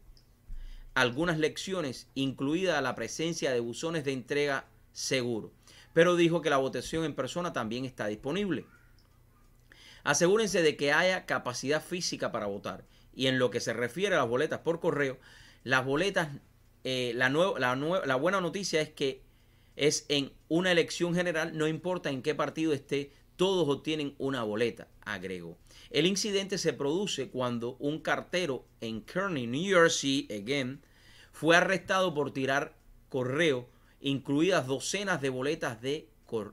algunas 0.94 1.38
lecciones, 1.38 2.08
incluida 2.14 2.80
la 2.80 2.94
presencia 2.94 3.52
de 3.52 3.60
buzones 3.60 4.04
de 4.04 4.12
entrega 4.12 4.66
seguro. 4.92 5.52
Pero 5.92 6.16
dijo 6.16 6.42
que 6.42 6.50
la 6.50 6.56
votación 6.56 7.04
en 7.04 7.14
persona 7.14 7.52
también 7.52 7.84
está 7.84 8.06
disponible. 8.06 8.66
Asegúrense 10.04 10.62
de 10.62 10.76
que 10.76 10.92
haya 10.92 11.26
capacidad 11.26 11.82
física 11.82 12.32
para 12.32 12.46
votar. 12.46 12.84
Y 13.14 13.26
en 13.26 13.38
lo 13.38 13.50
que 13.50 13.60
se 13.60 13.72
refiere 13.72 14.14
a 14.14 14.18
las 14.18 14.28
boletas 14.28 14.60
por 14.60 14.80
correo, 14.80 15.18
las 15.64 15.84
boletas, 15.84 16.28
eh, 16.84 17.12
la, 17.14 17.28
la 17.30 18.16
buena 18.16 18.40
noticia 18.40 18.80
es 18.80 18.88
que 18.88 19.22
es 19.76 20.06
en 20.08 20.32
una 20.48 20.72
elección 20.72 21.14
general, 21.14 21.56
no 21.56 21.68
importa 21.68 22.10
en 22.10 22.22
qué 22.22 22.34
partido 22.34 22.72
esté, 22.72 23.12
todos 23.36 23.68
obtienen 23.68 24.14
una 24.18 24.42
boleta, 24.42 24.88
agregó. 25.02 25.56
El 25.92 26.06
incidente 26.06 26.56
se 26.56 26.72
produce 26.72 27.28
cuando 27.28 27.76
un 27.78 28.00
cartero 28.00 28.64
en 28.80 29.02
Kearney, 29.02 29.46
New 29.46 29.74
Jersey, 29.74 30.26
again, 30.30 30.80
fue 31.32 31.54
arrestado 31.54 32.14
por 32.14 32.32
tirar 32.32 32.74
correo, 33.10 33.68
incluidas 34.00 34.66
docenas 34.66 35.20
de 35.20 35.28
boletas 35.28 35.82
de 35.82 36.08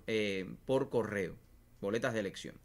eh, 0.08 0.46
por 0.66 0.90
correo, 0.90 1.38
boletas 1.80 2.14
de 2.14 2.20
elección. 2.20 2.60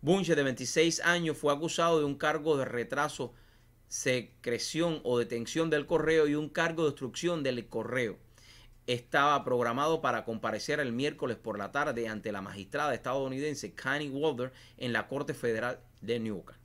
Bunche, 0.00 0.34
de 0.34 0.42
26 0.42 1.00
años, 1.00 1.36
fue 1.36 1.52
acusado 1.52 1.98
de 1.98 2.06
un 2.06 2.14
cargo 2.14 2.56
de 2.56 2.64
retraso 2.64 3.34
secreción 3.88 5.02
o 5.04 5.18
detención 5.18 5.68
del 5.68 5.84
correo 5.84 6.26
y 6.26 6.34
un 6.34 6.48
cargo 6.48 6.84
de 6.84 6.88
obstrucción 6.88 7.42
del 7.42 7.68
correo. 7.68 8.16
Estaba 8.86 9.44
programado 9.44 10.00
para 10.00 10.24
comparecer 10.24 10.80
el 10.80 10.94
miércoles 10.94 11.36
por 11.36 11.58
la 11.58 11.70
tarde 11.70 12.08
ante 12.08 12.32
la 12.32 12.40
magistrada 12.40 12.94
estadounidense 12.94 13.74
Connie 13.74 14.08
Walder 14.08 14.52
en 14.78 14.94
la 14.94 15.06
Corte 15.06 15.34
Federal 15.34 15.80
de 16.00 16.18
Newark. 16.20 16.58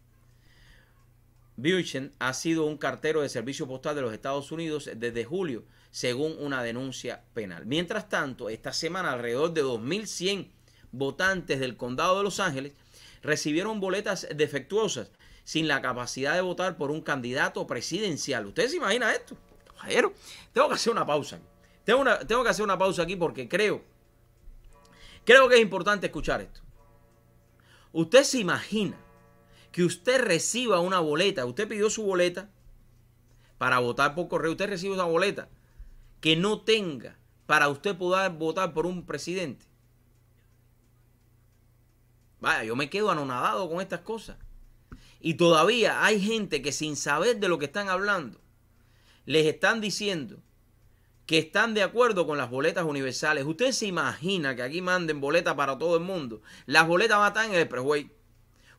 Burchen 1.56 2.12
ha 2.20 2.34
sido 2.34 2.66
un 2.66 2.78
cartero 2.78 3.22
de 3.22 3.30
servicio 3.30 3.68
postal 3.68 3.96
de 3.96 4.02
los 4.02 4.14
Estados 4.14 4.52
Unidos 4.52 4.90
desde 4.96 5.24
julio, 5.24 5.64
según 5.92 6.36
una 6.40 6.64
denuncia 6.64 7.24
penal. 7.34 7.66
Mientras 7.66 8.10
tanto, 8.10 8.50
esta 8.50 8.74
semana 8.74 9.14
alrededor 9.14 9.54
de 9.54 9.64
2.100 9.64 10.50
votantes 10.92 11.60
del 11.60 11.78
condado 11.78 12.18
de 12.18 12.24
Los 12.24 12.40
Ángeles 12.40 12.74
recibieron 13.22 13.80
boletas 13.80 14.28
defectuosas 14.36 15.12
sin 15.44 15.68
la 15.68 15.82
capacidad 15.82 16.34
de 16.34 16.42
votar 16.42 16.78
por 16.78 16.90
un 16.90 17.02
candidato 17.02 17.68
presidencial. 17.68 18.48
¿Ustedes 18.48 18.72
se 18.72 18.78
imaginan 18.78 19.14
esto? 19.14 19.38
Caballero, 19.76 20.14
tengo 20.54 20.70
que 20.70 20.76
hacer 20.76 20.92
una 20.92 21.06
pausa. 21.06 21.40
Tengo, 21.84 22.04
tengo 22.26 22.44
que 22.44 22.50
hacer 22.50 22.64
una 22.64 22.78
pausa 22.78 23.04
aquí 23.04 23.16
porque 23.16 23.48
creo, 23.48 23.84
creo 25.26 25.50
que 25.50 25.56
es 25.56 25.62
importante 25.62 26.08
escuchar 26.08 26.42
esto. 26.42 26.62
Usted 27.92 28.24
se 28.24 28.40
imagina 28.40 28.98
que 29.74 29.84
usted 29.84 30.22
reciba 30.22 30.80
una 30.80 31.00
boleta, 31.00 31.46
usted 31.46 31.68
pidió 31.68 31.90
su 31.90 32.04
boleta 32.04 32.52
para 33.58 33.80
votar 33.80 34.14
por 34.14 34.28
correo, 34.28 34.52
usted 34.52 34.70
recibe 34.70 34.94
una 34.94 35.04
boleta 35.04 35.50
que 36.22 36.36
no 36.36 36.62
tenga 36.62 37.18
para 37.48 37.68
usted 37.68 37.98
poder 37.98 38.32
votar 38.32 38.72
por 38.72 38.86
un 38.86 39.04
presidente. 39.06 39.66
Vaya, 42.40 42.64
yo 42.64 42.76
me 42.76 42.90
quedo 42.92 43.10
anonadado 43.10 43.68
con 43.68 43.82
estas 43.82 44.02
cosas. 44.02 44.38
Y 45.20 45.34
todavía 45.34 46.06
hay 46.06 46.22
gente 46.22 46.62
que 46.62 46.72
sin 46.72 46.96
saber 46.96 47.40
de 47.40 47.48
lo 47.48 47.58
que 47.58 47.66
están 47.66 47.90
hablando, 47.90 48.40
les 49.26 49.48
están 49.48 49.82
diciendo 49.82 50.38
que 51.26 51.40
están 51.40 51.74
de 51.74 51.82
acuerdo 51.82 52.28
con 52.28 52.38
las 52.38 52.52
boletas 52.52 52.86
universales. 52.86 53.46
Usted 53.46 53.72
se 53.72 53.88
imagina 53.88 54.56
que 54.56 54.62
aquí 54.62 54.82
manden 54.82 55.20
boletas 55.20 55.56
para 55.56 55.80
todo 55.80 55.98
el 55.98 56.04
mundo. 56.04 56.44
Las 56.68 56.88
boletas 56.88 57.26
estar 57.28 57.46
en 57.46 57.56
el 57.56 57.68
preway. 57.68 58.12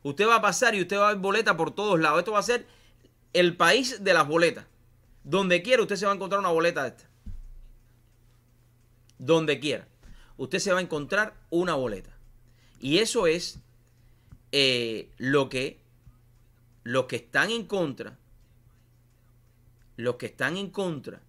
Usted 0.05 0.27
va 0.27 0.35
a 0.35 0.41
pasar 0.41 0.75
y 0.75 0.81
usted 0.81 0.99
va 0.99 1.09
a 1.09 1.13
ver 1.13 1.17
boletas 1.19 1.55
por 1.55 1.73
todos 1.73 1.99
lados. 1.99 2.19
Esto 2.19 2.33
va 2.33 2.37
a 2.37 2.43
ser 2.43 2.67
el 3.33 3.57
país 3.57 4.03
de 4.03 4.13
las 4.13 4.27
boletas. 4.27 4.67
Donde 5.23 5.63
quiera 5.63 5.81
usted 5.81 5.95
se 5.95 6.05
va 6.05 6.11
a 6.11 6.15
encontrar 6.15 6.41
una 6.41 6.51
boleta 6.51 6.83
de 6.83 6.89
esta. 6.89 7.09
Donde 9.17 9.59
quiera. 9.59 9.87
Usted 10.37 10.59
se 10.59 10.71
va 10.71 10.77
a 10.77 10.83
encontrar 10.83 11.33
una 11.49 11.73
boleta. 11.73 12.11
Y 12.79 12.99
eso 12.99 13.25
es 13.25 13.57
eh, 14.51 15.09
lo 15.17 15.49
que 15.49 15.79
los 16.83 17.05
que 17.05 17.15
están 17.15 17.49
en 17.49 17.65
contra, 17.65 18.19
los 19.97 20.17
que 20.17 20.27
están 20.27 20.55
en 20.55 20.69
contra 20.69 21.19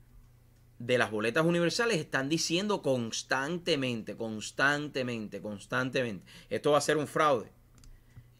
de 0.78 0.98
las 0.98 1.10
boletas 1.10 1.46
universales 1.46 1.96
están 1.96 2.28
diciendo 2.28 2.82
constantemente, 2.82 4.18
constantemente, 4.18 5.40
constantemente, 5.40 6.26
esto 6.50 6.72
va 6.72 6.78
a 6.78 6.82
ser 6.82 6.98
un 6.98 7.06
fraude, 7.06 7.55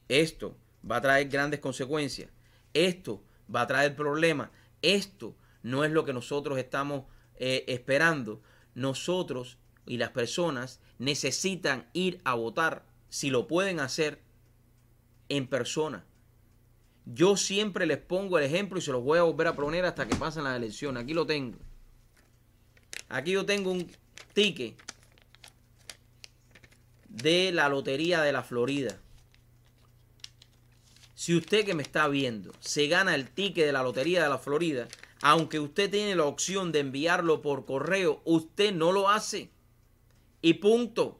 esto 0.09 0.57
va 0.88 0.96
a 0.96 1.00
traer 1.00 1.28
grandes 1.28 1.61
consecuencias, 1.61 2.30
esto 2.74 3.22
va 3.52 3.62
a 3.62 3.66
traer 3.66 3.96
problemas, 3.96 4.50
esto 4.82 5.36
no 5.62 5.84
es 5.84 5.90
lo 5.90 6.04
que 6.04 6.12
nosotros 6.12 6.59
estamos 6.59 7.04
eh, 7.36 7.64
esperando, 7.68 8.42
nosotros 8.74 9.59
y 9.86 9.96
las 9.96 10.11
personas 10.11 10.80
necesitan 10.98 11.88
ir 11.92 12.20
a 12.24 12.34
votar, 12.34 12.84
si 13.09 13.30
lo 13.30 13.46
pueden 13.46 13.80
hacer, 13.80 14.20
en 15.28 15.46
persona 15.48 16.04
yo 17.07 17.36
siempre 17.36 17.86
les 17.86 17.98
pongo 17.98 18.36
el 18.36 18.44
ejemplo 18.44 18.78
y 18.78 18.82
se 18.82 18.90
los 18.90 19.02
voy 19.02 19.18
a 19.18 19.22
volver 19.22 19.46
a 19.46 19.54
poner 19.54 19.84
hasta 19.84 20.09
que 20.09 20.16
pasen 20.16 20.44
las 20.44 20.57
elecciones. 20.57 21.04
Aquí 21.04 21.14
lo 21.14 21.24
tengo. 21.24 21.57
Aquí 23.09 23.30
yo 23.30 23.46
tengo 23.46 23.70
un 23.70 23.88
ticket 24.34 24.74
de 27.09 27.52
la 27.52 27.68
Lotería 27.68 28.22
de 28.22 28.32
la 28.32 28.42
Florida. 28.42 28.98
Si 31.16 31.34
usted 31.34 31.64
que 31.64 31.74
me 31.74 31.82
está 31.82 32.08
viendo 32.08 32.52
se 32.60 32.88
gana 32.88 33.14
el 33.14 33.30
ticket 33.30 33.64
de 33.64 33.72
la 33.72 33.82
Lotería 33.82 34.22
de 34.22 34.28
la 34.28 34.36
Florida, 34.38 34.86
aunque 35.22 35.58
usted 35.58 35.90
tiene 35.90 36.14
la 36.14 36.24
opción 36.24 36.72
de 36.72 36.80
enviarlo 36.80 37.40
por 37.40 37.64
correo, 37.64 38.20
usted 38.26 38.74
no 38.74 38.92
lo 38.92 39.08
hace. 39.08 39.50
Y 40.42 40.54
punto. 40.54 41.18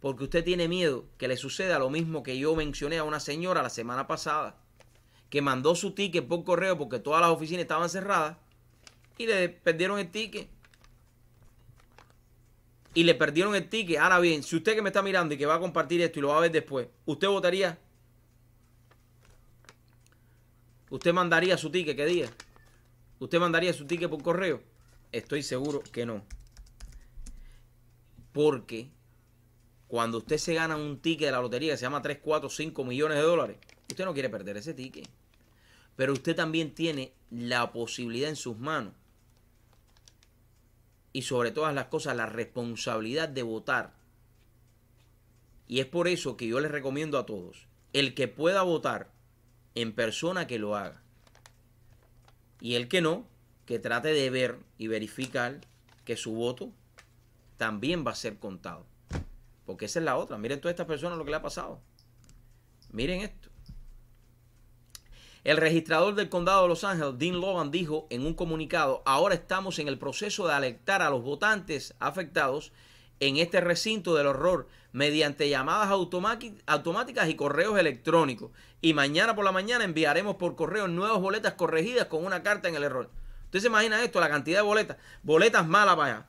Porque 0.00 0.24
usted 0.24 0.44
tiene 0.44 0.66
miedo 0.66 1.06
que 1.18 1.28
le 1.28 1.36
suceda 1.36 1.78
lo 1.78 1.88
mismo 1.88 2.24
que 2.24 2.36
yo 2.36 2.56
mencioné 2.56 2.98
a 2.98 3.04
una 3.04 3.20
señora 3.20 3.62
la 3.62 3.70
semana 3.70 4.08
pasada 4.08 4.56
que 5.30 5.40
mandó 5.40 5.76
su 5.76 5.92
ticket 5.92 6.26
por 6.26 6.44
correo 6.44 6.76
porque 6.76 6.98
todas 6.98 7.20
las 7.20 7.30
oficinas 7.30 7.62
estaban 7.62 7.88
cerradas 7.88 8.36
y 9.18 9.26
le 9.26 9.48
perdieron 9.48 10.00
el 10.00 10.10
ticket. 10.10 10.48
Y 12.92 13.04
le 13.04 13.14
perdieron 13.14 13.54
el 13.54 13.68
ticket. 13.68 13.98
Ahora 13.98 14.18
bien, 14.18 14.42
si 14.42 14.56
usted 14.56 14.74
que 14.74 14.82
me 14.82 14.88
está 14.88 15.02
mirando 15.02 15.34
y 15.34 15.38
que 15.38 15.46
va 15.46 15.54
a 15.54 15.60
compartir 15.60 16.00
esto 16.00 16.18
y 16.18 16.22
lo 16.22 16.28
va 16.28 16.38
a 16.38 16.40
ver 16.40 16.50
después, 16.50 16.88
¿usted 17.04 17.28
votaría? 17.28 17.78
¿Usted 20.90 21.12
mandaría 21.12 21.58
su 21.58 21.70
ticket 21.70 21.96
qué 21.96 22.06
día? 22.06 22.30
¿Usted 23.18 23.40
mandaría 23.40 23.72
su 23.72 23.86
ticket 23.86 24.08
por 24.08 24.22
correo? 24.22 24.62
Estoy 25.10 25.42
seguro 25.42 25.82
que 25.92 26.06
no. 26.06 26.24
Porque 28.32 28.90
cuando 29.88 30.18
usted 30.18 30.36
se 30.38 30.54
gana 30.54 30.76
un 30.76 31.00
ticket 31.00 31.26
de 31.26 31.32
la 31.32 31.40
lotería 31.40 31.72
que 31.72 31.78
se 31.78 31.82
llama 31.82 32.02
3, 32.02 32.18
4, 32.22 32.48
5 32.48 32.84
millones 32.84 33.18
de 33.18 33.24
dólares, 33.24 33.56
usted 33.88 34.04
no 34.04 34.12
quiere 34.12 34.28
perder 34.28 34.58
ese 34.58 34.74
ticket. 34.74 35.08
Pero 35.96 36.12
usted 36.12 36.36
también 36.36 36.74
tiene 36.74 37.14
la 37.30 37.72
posibilidad 37.72 38.28
en 38.28 38.36
sus 38.36 38.58
manos 38.58 38.92
y 41.12 41.22
sobre 41.22 41.50
todas 41.50 41.74
las 41.74 41.86
cosas 41.86 42.14
la 42.14 42.26
responsabilidad 42.26 43.28
de 43.28 43.42
votar. 43.42 43.94
Y 45.66 45.80
es 45.80 45.86
por 45.86 46.06
eso 46.06 46.36
que 46.36 46.46
yo 46.46 46.60
les 46.60 46.70
recomiendo 46.70 47.18
a 47.18 47.26
todos, 47.26 47.66
el 47.92 48.14
que 48.14 48.28
pueda 48.28 48.62
votar 48.62 49.15
en 49.76 49.92
persona 49.92 50.48
que 50.48 50.58
lo 50.58 50.74
haga. 50.74 51.00
Y 52.60 52.74
el 52.74 52.88
que 52.88 53.00
no, 53.00 53.26
que 53.66 53.78
trate 53.78 54.08
de 54.08 54.30
ver 54.30 54.58
y 54.78 54.88
verificar 54.88 55.60
que 56.04 56.16
su 56.16 56.32
voto 56.32 56.72
también 57.58 58.04
va 58.04 58.12
a 58.12 58.16
ser 58.16 58.38
contado. 58.38 58.86
Porque 59.66 59.84
esa 59.84 59.98
es 59.98 60.04
la 60.04 60.16
otra. 60.16 60.38
Miren 60.38 60.60
todas 60.60 60.72
estas 60.72 60.86
personas 60.86 61.18
lo 61.18 61.24
que 61.24 61.30
le 61.30 61.36
ha 61.36 61.42
pasado. 61.42 61.80
Miren 62.90 63.20
esto. 63.20 63.50
El 65.44 65.58
registrador 65.58 66.14
del 66.14 66.28
condado 66.28 66.62
de 66.62 66.68
Los 66.68 66.82
Ángeles, 66.82 67.18
Dean 67.18 67.40
Logan, 67.40 67.70
dijo 67.70 68.06
en 68.10 68.26
un 68.26 68.34
comunicado, 68.34 69.02
ahora 69.04 69.34
estamos 69.34 69.78
en 69.78 69.88
el 69.88 69.98
proceso 69.98 70.46
de 70.46 70.54
alertar 70.54 71.02
a 71.02 71.10
los 71.10 71.22
votantes 71.22 71.94
afectados 72.00 72.72
en 73.20 73.36
este 73.36 73.60
recinto 73.60 74.14
del 74.14 74.26
horror 74.26 74.68
mediante 74.96 75.50
llamadas 75.50 75.90
automáticas 75.90 77.28
y 77.28 77.34
correos 77.34 77.78
electrónicos. 77.78 78.50
Y 78.80 78.94
mañana 78.94 79.36
por 79.36 79.44
la 79.44 79.52
mañana 79.52 79.84
enviaremos 79.84 80.36
por 80.36 80.56
correo 80.56 80.88
nuevas 80.88 81.20
boletas 81.20 81.52
corregidas 81.52 82.06
con 82.06 82.24
una 82.24 82.42
carta 82.42 82.70
en 82.70 82.76
el 82.76 82.82
error. 82.82 83.10
¿Usted 83.44 83.60
se 83.60 83.66
imagina 83.66 84.02
esto? 84.02 84.20
La 84.20 84.30
cantidad 84.30 84.60
de 84.60 84.62
boletas. 84.62 84.96
Boletas 85.22 85.68
malas 85.68 85.96
para 85.96 86.14
allá. 86.14 86.26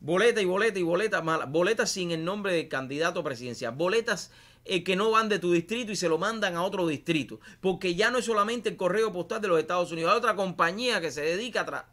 Boleta 0.00 0.40
y 0.40 0.46
boleta 0.46 0.78
y 0.78 0.82
boleta 0.84 1.20
malas. 1.20 1.50
Boletas 1.50 1.90
sin 1.90 2.10
el 2.10 2.24
nombre 2.24 2.54
de 2.54 2.66
candidato 2.66 3.22
presidencial. 3.22 3.74
Boletas 3.74 4.30
eh, 4.64 4.82
que 4.84 4.96
no 4.96 5.10
van 5.10 5.28
de 5.28 5.38
tu 5.38 5.52
distrito 5.52 5.92
y 5.92 5.96
se 5.96 6.08
lo 6.08 6.16
mandan 6.16 6.56
a 6.56 6.62
otro 6.62 6.86
distrito. 6.86 7.40
Porque 7.60 7.94
ya 7.94 8.10
no 8.10 8.16
es 8.16 8.24
solamente 8.24 8.70
el 8.70 8.78
correo 8.78 9.12
postal 9.12 9.42
de 9.42 9.48
los 9.48 9.58
Estados 9.58 9.92
Unidos, 9.92 10.12
hay 10.12 10.18
otra 10.18 10.34
compañía 10.34 11.02
que 11.02 11.10
se 11.10 11.20
dedica 11.20 11.60
a... 11.60 11.86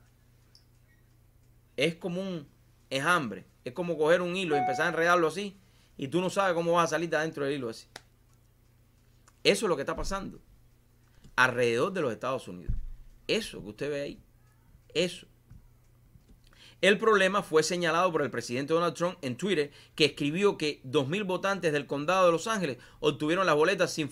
es 1.76 1.96
como 1.96 2.22
un 2.22 2.48
hambre 3.04 3.44
Es 3.66 3.74
como 3.74 3.98
coger 3.98 4.22
un 4.22 4.38
hilo 4.38 4.56
y 4.56 4.60
empezar 4.60 4.86
a 4.86 4.90
enredarlo 4.90 5.28
así 5.28 5.60
y 5.98 6.08
tú 6.08 6.22
no 6.22 6.30
sabes 6.30 6.54
cómo 6.54 6.74
vas 6.74 6.86
a 6.86 6.96
salir 6.96 7.10
de 7.10 7.18
adentro 7.18 7.46
del 7.46 7.56
hilo 7.56 7.70
así. 7.70 7.88
Eso 9.44 9.66
es 9.66 9.70
lo 9.70 9.76
que 9.76 9.84
está 9.84 9.96
pasando 9.96 10.40
alrededor 11.36 11.94
de 11.94 12.02
los 12.02 12.12
Estados 12.12 12.48
Unidos. 12.48 12.74
Eso 13.28 13.62
que 13.62 13.70
usted 13.70 13.90
ve 13.90 14.02
ahí. 14.02 14.24
Eso. 14.94 15.28
El 16.82 16.98
problema 16.98 17.42
fue 17.42 17.64
señalado 17.64 18.12
por 18.12 18.22
el 18.22 18.30
presidente 18.30 18.74
Donald 18.74 18.96
Trump 18.96 19.18
en 19.22 19.38
Twitter, 19.38 19.72
que 19.96 20.06
escribió 20.06 20.58
que 20.58 20.82
2.000 20.84 21.26
votantes 21.26 21.74
del 21.74 21.88
condado 21.88 22.26
de 22.26 22.32
Los 22.32 22.48
Ángeles 22.48 22.78
obtuvieron 23.00 23.46
las 23.46 23.56
boletas 23.56 23.92
sin, 23.92 24.10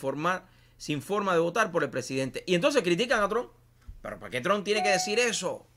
sin 0.78 1.02
forma 1.02 1.34
de 1.34 1.40
votar 1.40 1.72
por 1.72 1.84
el 1.84 1.90
presidente. 1.90 2.44
Y 2.48 2.56
entonces 2.56 2.82
critican 2.82 3.22
a 3.22 3.30
Trump. 3.30 3.52
¿Pero 4.02 4.20
por 4.20 4.30
qué 4.30 4.42
Trump 4.42 4.64
tiene 4.64 4.84
que 4.84 4.90
decir 4.90 5.20
eso? 5.20 5.68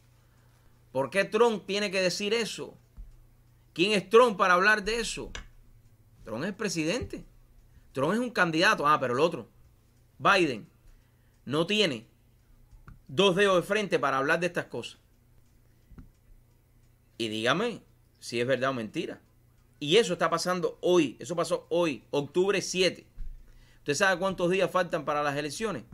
¿Por 0.92 1.10
qué 1.10 1.24
Trump 1.24 1.66
tiene 1.66 1.90
que 1.90 2.00
decir 2.00 2.32
eso? 2.32 2.76
¿Quién 3.72 3.92
es 3.92 4.08
Trump 4.08 4.38
para 4.38 4.54
hablar 4.54 4.82
de 4.82 5.00
eso? 5.00 5.30
Trump 6.26 6.44
es 6.44 6.52
presidente. 6.54 7.24
Trump 7.92 8.12
es 8.12 8.18
un 8.18 8.30
candidato. 8.30 8.86
Ah, 8.88 8.98
pero 8.98 9.14
el 9.14 9.20
otro, 9.20 9.48
Biden, 10.18 10.68
no 11.44 11.68
tiene 11.68 12.08
dos 13.06 13.36
dedos 13.36 13.60
de 13.60 13.62
frente 13.62 14.00
para 14.00 14.18
hablar 14.18 14.40
de 14.40 14.48
estas 14.48 14.64
cosas. 14.64 14.98
Y 17.16 17.28
dígame 17.28 17.80
si 18.18 18.40
es 18.40 18.46
verdad 18.46 18.70
o 18.70 18.74
mentira. 18.74 19.20
Y 19.78 19.98
eso 19.98 20.14
está 20.14 20.28
pasando 20.28 20.78
hoy. 20.80 21.16
Eso 21.20 21.36
pasó 21.36 21.68
hoy, 21.70 22.02
octubre 22.10 22.60
7. 22.60 23.06
¿Usted 23.78 23.94
sabe 23.94 24.18
cuántos 24.18 24.50
días 24.50 24.68
faltan 24.68 25.04
para 25.04 25.22
las 25.22 25.36
elecciones? 25.36 25.84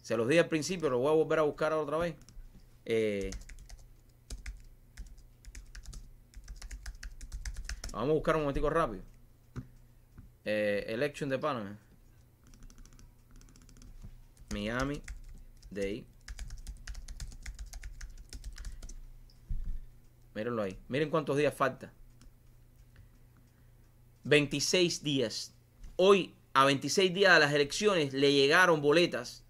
Se 0.00 0.16
los 0.16 0.26
di 0.26 0.38
al 0.38 0.48
principio, 0.48 0.88
lo 0.88 1.00
voy 1.00 1.12
a 1.12 1.14
volver 1.14 1.40
a 1.40 1.42
buscar 1.42 1.74
otra 1.74 1.98
vez. 1.98 2.14
Eh, 2.86 3.30
vamos 7.92 8.08
a 8.08 8.12
buscar 8.14 8.36
un 8.36 8.42
momentico 8.42 8.70
rápido. 8.70 9.07
Eh, 10.50 10.94
election 10.94 11.28
de 11.28 11.38
Panama. 11.38 11.76
Miami 14.54 15.02
Day. 15.70 16.06
Mírenlo 20.34 20.62
ahí. 20.62 20.78
Miren 20.88 21.10
cuántos 21.10 21.36
días 21.36 21.52
falta. 21.52 21.92
26 24.24 25.02
días. 25.02 25.52
Hoy, 25.96 26.34
a 26.54 26.64
26 26.64 27.12
días 27.12 27.34
de 27.34 27.40
las 27.40 27.52
elecciones, 27.52 28.14
le 28.14 28.32
llegaron 28.32 28.80
boletas 28.80 29.44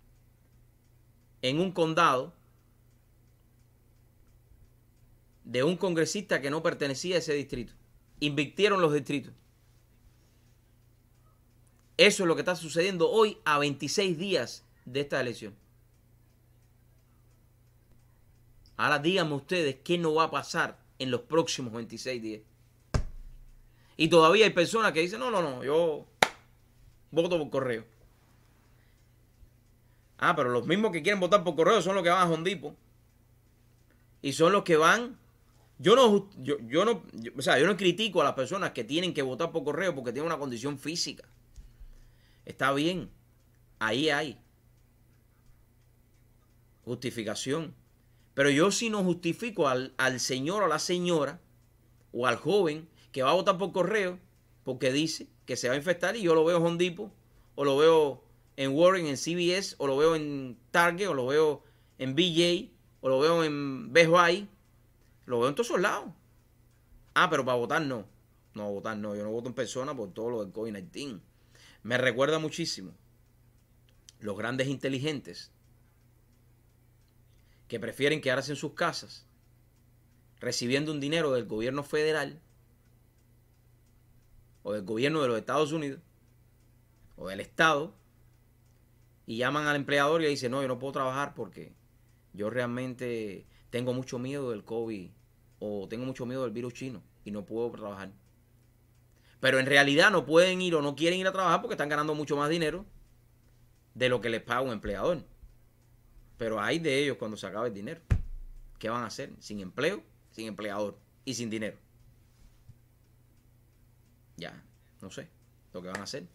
en 1.42 1.60
un 1.60 1.70
condado 1.70 2.34
de 5.44 5.62
un 5.62 5.76
congresista 5.76 6.40
que 6.40 6.50
no 6.50 6.60
pertenecía 6.60 7.14
a 7.14 7.18
ese 7.20 7.34
distrito. 7.34 7.72
Invirtieron 8.18 8.80
los 8.80 8.92
distritos. 8.92 9.32
Eso 11.98 12.22
es 12.22 12.28
lo 12.28 12.36
que 12.36 12.42
está 12.42 12.54
sucediendo 12.54 13.10
hoy 13.10 13.38
a 13.44 13.58
26 13.58 14.16
días 14.16 14.64
de 14.84 15.00
esta 15.00 15.20
elección. 15.20 15.52
Ahora 18.76 19.00
díganme 19.00 19.34
ustedes 19.34 19.78
qué 19.82 19.98
no 19.98 20.14
va 20.14 20.24
a 20.24 20.30
pasar 20.30 20.78
en 21.00 21.10
los 21.10 21.22
próximos 21.22 21.72
26 21.72 22.22
días. 22.22 22.42
Y 23.96 24.06
todavía 24.06 24.44
hay 24.44 24.52
personas 24.52 24.92
que 24.92 25.00
dicen, 25.00 25.18
no, 25.18 25.32
no, 25.32 25.42
no, 25.42 25.64
yo 25.64 26.06
voto 27.10 27.36
por 27.36 27.50
correo. 27.50 27.84
Ah, 30.18 30.36
pero 30.36 30.50
los 30.50 30.68
mismos 30.68 30.92
que 30.92 31.02
quieren 31.02 31.18
votar 31.18 31.42
por 31.42 31.56
correo 31.56 31.82
son 31.82 31.96
los 31.96 32.04
que 32.04 32.10
van 32.10 32.22
a 32.22 32.32
Hondipo. 32.32 32.76
Y 34.22 34.32
son 34.34 34.52
los 34.52 34.62
que 34.62 34.76
van... 34.76 35.18
Yo 35.80 35.96
no, 35.96 36.30
yo, 36.38 36.58
yo 36.60 36.84
no, 36.84 37.02
o 37.36 37.42
sea, 37.42 37.58
yo 37.58 37.66
no 37.66 37.76
critico 37.76 38.20
a 38.20 38.24
las 38.24 38.34
personas 38.34 38.70
que 38.70 38.84
tienen 38.84 39.12
que 39.12 39.22
votar 39.22 39.50
por 39.50 39.64
correo 39.64 39.96
porque 39.96 40.12
tienen 40.12 40.26
una 40.26 40.38
condición 40.38 40.78
física. 40.78 41.24
Está 42.48 42.72
bien. 42.72 43.10
Ahí 43.78 44.08
hay 44.08 44.40
justificación. 46.84 47.74
Pero 48.32 48.48
yo 48.50 48.70
sí 48.70 48.88
no 48.88 49.04
justifico 49.04 49.68
al, 49.68 49.94
al 49.98 50.18
señor 50.18 50.62
o 50.62 50.66
a 50.66 50.68
la 50.68 50.78
señora 50.78 51.40
o 52.10 52.26
al 52.26 52.36
joven 52.36 52.88
que 53.12 53.22
va 53.22 53.30
a 53.30 53.34
votar 53.34 53.58
por 53.58 53.72
correo 53.72 54.18
porque 54.64 54.92
dice 54.92 55.28
que 55.44 55.56
se 55.56 55.68
va 55.68 55.74
a 55.74 55.76
infectar 55.76 56.16
y 56.16 56.22
yo 56.22 56.34
lo 56.34 56.44
veo 56.44 56.56
en 56.56 56.64
Hondipo 56.64 57.12
o 57.54 57.64
lo 57.64 57.76
veo 57.76 58.24
en 58.56 58.74
Warren, 58.74 59.06
en 59.06 59.16
CBS, 59.16 59.76
o 59.78 59.86
lo 59.86 59.96
veo 59.96 60.16
en 60.16 60.58
Target, 60.70 61.08
o 61.08 61.14
lo 61.14 61.26
veo 61.26 61.62
en 61.98 62.14
BJ, 62.14 62.72
o 63.00 63.08
lo 63.08 63.20
veo 63.20 63.44
en 63.44 63.92
Best. 63.92 64.10
Lo 65.26 65.40
veo 65.40 65.48
en 65.48 65.54
todos 65.54 65.78
lados. 65.80 66.10
Ah, 67.14 67.28
pero 67.28 67.44
para 67.44 67.58
votar 67.58 67.82
no. 67.82 68.06
No, 68.54 68.72
votar 68.72 68.96
no. 68.96 69.14
Yo 69.14 69.22
no 69.22 69.30
voto 69.30 69.48
en 69.48 69.54
persona 69.54 69.94
por 69.94 70.12
todo 70.12 70.30
lo 70.30 70.44
del 70.44 70.52
COVID-19. 70.52 71.20
Me 71.88 71.96
recuerda 71.96 72.38
muchísimo 72.38 72.92
los 74.20 74.36
grandes 74.36 74.68
inteligentes 74.68 75.50
que 77.66 77.80
prefieren 77.80 78.20
quedarse 78.20 78.52
en 78.52 78.56
sus 78.56 78.74
casas 78.74 79.24
recibiendo 80.38 80.92
un 80.92 81.00
dinero 81.00 81.32
del 81.32 81.46
gobierno 81.46 81.82
federal 81.82 82.42
o 84.64 84.74
del 84.74 84.84
gobierno 84.84 85.22
de 85.22 85.28
los 85.28 85.38
Estados 85.38 85.72
Unidos 85.72 86.02
o 87.16 87.28
del 87.28 87.40
Estado 87.40 87.94
y 89.24 89.38
llaman 89.38 89.66
al 89.66 89.76
empleador 89.76 90.20
y 90.20 90.24
le 90.24 90.30
dicen, 90.30 90.50
no, 90.50 90.60
yo 90.60 90.68
no 90.68 90.78
puedo 90.78 90.92
trabajar 90.92 91.32
porque 91.34 91.72
yo 92.34 92.50
realmente 92.50 93.46
tengo 93.70 93.94
mucho 93.94 94.18
miedo 94.18 94.50
del 94.50 94.62
COVID 94.62 95.10
o 95.58 95.88
tengo 95.88 96.04
mucho 96.04 96.26
miedo 96.26 96.42
del 96.42 96.52
virus 96.52 96.74
chino 96.74 97.02
y 97.24 97.30
no 97.30 97.46
puedo 97.46 97.70
trabajar. 97.70 98.12
Pero 99.40 99.58
en 99.58 99.66
realidad 99.66 100.10
no 100.10 100.26
pueden 100.26 100.60
ir 100.60 100.74
o 100.74 100.82
no 100.82 100.96
quieren 100.96 101.18
ir 101.18 101.26
a 101.26 101.32
trabajar 101.32 101.60
porque 101.60 101.74
están 101.74 101.88
ganando 101.88 102.14
mucho 102.14 102.36
más 102.36 102.50
dinero 102.50 102.84
de 103.94 104.08
lo 104.08 104.20
que 104.20 104.30
les 104.30 104.42
paga 104.42 104.62
un 104.62 104.72
empleador. 104.72 105.24
Pero 106.36 106.60
hay 106.60 106.78
de 106.78 107.02
ellos 107.02 107.16
cuando 107.18 107.36
se 107.36 107.46
acaba 107.46 107.66
el 107.66 107.74
dinero. 107.74 108.00
¿Qué 108.78 108.88
van 108.88 109.02
a 109.02 109.06
hacer? 109.06 109.32
Sin 109.40 109.60
empleo, 109.60 110.02
sin 110.30 110.46
empleador 110.46 110.98
y 111.24 111.34
sin 111.34 111.50
dinero. 111.50 111.76
Ya, 114.36 114.62
no 115.00 115.10
sé 115.10 115.28
lo 115.72 115.82
que 115.82 115.88
van 115.88 116.00
a 116.00 116.04
hacer. 116.04 116.26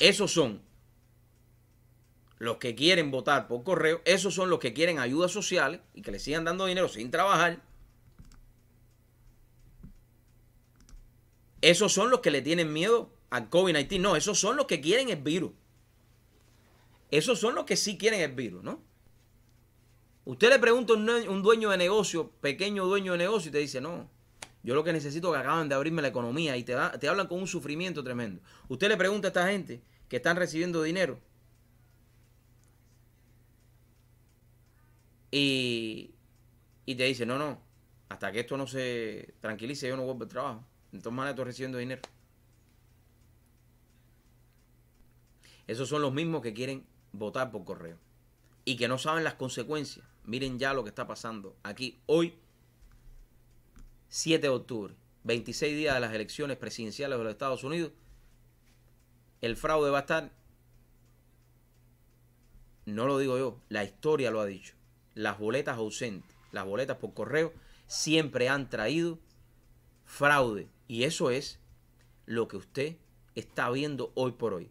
Esos 0.00 0.32
son 0.32 0.62
los 2.38 2.56
que 2.56 2.74
quieren 2.74 3.10
votar 3.10 3.46
por 3.46 3.62
correo, 3.62 4.00
esos 4.04 4.34
son 4.34 4.50
los 4.50 4.58
que 4.58 4.72
quieren 4.72 4.98
ayudas 4.98 5.30
sociales 5.30 5.80
y 5.94 6.02
que 6.02 6.10
le 6.10 6.18
sigan 6.18 6.44
dando 6.44 6.66
dinero 6.66 6.88
sin 6.88 7.10
trabajar. 7.10 7.62
Esos 11.62 11.92
son 11.92 12.10
los 12.10 12.20
que 12.20 12.30
le 12.30 12.42
tienen 12.42 12.72
miedo 12.72 13.14
al 13.30 13.48
COVID-19. 13.48 14.00
No, 14.00 14.16
esos 14.16 14.38
son 14.38 14.56
los 14.56 14.66
que 14.66 14.80
quieren 14.80 15.08
el 15.08 15.22
virus. 15.22 15.52
Esos 17.10 17.38
son 17.38 17.54
los 17.54 17.64
que 17.64 17.76
sí 17.76 17.96
quieren 17.96 18.20
el 18.20 18.32
virus, 18.32 18.62
¿no? 18.62 18.82
Usted 20.24 20.50
le 20.50 20.58
pregunta 20.58 20.92
a 20.92 20.96
un 20.96 21.42
dueño 21.42 21.70
de 21.70 21.76
negocio, 21.76 22.30
pequeño 22.40 22.86
dueño 22.86 23.12
de 23.12 23.18
negocio, 23.18 23.48
y 23.48 23.52
te 23.52 23.58
dice, 23.58 23.80
no, 23.80 24.08
yo 24.62 24.74
lo 24.74 24.84
que 24.84 24.92
necesito 24.92 25.28
es 25.28 25.40
que 25.40 25.46
acaban 25.46 25.68
de 25.68 25.74
abrirme 25.74 26.02
la 26.02 26.08
economía 26.08 26.56
y 26.56 26.64
te, 26.64 26.74
hablan 26.74 27.26
con 27.26 27.40
un 27.40 27.46
sufrimiento 27.46 28.04
tremendo. 28.04 28.40
Usted 28.68 28.88
le 28.88 28.96
pregunta 28.96 29.28
a 29.28 29.30
esta 29.30 29.48
gente 29.48 29.82
que 30.08 30.16
están 30.16 30.36
recibiendo 30.36 30.82
dinero 30.82 31.18
y, 35.30 36.14
y 36.86 36.94
te 36.94 37.04
dice, 37.04 37.26
no, 37.26 37.38
no, 37.38 37.60
hasta 38.08 38.30
que 38.30 38.40
esto 38.40 38.56
no 38.56 38.66
se 38.66 39.34
tranquilice 39.40 39.88
yo 39.88 39.96
no 39.96 40.04
vuelvo 40.04 40.22
al 40.22 40.28
trabajo. 40.28 40.64
Entonces, 40.92 41.16
maneras 41.16 41.32
estoy 41.32 41.44
recibiendo 41.46 41.78
dinero. 41.78 42.02
Esos 45.66 45.88
son 45.88 46.02
los 46.02 46.12
mismos 46.12 46.42
que 46.42 46.52
quieren 46.52 46.84
votar 47.12 47.50
por 47.50 47.64
correo 47.64 47.96
y 48.64 48.76
que 48.76 48.88
no 48.88 48.98
saben 48.98 49.24
las 49.24 49.34
consecuencias. 49.34 50.06
Miren 50.24 50.58
ya 50.58 50.74
lo 50.74 50.84
que 50.84 50.90
está 50.90 51.06
pasando 51.06 51.56
aquí 51.62 52.00
hoy 52.06 52.34
7 54.08 54.42
de 54.42 54.48
octubre, 54.50 54.94
26 55.24 55.74
días 55.74 55.94
de 55.94 56.00
las 56.00 56.12
elecciones 56.12 56.58
presidenciales 56.58 57.16
de 57.16 57.24
los 57.24 57.32
Estados 57.32 57.64
Unidos, 57.64 57.92
el 59.40 59.56
fraude 59.56 59.90
va 59.90 59.98
a 59.98 60.00
estar, 60.02 60.30
no 62.84 63.06
lo 63.06 63.18
digo 63.18 63.38
yo, 63.38 63.58
la 63.68 63.84
historia 63.84 64.30
lo 64.30 64.40
ha 64.40 64.46
dicho, 64.46 64.74
las 65.14 65.38
boletas 65.38 65.78
ausentes, 65.78 66.36
las 66.52 66.66
boletas 66.66 66.98
por 66.98 67.14
correo, 67.14 67.54
siempre 67.86 68.50
han 68.50 68.68
traído 68.68 69.18
fraude. 70.04 70.68
Y 70.88 71.04
eso 71.04 71.30
es 71.30 71.60
lo 72.26 72.48
que 72.48 72.56
usted 72.56 72.96
está 73.34 73.70
viendo 73.70 74.12
hoy 74.14 74.32
por 74.32 74.54
hoy. 74.54 74.70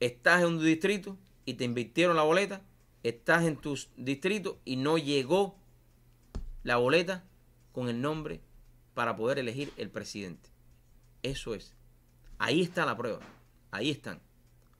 Estás 0.00 0.42
en 0.42 0.48
un 0.48 0.64
distrito 0.64 1.16
y 1.44 1.54
te 1.54 1.64
invirtieron 1.64 2.16
la 2.16 2.22
boleta, 2.22 2.62
estás 3.02 3.44
en 3.44 3.56
tu 3.56 3.78
distrito 3.96 4.60
y 4.64 4.76
no 4.76 4.98
llegó 4.98 5.56
la 6.62 6.76
boleta 6.76 7.24
con 7.72 7.88
el 7.88 8.00
nombre 8.00 8.40
para 8.94 9.16
poder 9.16 9.38
elegir 9.38 9.72
el 9.76 9.90
presidente. 9.90 10.50
Eso 11.22 11.54
es. 11.54 11.74
Ahí 12.38 12.62
está 12.62 12.86
la 12.86 12.96
prueba. 12.96 13.20
Ahí 13.70 13.90
están. 13.90 14.20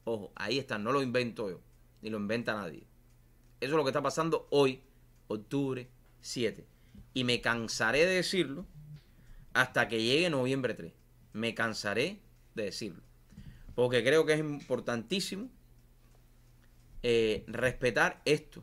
Ojo, 0.04 0.32
ahí 0.34 0.58
están. 0.58 0.84
No 0.84 0.92
lo 0.92 1.02
invento 1.02 1.50
yo. 1.50 1.60
Ni 2.02 2.10
lo 2.10 2.18
inventa 2.18 2.54
nadie. 2.54 2.86
Eso 3.60 3.72
es 3.72 3.76
lo 3.76 3.84
que 3.84 3.90
está 3.90 4.02
pasando 4.02 4.46
hoy, 4.50 4.82
octubre 5.26 5.88
7. 6.20 6.66
Y 7.14 7.24
me 7.24 7.40
cansaré 7.40 8.00
de 8.06 8.16
decirlo 8.16 8.66
hasta 9.54 9.88
que 9.88 10.02
llegue 10.02 10.28
noviembre 10.28 10.74
3. 10.74 10.92
Me 11.32 11.54
cansaré 11.54 12.20
de 12.54 12.64
decirlo. 12.64 13.02
Porque 13.74 14.04
creo 14.04 14.26
que 14.26 14.34
es 14.34 14.40
importantísimo 14.40 15.48
eh, 17.02 17.44
respetar 17.46 18.20
esto. 18.24 18.62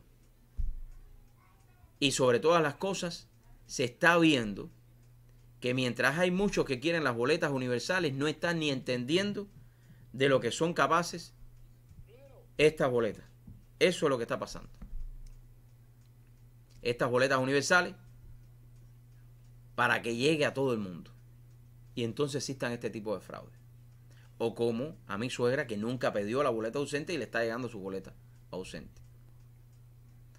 Y 1.98 2.12
sobre 2.12 2.40
todas 2.40 2.62
las 2.62 2.74
cosas, 2.74 3.28
se 3.66 3.84
está 3.84 4.18
viendo 4.18 4.70
que 5.60 5.74
mientras 5.74 6.18
hay 6.18 6.30
muchos 6.30 6.64
que 6.64 6.80
quieren 6.80 7.04
las 7.04 7.14
boletas 7.14 7.52
universales, 7.52 8.12
no 8.14 8.28
están 8.28 8.58
ni 8.58 8.70
entendiendo 8.70 9.48
de 10.12 10.28
lo 10.28 10.40
que 10.40 10.50
son 10.50 10.74
capaces 10.74 11.34
estas 12.58 12.90
boletas. 12.90 13.24
Eso 13.78 14.06
es 14.06 14.10
lo 14.10 14.18
que 14.18 14.24
está 14.24 14.38
pasando. 14.38 14.68
Estas 16.82 17.08
boletas 17.10 17.38
universales 17.38 17.94
para 19.74 20.02
que 20.02 20.16
llegue 20.16 20.44
a 20.44 20.54
todo 20.54 20.72
el 20.72 20.78
mundo. 20.78 21.10
Y 21.94 22.04
entonces 22.04 22.36
existan 22.36 22.72
este 22.72 22.90
tipo 22.90 23.14
de 23.14 23.20
fraude. 23.20 23.52
O 24.38 24.54
como 24.54 24.96
a 25.06 25.18
mi 25.18 25.30
suegra 25.30 25.66
que 25.66 25.76
nunca 25.76 26.12
pidió 26.12 26.42
la 26.42 26.50
boleta 26.50 26.78
ausente 26.78 27.12
y 27.12 27.18
le 27.18 27.24
está 27.24 27.42
llegando 27.42 27.68
su 27.68 27.78
boleta 27.78 28.14
ausente. 28.50 29.00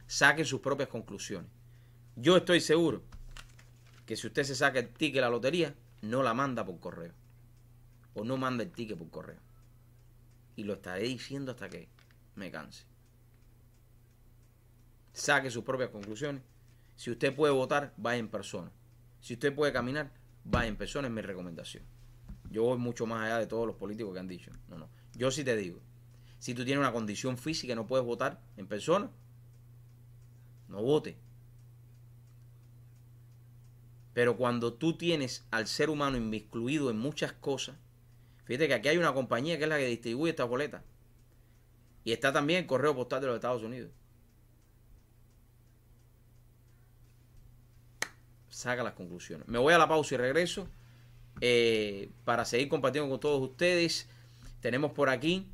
Saquen 0.07 0.45
sus 0.45 0.61
propias 0.61 0.89
conclusiones. 0.89 1.49
Yo 2.15 2.37
estoy 2.37 2.59
seguro 2.61 3.03
que 4.05 4.15
si 4.15 4.27
usted 4.27 4.43
se 4.43 4.55
saca 4.55 4.79
el 4.79 4.89
ticket 4.89 5.15
de 5.15 5.21
la 5.21 5.29
lotería, 5.29 5.75
no 6.01 6.21
la 6.21 6.33
manda 6.33 6.65
por 6.65 6.79
correo. 6.79 7.13
O 8.13 8.23
no 8.23 8.37
manda 8.37 8.63
el 8.63 8.71
ticket 8.71 8.97
por 8.97 9.09
correo. 9.09 9.39
Y 10.55 10.63
lo 10.65 10.73
estaré 10.73 11.03
diciendo 11.03 11.51
hasta 11.51 11.69
que 11.69 11.87
me 12.35 12.51
canse. 12.51 12.85
Saque 15.13 15.49
sus 15.49 15.63
propias 15.63 15.89
conclusiones. 15.89 16.43
Si 16.95 17.09
usted 17.09 17.35
puede 17.35 17.53
votar, 17.53 17.93
vaya 17.97 18.19
en 18.19 18.27
persona. 18.27 18.71
Si 19.23 19.35
usted 19.35 19.55
puede 19.55 19.71
caminar, 19.71 20.11
vaya 20.43 20.67
en 20.67 20.75
persona, 20.75 21.07
es 21.07 21.13
mi 21.13 21.21
recomendación. 21.21 21.81
Yo 22.51 22.63
voy 22.63 22.77
mucho 22.77 23.05
más 23.05 23.23
allá 23.23 23.37
de 23.39 23.47
todos 23.47 23.65
los 23.65 23.77
políticos 23.77 24.13
que 24.13 24.19
han 24.19 24.27
dicho. 24.27 24.51
No, 24.67 24.77
no. 24.77 24.89
Yo 25.15 25.31
sí 25.31 25.45
te 25.45 25.55
digo, 25.55 25.79
si 26.39 26.53
tú 26.53 26.65
tienes 26.65 26.81
una 26.81 26.91
condición 26.91 27.37
física 27.37 27.71
y 27.71 27.75
no 27.77 27.87
puedes 27.87 28.05
votar 28.05 28.41
en 28.57 28.67
persona, 28.67 29.09
no 30.67 30.83
vote. 30.83 31.15
Pero 34.13 34.35
cuando 34.35 34.73
tú 34.73 34.97
tienes 34.97 35.47
al 35.51 35.67
ser 35.67 35.89
humano 35.89 36.17
inmiscuido 36.17 36.89
en 36.89 36.99
muchas 36.99 37.31
cosas, 37.31 37.77
fíjate 38.43 38.67
que 38.67 38.73
aquí 38.73 38.89
hay 38.89 38.97
una 38.97 39.13
compañía 39.13 39.57
que 39.57 39.63
es 39.63 39.69
la 39.69 39.77
que 39.77 39.87
distribuye 39.87 40.31
esta 40.31 40.43
boleta. 40.43 40.83
Y 42.03 42.11
está 42.11 42.33
también 42.33 42.63
el 42.63 42.67
correo 42.67 42.93
postal 42.93 43.21
de 43.21 43.27
los 43.27 43.35
Estados 43.37 43.63
Unidos. 43.63 43.91
Saca 48.63 48.81
las 48.81 48.93
conclusiones. 48.93 49.45
Me 49.49 49.59
voy 49.59 49.73
a 49.73 49.77
la 49.77 49.89
pausa 49.89 50.15
y 50.15 50.17
regreso 50.17 50.69
eh, 51.41 52.09
para 52.23 52.45
seguir 52.45 52.69
compartiendo 52.69 53.09
con 53.09 53.19
todos 53.19 53.41
ustedes. 53.41 54.07
Tenemos 54.61 54.93
por 54.93 55.09
aquí 55.09 55.45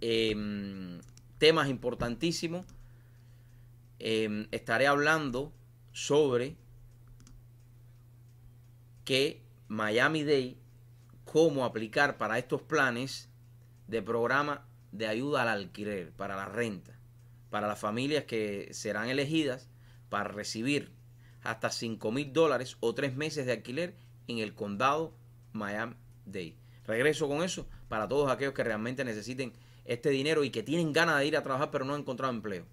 em, 0.00 0.98
temas 1.38 1.68
importantísimos. 1.68 2.66
Em, 4.00 4.48
estaré 4.50 4.88
hablando 4.88 5.52
sobre 5.92 6.56
que 9.04 9.40
Miami 9.68 10.24
Day, 10.24 10.58
cómo 11.24 11.64
aplicar 11.64 12.18
para 12.18 12.36
estos 12.40 12.62
planes 12.62 13.28
de 13.86 14.02
programa 14.02 14.66
de 14.90 15.06
ayuda 15.06 15.42
al 15.42 15.48
alquiler, 15.50 16.10
para 16.10 16.34
la 16.34 16.46
renta, 16.46 16.98
para 17.48 17.68
las 17.68 17.78
familias 17.78 18.24
que 18.24 18.70
serán 18.72 19.08
elegidas 19.08 19.68
para 20.08 20.24
recibir 20.24 20.98
hasta 21.42 21.70
5 21.70 22.12
mil 22.12 22.32
dólares 22.32 22.76
o 22.80 22.94
tres 22.94 23.16
meses 23.16 23.46
de 23.46 23.52
alquiler 23.52 23.96
en 24.28 24.38
el 24.38 24.54
condado 24.54 25.14
Miami 25.52 25.96
Dade. 26.26 26.56
Regreso 26.86 27.28
con 27.28 27.42
eso 27.42 27.66
para 27.88 28.08
todos 28.08 28.30
aquellos 28.30 28.54
que 28.54 28.64
realmente 28.64 29.04
necesiten 29.04 29.52
este 29.84 30.10
dinero 30.10 30.44
y 30.44 30.50
que 30.50 30.62
tienen 30.62 30.92
ganas 30.92 31.18
de 31.18 31.26
ir 31.26 31.36
a 31.36 31.42
trabajar 31.42 31.70
pero 31.70 31.84
no 31.84 31.94
han 31.94 32.00
encontrado 32.00 32.32
empleo. 32.32 32.66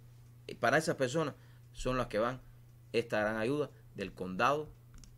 Para 0.59 0.77
esas 0.77 0.95
personas 0.95 1.35
son 1.73 1.97
las 1.97 2.07
que 2.07 2.19
van 2.19 2.41
esta 2.93 3.19
gran 3.19 3.37
ayuda 3.37 3.69
del 3.95 4.13
condado 4.13 4.69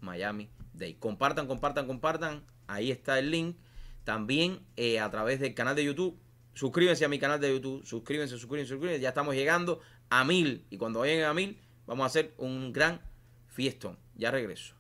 Miami 0.02 0.50
Dade. 0.74 0.98
Compartan, 0.98 1.48
compartan, 1.48 1.88
compartan. 1.88 2.44
Ahí 2.68 2.92
está 2.92 3.20
el 3.20 3.32
link. 3.32 3.58
También 4.04 4.60
eh, 4.76 5.00
a 5.00 5.10
través 5.12 5.40
del 5.40 5.54
canal 5.54 5.76
de 5.76 5.84
YouTube. 5.84 6.18
Suscríbanse 6.54 7.06
a 7.06 7.10
mi 7.10 7.20
canal 7.20 7.40
de 7.40 7.52
YouTube. 7.54 7.86
Suscríbanse, 7.86 8.38
suscríbanse, 8.38 8.70
suscríbanse. 8.70 9.02
Ya 9.02 9.10
estamos 9.10 9.36
llegando 9.36 9.82
a 10.10 10.24
mil. 10.24 10.66
Y 10.70 10.78
cuando 10.78 11.04
lleguen 11.04 11.26
a 11.26 11.34
mil, 11.34 11.60
vamos 11.86 12.04
a 12.04 12.08
hacer 12.08 12.34
un 12.38 12.74
gran 12.74 13.02
fiestón. 13.50 13.98
Ya 14.16 14.32
regreso. 14.32 14.74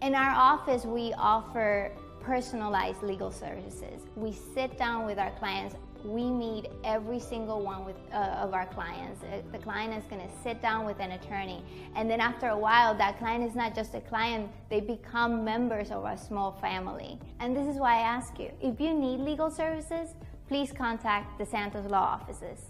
In 0.00 0.14
our 0.14 0.34
office, 0.36 0.84
we 0.84 1.12
offer 1.14 1.90
personalized 2.20 3.02
legal 3.02 3.30
services. 3.30 4.02
We 4.16 4.32
sit 4.32 4.78
down 4.78 5.06
with 5.06 5.18
our 5.18 5.30
clients. 5.38 5.76
We 6.04 6.30
meet 6.30 6.66
every 6.84 7.18
single 7.18 7.62
one 7.62 7.84
with, 7.84 7.96
uh, 8.12 8.44
of 8.44 8.52
our 8.52 8.66
clients. 8.66 9.22
Uh, 9.22 9.40
The 9.50 9.58
client 9.58 9.94
is 9.94 10.04
going 10.04 10.20
to 10.20 10.32
sit 10.42 10.60
down 10.60 10.84
with 10.84 11.00
an 11.00 11.12
attorney. 11.12 11.64
And 11.96 12.10
then 12.10 12.20
after 12.20 12.48
a 12.48 12.58
while, 12.58 12.94
that 12.96 13.18
client 13.18 13.42
is 13.42 13.54
not 13.54 13.74
just 13.74 13.94
a 13.94 14.00
client, 14.00 14.50
they 14.68 14.80
become 14.80 15.44
members 15.44 15.90
of 15.90 16.04
our 16.04 16.16
small 16.16 16.52
family. 16.60 17.18
And 17.40 17.56
this 17.56 17.66
is 17.66 17.76
why 17.76 17.96
I 17.96 18.02
ask 18.02 18.38
you 18.38 18.50
if 18.60 18.80
you 18.80 18.92
need 18.92 19.20
legal 19.20 19.50
services, 19.50 20.14
please 20.46 20.72
contact 20.72 21.38
the 21.38 21.46
Santos 21.46 21.86
Law 21.86 22.04
offices. 22.20 22.60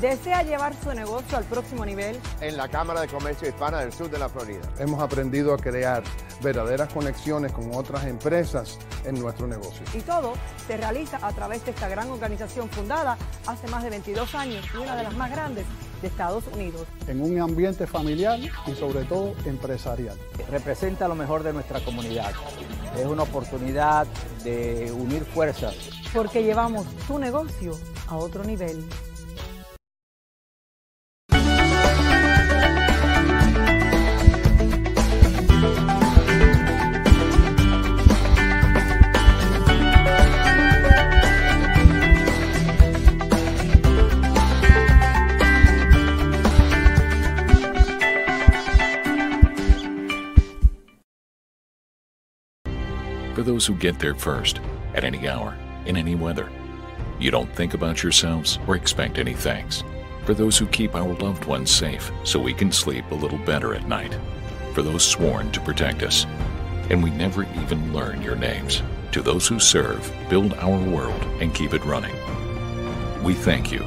¿Desea 0.00 0.44
llevar 0.44 0.76
su 0.80 0.94
negocio 0.94 1.36
al 1.36 1.44
próximo 1.44 1.84
nivel? 1.84 2.20
En 2.40 2.56
la 2.56 2.68
Cámara 2.68 3.00
de 3.00 3.08
Comercio 3.08 3.48
Hispana 3.48 3.80
del 3.80 3.92
Sur 3.92 4.08
de 4.08 4.16
la 4.16 4.28
Florida. 4.28 4.60
Hemos 4.78 5.02
aprendido 5.02 5.52
a 5.52 5.56
crear 5.56 6.04
verdaderas 6.40 6.92
conexiones 6.92 7.50
con 7.50 7.74
otras 7.74 8.04
empresas 8.04 8.78
en 9.04 9.18
nuestro 9.18 9.48
negocio. 9.48 9.84
Y 9.92 10.00
todo 10.02 10.34
se 10.68 10.76
realiza 10.76 11.18
a 11.20 11.32
través 11.32 11.64
de 11.64 11.72
esta 11.72 11.88
gran 11.88 12.08
organización 12.10 12.68
fundada 12.70 13.18
hace 13.48 13.66
más 13.66 13.82
de 13.82 13.90
22 13.90 14.36
años 14.36 14.64
y 14.72 14.76
una 14.76 14.94
de 14.94 15.02
las 15.02 15.16
más 15.16 15.32
grandes 15.32 15.66
de 16.00 16.06
Estados 16.06 16.44
Unidos. 16.54 16.86
En 17.08 17.20
un 17.20 17.40
ambiente 17.40 17.88
familiar 17.88 18.38
y 18.38 18.74
sobre 18.76 19.02
todo 19.04 19.34
empresarial. 19.46 20.16
Representa 20.48 21.08
lo 21.08 21.16
mejor 21.16 21.42
de 21.42 21.52
nuestra 21.52 21.80
comunidad. 21.80 22.30
Es 22.96 23.04
una 23.04 23.24
oportunidad 23.24 24.06
de 24.44 24.92
unir 24.92 25.24
fuerzas. 25.24 25.74
Porque 26.14 26.44
llevamos 26.44 26.86
tu 27.08 27.18
negocio 27.18 27.72
a 28.06 28.14
otro 28.14 28.44
nivel. 28.44 28.88
Those 53.48 53.66
who 53.66 53.74
get 53.74 53.98
there 53.98 54.14
first, 54.14 54.60
at 54.94 55.04
any 55.04 55.26
hour, 55.26 55.56
in 55.86 55.96
any 55.96 56.14
weather. 56.14 56.50
You 57.18 57.30
don't 57.30 57.50
think 57.56 57.72
about 57.72 58.02
yourselves 58.02 58.58
or 58.66 58.76
expect 58.76 59.16
any 59.16 59.32
thanks. 59.32 59.82
For 60.26 60.34
those 60.34 60.58
who 60.58 60.66
keep 60.66 60.94
our 60.94 61.14
loved 61.14 61.46
ones 61.46 61.70
safe 61.70 62.12
so 62.24 62.38
we 62.38 62.52
can 62.52 62.70
sleep 62.70 63.10
a 63.10 63.14
little 63.14 63.38
better 63.38 63.74
at 63.74 63.88
night. 63.88 64.14
For 64.74 64.82
those 64.82 65.02
sworn 65.02 65.50
to 65.52 65.60
protect 65.60 66.02
us. 66.02 66.26
And 66.90 67.02
we 67.02 67.10
never 67.10 67.44
even 67.62 67.94
learn 67.94 68.20
your 68.20 68.36
names. 68.36 68.82
To 69.12 69.22
those 69.22 69.48
who 69.48 69.58
serve, 69.58 70.12
build 70.28 70.52
our 70.54 70.78
world, 70.90 71.22
and 71.40 71.54
keep 71.54 71.72
it 71.72 71.84
running. 71.86 72.14
We 73.24 73.32
thank 73.32 73.72
you. 73.72 73.80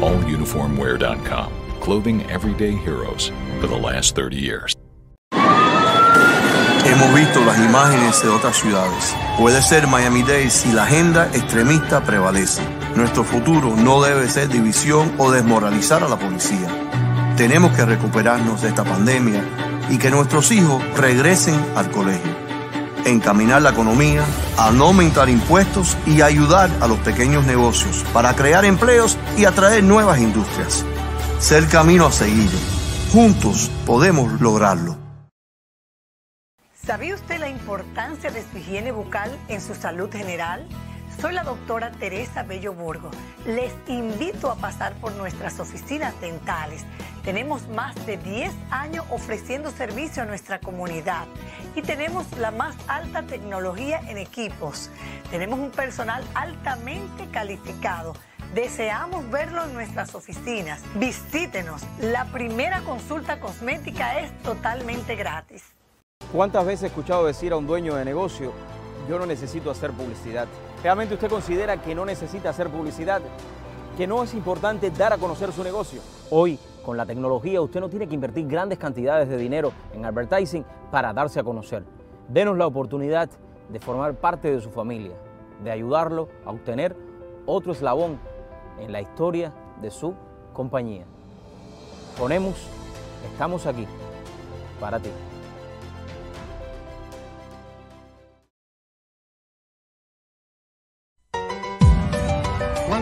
AllUniformwear.com. 0.00 1.52
Clothing 1.80 2.28
everyday 2.28 2.72
heroes 2.72 3.30
for 3.60 3.68
the 3.68 3.78
last 3.78 4.16
30 4.16 4.36
years. 4.36 4.74
Hemos 6.90 7.14
visto 7.14 7.44
las 7.44 7.58
imágenes 7.58 8.22
de 8.22 8.30
otras 8.30 8.56
ciudades. 8.56 9.14
Puede 9.38 9.60
ser 9.60 9.86
Miami-Dade 9.86 10.48
si 10.48 10.72
la 10.72 10.84
agenda 10.84 11.26
extremista 11.34 12.02
prevalece. 12.02 12.62
Nuestro 12.96 13.24
futuro 13.24 13.76
no 13.76 14.00
debe 14.00 14.26
ser 14.26 14.48
división 14.48 15.12
o 15.18 15.30
desmoralizar 15.30 16.02
a 16.02 16.08
la 16.08 16.18
policía. 16.18 16.66
Tenemos 17.36 17.76
que 17.76 17.84
recuperarnos 17.84 18.62
de 18.62 18.68
esta 18.68 18.84
pandemia 18.84 19.44
y 19.90 19.98
que 19.98 20.10
nuestros 20.10 20.50
hijos 20.50 20.82
regresen 20.96 21.60
al 21.76 21.90
colegio. 21.90 22.32
Encaminar 23.04 23.60
la 23.60 23.70
economía, 23.70 24.24
a 24.56 24.70
no 24.70 24.86
aumentar 24.86 25.28
impuestos 25.28 25.94
y 26.06 26.22
ayudar 26.22 26.70
a 26.80 26.88
los 26.88 26.98
pequeños 27.00 27.44
negocios 27.44 28.02
para 28.14 28.34
crear 28.34 28.64
empleos 28.64 29.18
y 29.36 29.44
atraer 29.44 29.84
nuevas 29.84 30.20
industrias. 30.20 30.86
Ser 31.38 31.68
camino 31.68 32.06
a 32.06 32.12
seguir. 32.12 32.50
Juntos 33.12 33.70
podemos 33.84 34.40
lograrlo. 34.40 34.97
¿Sabía 36.88 37.16
usted 37.16 37.38
la 37.38 37.50
importancia 37.50 38.30
de 38.30 38.42
su 38.42 38.56
higiene 38.56 38.92
bucal 38.92 39.38
en 39.48 39.60
su 39.60 39.74
salud 39.74 40.10
general? 40.10 40.66
Soy 41.20 41.34
la 41.34 41.42
doctora 41.42 41.92
Teresa 41.92 42.44
Bello 42.44 42.72
Burgo. 42.72 43.10
Les 43.44 43.74
invito 43.88 44.50
a 44.50 44.56
pasar 44.56 44.94
por 44.94 45.12
nuestras 45.12 45.60
oficinas 45.60 46.18
dentales. 46.22 46.86
Tenemos 47.24 47.68
más 47.68 47.94
de 48.06 48.16
10 48.16 48.50
años 48.70 49.04
ofreciendo 49.10 49.70
servicio 49.70 50.22
a 50.22 50.24
nuestra 50.24 50.60
comunidad 50.60 51.26
y 51.76 51.82
tenemos 51.82 52.24
la 52.38 52.52
más 52.52 52.74
alta 52.88 53.20
tecnología 53.20 54.00
en 54.08 54.16
equipos. 54.16 54.90
Tenemos 55.30 55.58
un 55.58 55.70
personal 55.70 56.24
altamente 56.34 57.26
calificado. 57.30 58.14
Deseamos 58.54 59.30
verlo 59.30 59.62
en 59.62 59.74
nuestras 59.74 60.14
oficinas. 60.14 60.80
Visítenos. 60.94 61.82
La 62.00 62.24
primera 62.32 62.80
consulta 62.80 63.40
cosmética 63.40 64.20
es 64.20 64.32
totalmente 64.42 65.16
gratis. 65.16 65.77
¿Cuántas 66.32 66.66
veces 66.66 66.82
he 66.82 66.86
escuchado 66.88 67.24
decir 67.24 67.54
a 67.54 67.56
un 67.56 67.66
dueño 67.66 67.94
de 67.94 68.04
negocio, 68.04 68.52
yo 69.08 69.18
no 69.18 69.24
necesito 69.24 69.70
hacer 69.70 69.92
publicidad? 69.92 70.46
¿Realmente 70.82 71.14
usted 71.14 71.30
considera 71.30 71.80
que 71.80 71.94
no 71.94 72.04
necesita 72.04 72.50
hacer 72.50 72.68
publicidad? 72.68 73.22
¿Que 73.96 74.06
no 74.06 74.22
es 74.22 74.34
importante 74.34 74.90
dar 74.90 75.14
a 75.14 75.16
conocer 75.16 75.52
su 75.52 75.64
negocio? 75.64 76.02
Hoy 76.30 76.58
Con 76.84 76.96
la 76.96 77.06
tecnología 77.06 77.60
usted 77.60 77.80
no 77.80 77.88
tiene 77.88 78.06
que 78.06 78.14
invertir 78.14 78.46
grandes 78.46 78.78
cantidades 78.78 79.28
de 79.28 79.36
dinero 79.36 79.72
en 79.94 80.04
advertising 80.04 80.64
para 80.90 81.12
darse 81.12 81.40
a 81.40 81.44
conocer. 81.44 81.82
Denos 82.28 82.56
la 82.56 82.66
oportunidad 82.66 83.28
de 83.68 83.80
formar 83.80 84.14
parte 84.14 84.50
de 84.50 84.60
su 84.60 84.70
familia, 84.70 85.14
de 85.62 85.70
ayudarlo 85.70 86.28
a 86.46 86.50
obtener 86.50 86.96
otro 87.44 87.72
eslabón 87.72 88.18
en 88.78 88.92
la 88.92 89.00
historia 89.02 89.52
de 89.82 89.90
su 89.90 90.14
compañía. 90.54 91.04
Ponemos, 92.18 92.68
estamos 93.32 93.66
aquí 93.66 93.86
para 94.80 94.98
ti. 94.98 95.10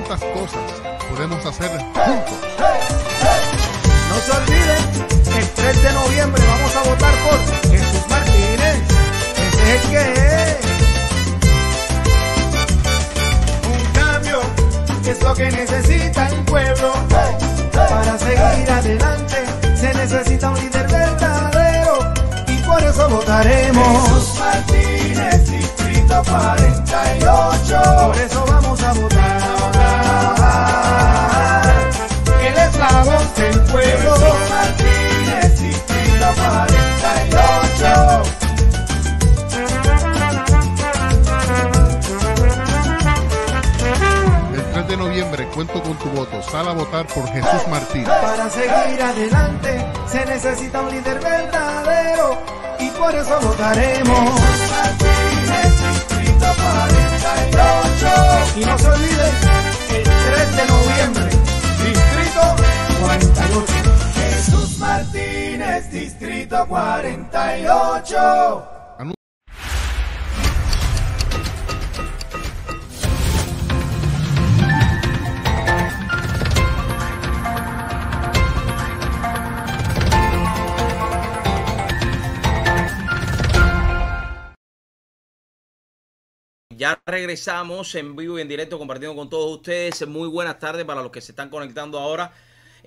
¿Cuántas 0.07 0.29
cosas 0.31 0.61
podemos 1.11 1.45
hacer 1.45 1.69
juntos? 1.69 2.39
No 4.09 4.17
se 4.25 4.31
olviden 4.31 4.83
que 5.25 5.39
el 5.39 5.49
3 5.49 5.83
de 5.83 5.93
noviembre 5.93 6.45
vamos 6.47 6.77
a 6.77 6.83
votar 6.83 7.15
por 7.25 7.39
Jesús 7.73 8.09
Martínez. 8.09 8.77
Ese 9.37 9.75
es 9.75 9.85
el 9.85 9.91
que 9.91 10.03
es. 10.43 10.59
Un 13.67 13.83
cambio 14.01 14.41
que 15.03 15.11
es 15.11 15.23
lo 15.23 15.35
que 15.35 15.51
necesita 15.51 16.29
el 16.29 16.45
pueblo. 16.45 16.93
Para 17.73 18.17
seguir 18.17 18.71
adelante 18.71 19.45
se 19.75 19.93
necesita 19.93 20.51
un 20.51 20.61
líder 20.61 20.87
verdadero 20.87 22.13
y 22.47 22.59
por 22.59 22.81
eso 22.81 23.09
votaremos. 23.09 24.09
Jesús 24.09 24.39
Martínez, 24.39 25.51
distrito 25.51 26.23
48. 26.31 27.83
Por 28.07 28.17
eso 28.19 28.45
vamos 28.47 28.83
a 28.85 28.93
votar. 28.93 29.56
Él 32.67 32.73
es 32.73 32.79
la 32.79 33.03
voz 33.05 33.35
del 33.37 33.61
pueblo. 33.61 34.15
Jesús 34.15 34.51
Martínez, 34.51 35.61
distrito 35.61 36.27
48. 36.35 38.23
El 44.55 44.65
3 44.73 44.89
de 44.89 44.97
noviembre 44.97 45.47
cuento 45.55 45.81
con 45.83 45.97
tu 45.99 46.09
voto. 46.11 46.43
Sal 46.43 46.67
a 46.69 46.73
votar 46.73 47.07
por 47.07 47.29
Jesús 47.29 47.69
Martínez. 47.71 48.09
Para 48.09 48.51
seguir 48.51 49.03
adelante 49.03 49.87
se 50.11 50.27
necesita 50.27 50.83
un 50.83 50.91
líder 50.91 51.21
verdadero 51.21 52.43
y 52.81 52.91
por 52.91 53.15
eso 53.15 53.39
votaremos. 53.43 54.41
Distrito 55.87 56.47
48. 56.47 57.07
148. 66.65 68.69
Ya 86.71 87.01
regresamos 87.07 87.95
en 87.95 88.17
vivo 88.17 88.39
y 88.39 88.43
en 88.43 88.49
directo 88.49 88.79
compartiendo 88.79 89.17
con 89.17 89.29
todos 89.29 89.57
ustedes. 89.57 90.07
Muy 90.07 90.29
buenas 90.29 90.59
tardes 90.59 90.87
para 90.87 91.03
los 91.03 91.11
que 91.11 91.21
se 91.21 91.33
están 91.33 91.51
conectando 91.51 91.99
ahora 91.99 92.33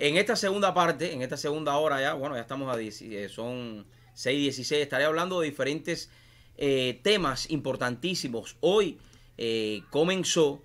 en 0.02 0.16
esta 0.16 0.38
segunda 0.38 0.74
parte, 0.74 1.12
en 1.12 1.22
esta 1.24 1.36
segunda 1.36 1.76
hora 1.76 2.00
ya, 2.00 2.14
bueno, 2.14 2.36
ya 2.36 2.42
estamos 2.42 2.74
a 2.74 2.78
10, 2.78 3.02
eh, 3.02 3.28
son 3.28 3.86
6.16, 4.16 4.78
estaré 4.78 5.04
hablando 5.04 5.42
de 5.42 5.50
diferentes 5.50 6.10
eh, 6.56 7.02
temas 7.04 7.50
importantísimos. 7.50 8.56
Hoy 8.62 8.98
eh, 9.38 9.82
comenzó 9.90 10.64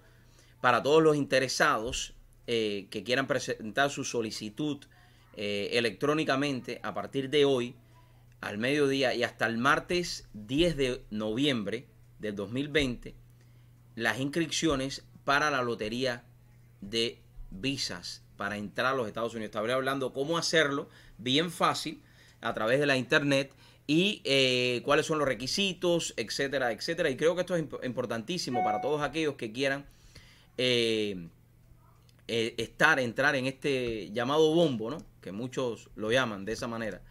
para 0.60 0.84
todos 0.84 1.02
los 1.02 1.16
interesados 1.16 2.14
que 2.46 3.02
quieran 3.04 3.26
presentar 3.26 3.90
su 3.90 4.04
solicitud 4.04 4.78
electrónicamente 5.34 6.78
a 6.82 6.92
partir 6.92 7.30
de 7.30 7.46
hoy 7.46 7.74
al 8.42 8.58
mediodía 8.58 9.14
y 9.14 9.22
hasta 9.22 9.46
el 9.46 9.56
martes 9.56 10.28
10 10.34 10.76
de 10.76 11.04
noviembre 11.10 11.86
del 12.18 12.36
2020 12.36 13.14
las 13.94 14.20
inscripciones 14.20 15.06
para 15.24 15.50
la 15.50 15.62
lotería 15.62 16.22
de 16.82 17.18
visas 17.50 18.23
para 18.36 18.56
entrar 18.56 18.94
a 18.94 18.96
los 18.96 19.06
Estados 19.06 19.32
Unidos. 19.34 19.50
Estaré 19.50 19.72
hablando 19.72 20.12
cómo 20.12 20.38
hacerlo 20.38 20.88
bien 21.18 21.50
fácil 21.50 22.02
a 22.40 22.52
través 22.54 22.80
de 22.80 22.86
la 22.86 22.96
internet 22.96 23.52
y 23.86 24.22
eh, 24.24 24.80
cuáles 24.84 25.06
son 25.06 25.18
los 25.18 25.28
requisitos, 25.28 26.14
etcétera, 26.16 26.72
etcétera. 26.72 27.10
Y 27.10 27.16
creo 27.16 27.34
que 27.34 27.42
esto 27.42 27.54
es 27.54 27.64
imp- 27.64 27.84
importantísimo 27.84 28.64
para 28.64 28.80
todos 28.80 29.02
aquellos 29.02 29.34
que 29.34 29.52
quieran 29.52 29.84
eh, 30.56 31.28
eh, 32.28 32.54
estar, 32.56 32.98
entrar 32.98 33.36
en 33.36 33.46
este 33.46 34.10
llamado 34.12 34.54
bombo, 34.54 34.90
¿no? 34.90 34.98
Que 35.20 35.32
muchos 35.32 35.90
lo 35.96 36.10
llaman 36.10 36.44
de 36.44 36.52
esa 36.52 36.66
manera. 36.66 37.02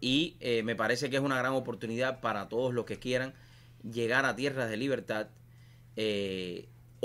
Y 0.00 0.36
me 0.64 0.76
parece 0.76 1.08
que 1.08 1.16
es 1.16 1.22
una 1.22 1.38
gran 1.38 1.52
oportunidad 1.54 2.20
para 2.20 2.48
todos 2.48 2.74
los 2.74 2.84
que 2.84 2.98
quieran 2.98 3.32
llegar 3.82 4.24
a 4.26 4.36
tierras 4.36 4.68
de 4.68 4.76
libertad. 4.76 5.28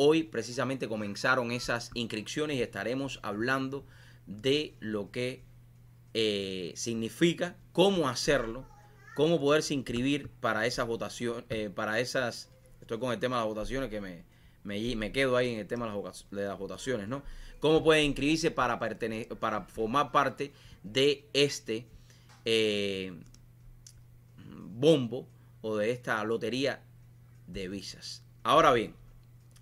Hoy 0.01 0.23
precisamente 0.23 0.87
comenzaron 0.87 1.51
esas 1.51 1.91
inscripciones 1.93 2.55
y 2.55 2.61
estaremos 2.61 3.19
hablando 3.21 3.85
de 4.27 4.73
lo 4.79 5.11
que 5.11 5.43
eh, 6.13 6.71
significa, 6.77 7.57
cómo 7.73 8.07
hacerlo, 8.07 8.63
cómo 9.13 9.41
poderse 9.41 9.73
inscribir 9.73 10.29
para 10.29 10.65
esas 10.65 10.87
votaciones, 10.87 11.43
eh, 11.49 11.69
para 11.69 11.99
esas, 11.99 12.49
estoy 12.79 12.97
con 12.97 13.11
el 13.11 13.19
tema 13.19 13.35
de 13.35 13.39
las 13.41 13.49
votaciones 13.49 13.89
que 13.89 13.99
me, 13.99 14.23
me, 14.63 14.95
me 14.95 15.11
quedo 15.11 15.35
ahí 15.35 15.51
en 15.51 15.59
el 15.59 15.67
tema 15.67 15.93
de 15.93 16.45
las, 16.45 16.57
votaciones, 16.57 17.09
¿no? 17.09 17.21
Cómo 17.59 17.83
pueden 17.83 18.05
inscribirse 18.05 18.51
para, 18.51 18.79
para 18.79 19.63
formar 19.63 20.13
parte 20.13 20.53
de 20.81 21.27
este 21.33 21.85
eh, 22.45 23.11
bombo 24.47 25.27
o 25.59 25.75
de 25.75 25.91
esta 25.91 26.23
lotería 26.23 26.81
de 27.47 27.67
visas. 27.67 28.23
Ahora 28.43 28.71
bien, 28.71 28.95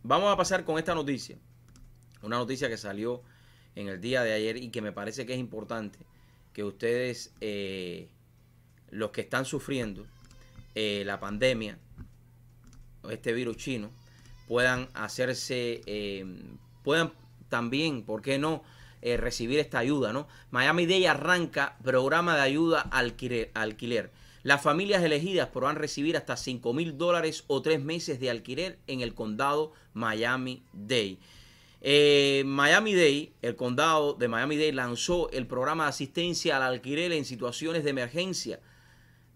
vamos 0.08 0.32
a 0.32 0.38
pasar 0.38 0.64
con 0.64 0.80
esta 0.80 0.96
noticia. 0.96 1.38
Una 2.22 2.38
noticia 2.38 2.70
que 2.70 2.78
salió 2.78 3.22
en 3.76 3.90
el 3.90 4.00
día 4.02 4.24
de 4.24 4.34
ayer 4.34 4.58
y 4.58 4.70
que 4.70 4.82
me 4.82 4.92
parece 4.92 5.26
que 5.26 5.34
es 5.34 5.40
importante 5.40 6.00
que 6.54 6.64
ustedes, 6.64 7.34
eh, 7.42 8.10
los 8.90 9.12
que 9.12 9.22
están 9.22 9.46
sufriendo 9.46 10.08
eh, 10.76 11.04
la 11.06 11.20
pandemia, 11.20 11.78
este 13.10 13.34
virus 13.34 13.58
chino, 13.58 13.92
puedan 14.48 14.88
hacerse, 14.94 15.82
eh, 15.86 16.26
puedan 16.84 17.12
también, 17.50 18.04
¿por 18.04 18.22
qué 18.22 18.40
no? 18.40 18.64
recibir 19.00 19.60
esta 19.60 19.80
ayuda, 19.80 20.12
¿no? 20.12 20.28
Miami 20.52 20.86
Dade 20.86 21.08
arranca 21.08 21.78
programa 21.82 22.36
de 22.36 22.42
ayuda 22.42 22.82
alquiler. 22.82 23.52
alquiler. 23.54 24.12
Las 24.48 24.62
familias 24.62 25.04
elegidas 25.04 25.50
podrán 25.50 25.76
recibir 25.76 26.16
hasta 26.16 26.38
5 26.38 26.74
mil 26.74 26.98
dólares 26.98 27.44
o 27.48 27.62
tres 27.62 27.84
meses 27.84 28.22
de 28.22 28.30
alquiler 28.30 28.80
en 28.88 29.02
el 29.02 29.14
condado 29.14 29.74
Miami 29.92 30.64
Dade. 30.72 31.18
Eh, 31.82 32.44
Miami 32.46 32.94
Dade, 32.94 33.34
el 33.42 33.58
condado 33.58 34.14
de 34.14 34.30
Miami 34.30 34.56
Dade 34.56 34.72
lanzó 34.72 35.30
el 35.32 35.48
programa 35.48 35.84
de 35.84 35.90
asistencia 35.90 36.56
al 36.56 36.64
alquiler 36.64 37.12
en 37.12 37.26
situaciones 37.26 37.84
de 37.84 37.90
emergencia 37.90 38.62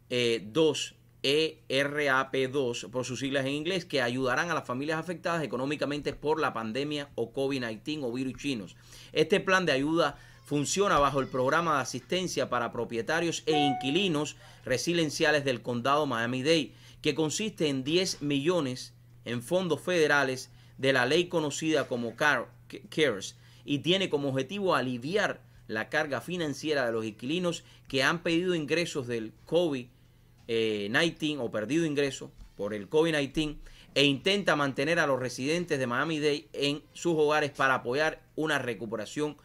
eh, 0.09 0.43
2 0.45 0.95
ERAP2 1.23 2.89
por 2.89 3.03
sus 3.03 3.19
siglas 3.19 3.45
en 3.45 3.51
inglés 3.51 3.83
que 3.83 4.01
ayudarán 4.01 4.49
a 4.49 4.53
las 4.53 4.65
familias 4.65 4.97
afectadas 4.97 5.43
económicamente 5.43 6.13
por 6.13 6.39
la 6.39 6.53
pandemia 6.53 7.09
o 7.15 7.33
COVID-19 7.33 7.99
o 8.03 8.13
virus 8.13 8.41
chinos. 8.41 8.77
Este 9.11 9.41
plan 9.41 9.65
de 9.65 9.73
ayuda 9.73 10.17
funciona 10.51 10.99
bajo 10.99 11.21
el 11.21 11.29
programa 11.29 11.75
de 11.75 11.83
asistencia 11.83 12.49
para 12.49 12.73
propietarios 12.73 13.43
e 13.45 13.57
inquilinos 13.57 14.35
residenciales 14.65 15.45
del 15.45 15.61
condado 15.61 16.05
Miami-Dade, 16.05 16.73
que 17.01 17.15
consiste 17.15 17.69
en 17.69 17.85
10 17.85 18.21
millones 18.21 18.93
en 19.23 19.43
fondos 19.43 19.79
federales 19.79 20.51
de 20.77 20.91
la 20.91 21.05
ley 21.05 21.29
conocida 21.29 21.87
como 21.87 22.17
CAR- 22.17 22.49
CARES 22.89 23.37
y 23.63 23.79
tiene 23.79 24.09
como 24.09 24.27
objetivo 24.27 24.75
aliviar 24.75 25.39
la 25.67 25.87
carga 25.87 26.19
financiera 26.19 26.85
de 26.85 26.91
los 26.91 27.05
inquilinos 27.05 27.63
que 27.87 28.03
han 28.03 28.21
pedido 28.21 28.53
ingresos 28.53 29.07
del 29.07 29.31
COVID-19 29.47 31.37
o 31.39 31.49
perdido 31.49 31.85
ingresos 31.85 32.29
por 32.57 32.73
el 32.73 32.89
COVID-19 32.89 33.55
e 33.95 34.03
intenta 34.03 34.57
mantener 34.57 34.99
a 34.99 35.07
los 35.07 35.17
residentes 35.17 35.79
de 35.79 35.87
Miami-Dade 35.87 36.49
en 36.51 36.83
sus 36.91 37.13
hogares 37.15 37.51
para 37.51 37.75
apoyar 37.75 38.21
una 38.35 38.59
recuperación 38.59 39.37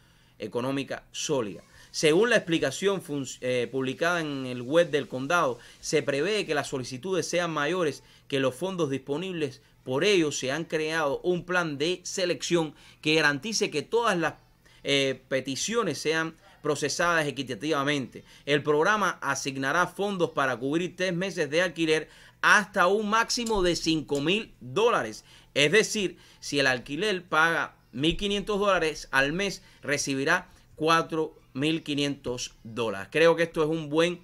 sólida. 1.11 1.61
Según 1.91 2.29
la 2.29 2.35
explicación 2.35 3.01
eh, 3.41 3.67
publicada 3.71 4.21
en 4.21 4.45
el 4.45 4.61
web 4.61 4.91
del 4.91 5.07
condado, 5.07 5.57
se 5.79 6.03
prevé 6.03 6.45
que 6.45 6.53
las 6.53 6.67
solicitudes 6.67 7.27
sean 7.27 7.51
mayores 7.51 8.03
que 8.27 8.39
los 8.39 8.53
fondos 8.53 8.89
disponibles. 8.89 9.61
Por 9.83 10.03
ello, 10.03 10.31
se 10.31 10.51
han 10.51 10.65
creado 10.65 11.21
un 11.23 11.45
plan 11.45 11.77
de 11.77 12.01
selección 12.03 12.75
que 13.01 13.15
garantice 13.15 13.71
que 13.71 13.81
todas 13.81 14.17
las 14.17 14.35
eh, 14.83 15.21
peticiones 15.27 15.97
sean 15.97 16.35
procesadas 16.61 17.25
equitativamente. 17.25 18.23
El 18.45 18.61
programa 18.61 19.17
asignará 19.21 19.87
fondos 19.87 20.31
para 20.31 20.57
cubrir 20.57 20.95
tres 20.95 21.13
meses 21.13 21.49
de 21.49 21.61
alquiler 21.61 22.09
hasta 22.41 22.87
un 22.87 23.09
máximo 23.09 23.63
de 23.63 23.75
5 23.75 24.21
mil 24.21 24.53
dólares. 24.59 25.23
Es 25.53 25.71
decir, 25.71 26.17
si 26.39 26.59
el 26.59 26.67
alquiler 26.67 27.23
paga 27.23 27.76
1.500 27.93 28.45
dólares 28.57 29.07
al 29.11 29.33
mes, 29.33 29.63
recibirá 29.81 30.49
4.500 30.77 32.51
dólares. 32.63 33.09
Creo 33.11 33.35
que 33.35 33.43
esto 33.43 33.63
es 33.63 33.69
un 33.69 33.89
buen, 33.89 34.19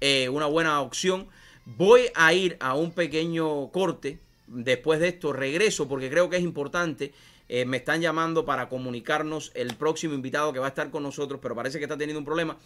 eh, 0.00 0.28
una 0.28 0.46
buena 0.46 0.80
opción. 0.80 1.28
Voy 1.64 2.02
a 2.14 2.32
ir 2.32 2.56
a 2.60 2.74
un 2.74 2.92
pequeño 2.92 3.70
corte. 3.72 4.20
Después 4.46 5.00
de 5.00 5.08
esto 5.08 5.32
regreso 5.32 5.88
porque 5.88 6.08
creo 6.08 6.30
que 6.30 6.36
es 6.36 6.42
importante. 6.42 7.12
Eh, 7.48 7.64
me 7.64 7.78
están 7.78 8.00
llamando 8.00 8.44
para 8.44 8.68
comunicarnos 8.68 9.52
el 9.54 9.74
próximo 9.74 10.14
invitado 10.14 10.52
que 10.52 10.58
va 10.58 10.66
a 10.66 10.70
estar 10.70 10.90
con 10.90 11.02
nosotros, 11.02 11.40
pero 11.42 11.54
parece 11.54 11.78
que 11.78 11.84
está 11.84 11.96
teniendo 11.96 12.18
un 12.18 12.24
problema. 12.24 12.56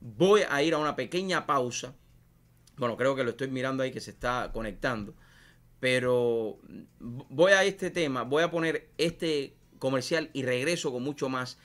Voy 0.00 0.42
a 0.48 0.62
ir 0.62 0.74
a 0.74 0.78
una 0.78 0.96
pequeña 0.96 1.46
pausa. 1.46 1.94
Bueno, 2.76 2.96
creo 2.96 3.14
que 3.14 3.24
lo 3.24 3.30
estoy 3.30 3.48
mirando 3.48 3.82
ahí 3.82 3.92
que 3.92 4.00
se 4.00 4.10
está 4.10 4.50
conectando. 4.52 5.14
Pero 5.80 6.58
voy 6.98 7.52
a 7.52 7.62
este 7.64 7.90
tema, 7.90 8.22
voy 8.22 8.42
a 8.42 8.50
poner 8.50 8.88
este 8.96 9.54
comercial 9.84 10.30
y 10.32 10.44
regreso 10.44 10.90
con 10.90 11.02
mucho 11.02 11.28
más 11.28 11.58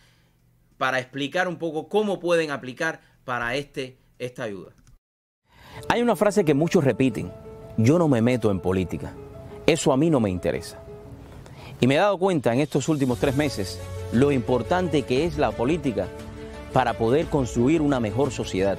para 0.77 0.99
explicar 0.99 1.47
un 1.47 1.55
poco 1.55 1.87
cómo 1.87 2.19
pueden 2.19 2.51
aplicar 2.51 2.99
para 3.23 3.55
este, 3.55 3.97
esta 4.17 4.43
ayuda. 4.43 4.73
Hay 5.87 6.01
una 6.01 6.17
frase 6.17 6.43
que 6.43 6.53
muchos 6.53 6.83
repiten, 6.83 7.31
yo 7.77 7.97
no 7.97 8.09
me 8.09 8.21
meto 8.21 8.51
en 8.51 8.59
política, 8.59 9.13
eso 9.65 9.93
a 9.93 9.97
mí 9.97 10.09
no 10.09 10.19
me 10.19 10.29
interesa. 10.29 10.81
Y 11.79 11.87
me 11.87 11.95
he 11.95 11.97
dado 11.97 12.17
cuenta 12.17 12.53
en 12.53 12.59
estos 12.59 12.89
últimos 12.89 13.19
tres 13.19 13.37
meses 13.37 13.79
lo 14.11 14.33
importante 14.33 15.03
que 15.03 15.23
es 15.23 15.37
la 15.37 15.51
política 15.51 16.09
para 16.73 16.95
poder 16.95 17.27
construir 17.27 17.81
una 17.81 18.01
mejor 18.01 18.31
sociedad. 18.31 18.77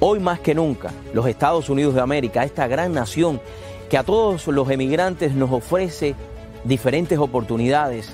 Hoy 0.00 0.20
más 0.20 0.40
que 0.40 0.54
nunca, 0.54 0.92
los 1.14 1.26
Estados 1.26 1.70
Unidos 1.70 1.94
de 1.94 2.02
América, 2.02 2.44
esta 2.44 2.68
gran 2.68 2.92
nación 2.92 3.40
que 3.88 3.96
a 3.96 4.02
todos 4.02 4.46
los 4.48 4.68
emigrantes 4.68 5.32
nos 5.32 5.50
ofrece 5.50 6.14
diferentes 6.64 7.18
oportunidades, 7.18 8.12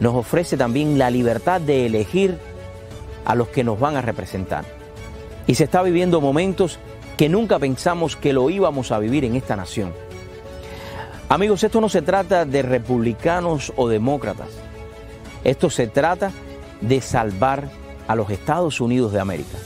nos 0.00 0.14
ofrece 0.14 0.56
también 0.56 0.98
la 0.98 1.10
libertad 1.10 1.60
de 1.60 1.86
elegir 1.86 2.38
a 3.24 3.34
los 3.34 3.48
que 3.48 3.64
nos 3.64 3.78
van 3.78 3.96
a 3.96 4.02
representar. 4.02 4.64
Y 5.46 5.54
se 5.54 5.64
está 5.64 5.82
viviendo 5.82 6.20
momentos 6.20 6.78
que 7.16 7.28
nunca 7.28 7.58
pensamos 7.58 8.16
que 8.16 8.32
lo 8.32 8.48
íbamos 8.48 8.92
a 8.92 8.98
vivir 8.98 9.24
en 9.24 9.34
esta 9.34 9.56
nación. 9.56 9.92
Amigos, 11.28 11.62
esto 11.62 11.80
no 11.80 11.88
se 11.88 12.02
trata 12.02 12.44
de 12.44 12.62
republicanos 12.62 13.72
o 13.76 13.88
demócratas. 13.88 14.48
Esto 15.44 15.68
se 15.68 15.86
trata 15.86 16.30
de 16.80 17.00
salvar 17.00 17.68
a 18.06 18.14
los 18.14 18.30
Estados 18.30 18.80
Unidos 18.80 19.12
de 19.12 19.20
América. 19.20 19.58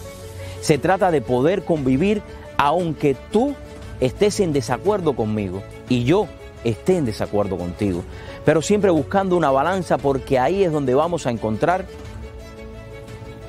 Se 0.61 0.79
trata 0.79 1.11
de 1.11 1.21
poder 1.21 1.65
convivir 1.65 2.23
aunque 2.57 3.17
tú 3.31 3.55
estés 4.01 4.41
en 4.41 4.53
desacuerdo 4.53 5.15
conmigo 5.15 5.63
y 5.89 6.05
yo 6.05 6.27
esté 6.65 6.97
en 6.97 7.05
desacuerdo 7.05 7.57
contigo 7.57 8.03
pero 8.45 8.63
siempre 8.63 8.91
buscando 8.91 9.37
una 9.37 9.51
balanza 9.51 9.99
porque 9.99 10.39
ahí 10.39 10.65
es 10.65 10.73
donde 10.73 10.95
vamos 10.95 11.27
a 11.27 11.31
encontrar 11.31 11.87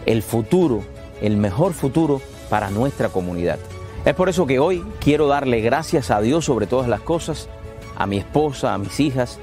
el 0.05 0.21
futuro, 0.21 0.83
el 1.21 1.37
mejor 1.37 1.73
futuro 1.73 2.21
para 2.49 2.69
nuestra 2.69 3.09
comunidad. 3.09 3.59
Es 4.05 4.13
por 4.13 4.29
eso 4.29 4.45
que 4.45 4.59
hoy 4.59 4.83
quiero 4.99 5.27
darle 5.27 5.61
gracias 5.61 6.11
a 6.11 6.21
Dios 6.21 6.45
sobre 6.45 6.67
todas 6.67 6.89
las 6.89 7.01
cosas, 7.01 7.47
a 7.95 8.05
mi 8.05 8.17
esposa, 8.17 8.73
a 8.73 8.77
mis 8.77 8.99
hijas, 8.99 9.39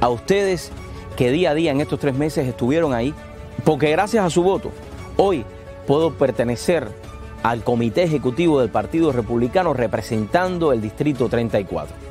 a 0.00 0.08
ustedes 0.08 0.70
que 1.16 1.30
día 1.30 1.50
a 1.50 1.54
día 1.54 1.72
en 1.72 1.80
estos 1.80 1.98
tres 1.98 2.14
meses 2.14 2.46
estuvieron 2.46 2.94
ahí, 2.94 3.12
porque 3.64 3.90
gracias 3.90 4.24
a 4.24 4.30
su 4.30 4.42
voto, 4.42 4.70
hoy 5.16 5.44
puedo 5.86 6.14
pertenecer 6.14 6.88
al 7.42 7.64
comité 7.64 8.04
ejecutivo 8.04 8.60
del 8.60 8.70
Partido 8.70 9.12
Republicano 9.12 9.74
representando 9.74 10.72
el 10.72 10.80
Distrito 10.80 11.28
34. 11.28 12.09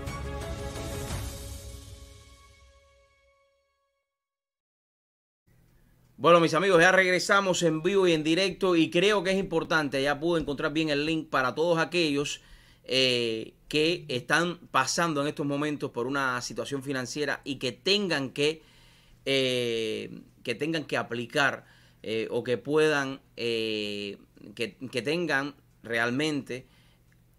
Bueno, 6.19 6.41
mis 6.41 6.53
amigos, 6.53 6.81
ya 6.81 6.91
regresamos 6.91 7.63
en 7.63 7.81
vivo 7.81 8.05
y 8.05 8.11
en 8.11 8.25
directo 8.25 8.75
y 8.75 8.89
creo 8.89 9.23
que 9.23 9.31
es 9.31 9.37
importante, 9.37 10.03
ya 10.03 10.19
pude 10.19 10.41
encontrar 10.41 10.73
bien 10.73 10.89
el 10.89 11.05
link 11.05 11.29
para 11.29 11.55
todos 11.55 11.79
aquellos 11.79 12.41
eh, 12.83 13.53
que 13.69 14.03
están 14.09 14.57
pasando 14.69 15.21
en 15.21 15.29
estos 15.29 15.45
momentos 15.45 15.91
por 15.91 16.07
una 16.07 16.41
situación 16.41 16.83
financiera 16.83 17.39
y 17.45 17.55
que 17.55 17.71
tengan 17.71 18.31
que, 18.31 18.61
eh, 19.23 20.23
que, 20.43 20.55
tengan 20.55 20.83
que 20.83 20.97
aplicar 20.97 21.65
eh, 22.03 22.27
o 22.31 22.43
que 22.43 22.57
puedan, 22.57 23.21
que, 23.37 24.17
que 24.55 25.01
tengan 25.01 25.55
realmente 25.83 26.67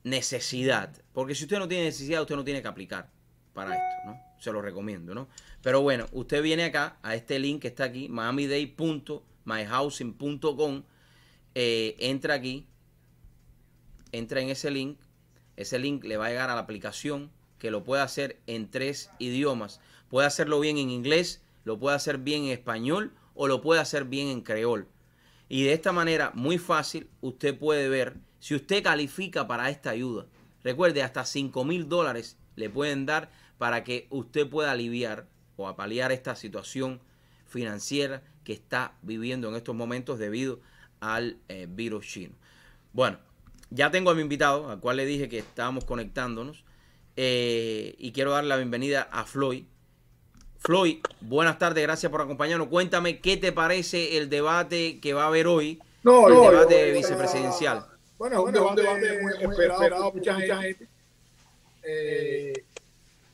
necesidad. 0.04 0.96
Porque 1.12 1.34
si 1.34 1.44
usted 1.44 1.58
no 1.58 1.68
tiene 1.68 1.84
necesidad, 1.84 2.22
usted 2.22 2.34
no 2.34 2.44
tiene 2.44 2.62
que 2.62 2.68
aplicar 2.68 3.10
para 3.52 3.74
esto, 3.74 4.06
¿no? 4.06 4.29
Se 4.40 4.50
lo 4.50 4.60
recomiendo, 4.60 5.14
¿no? 5.14 5.28
Pero 5.62 5.82
bueno, 5.82 6.08
usted 6.12 6.42
viene 6.42 6.64
acá 6.64 6.96
a 7.02 7.14
este 7.14 7.38
link 7.38 7.62
que 7.62 7.68
está 7.68 7.84
aquí, 7.84 8.08
miamiday.myhousing.com, 8.08 10.82
eh, 11.54 11.94
entra 12.00 12.34
aquí, 12.34 12.66
entra 14.12 14.40
en 14.40 14.48
ese 14.48 14.72
link, 14.72 14.98
ese 15.56 15.78
link 15.78 16.04
le 16.04 16.16
va 16.16 16.26
a 16.26 16.30
llegar 16.30 16.50
a 16.50 16.54
la 16.54 16.62
aplicación 16.62 17.30
que 17.58 17.70
lo 17.70 17.84
puede 17.84 18.02
hacer 18.02 18.40
en 18.46 18.68
tres 18.70 19.10
idiomas. 19.18 19.80
Puede 20.08 20.26
hacerlo 20.26 20.58
bien 20.58 20.78
en 20.78 20.90
inglés, 20.90 21.42
lo 21.64 21.78
puede 21.78 21.94
hacer 21.94 22.18
bien 22.18 22.44
en 22.44 22.50
español 22.50 23.12
o 23.34 23.46
lo 23.46 23.60
puede 23.60 23.80
hacer 23.80 24.06
bien 24.06 24.28
en 24.28 24.40
creol. 24.40 24.88
Y 25.48 25.64
de 25.64 25.74
esta 25.74 25.92
manera, 25.92 26.32
muy 26.34 26.58
fácil, 26.58 27.10
usted 27.20 27.58
puede 27.58 27.88
ver 27.88 28.16
si 28.38 28.54
usted 28.54 28.82
califica 28.82 29.46
para 29.46 29.68
esta 29.68 29.90
ayuda. 29.90 30.26
Recuerde, 30.64 31.02
hasta 31.02 31.24
5 31.24 31.64
mil 31.64 31.88
dólares 31.88 32.38
le 32.56 32.70
pueden 32.70 33.04
dar 33.04 33.30
para 33.60 33.84
que 33.84 34.06
usted 34.08 34.48
pueda 34.48 34.72
aliviar 34.72 35.26
o 35.58 35.68
a 35.68 35.76
paliar 35.76 36.12
esta 36.12 36.34
situación 36.34 36.98
financiera 37.46 38.22
que 38.42 38.54
está 38.54 38.94
viviendo 39.02 39.50
en 39.50 39.54
estos 39.54 39.74
momentos 39.74 40.18
debido 40.18 40.60
al 41.00 41.36
eh, 41.50 41.66
virus 41.68 42.06
chino. 42.06 42.32
Bueno, 42.94 43.18
ya 43.68 43.90
tengo 43.90 44.12
a 44.12 44.14
mi 44.14 44.22
invitado, 44.22 44.70
al 44.70 44.80
cual 44.80 44.96
le 44.96 45.04
dije 45.04 45.28
que 45.28 45.40
estábamos 45.40 45.84
conectándonos, 45.84 46.64
eh, 47.16 47.96
y 47.98 48.12
quiero 48.12 48.30
darle 48.30 48.48
la 48.48 48.56
bienvenida 48.56 49.02
a 49.12 49.26
Floyd. 49.26 49.64
Floyd, 50.56 51.00
buenas 51.20 51.58
tardes, 51.58 51.82
gracias 51.82 52.10
por 52.10 52.22
acompañarnos. 52.22 52.68
Cuéntame 52.68 53.20
qué 53.20 53.36
te 53.36 53.52
parece 53.52 54.16
el 54.16 54.30
debate 54.30 55.00
que 55.00 55.12
va 55.12 55.24
a 55.24 55.26
haber 55.26 55.46
hoy, 55.46 55.78
no, 56.02 56.28
el 56.28 56.34
no, 56.34 56.50
debate 56.50 56.92
no, 56.92 56.96
vicepresidencial. 56.96 57.84
Bueno, 58.16 58.36
es 58.48 58.58
un 58.58 58.74
debate, 58.74 59.20
muy, 59.20 59.52
esperado, 59.52 60.12
mucha 60.14 60.40
gente. 60.40 60.88
Eh, 61.82 62.64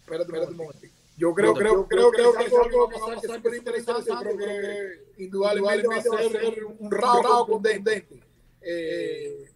espérate, 0.06 0.32
espérate 0.32 0.50
un 0.52 0.56
momento. 0.56 0.86
Yo 1.18 1.34
creo, 1.34 1.54
creo, 1.54 1.88
creo, 1.88 2.10
creo 2.10 2.32
que 2.34 2.44
es 2.44 2.52
algo 2.52 2.88
que 2.88 3.00
va 3.00 3.06
a 3.06 3.14
pasar 3.16 3.36
súper 3.36 3.54
interesante. 3.54 4.10
Creo 4.20 4.36
que 4.36 5.22
indudablemente 5.24 5.88
va 5.88 5.96
a 5.96 6.28
ser 6.28 6.64
un 6.78 6.90
rabo 6.90 7.46
contundente. 7.46 8.20
Eh, 8.60 9.50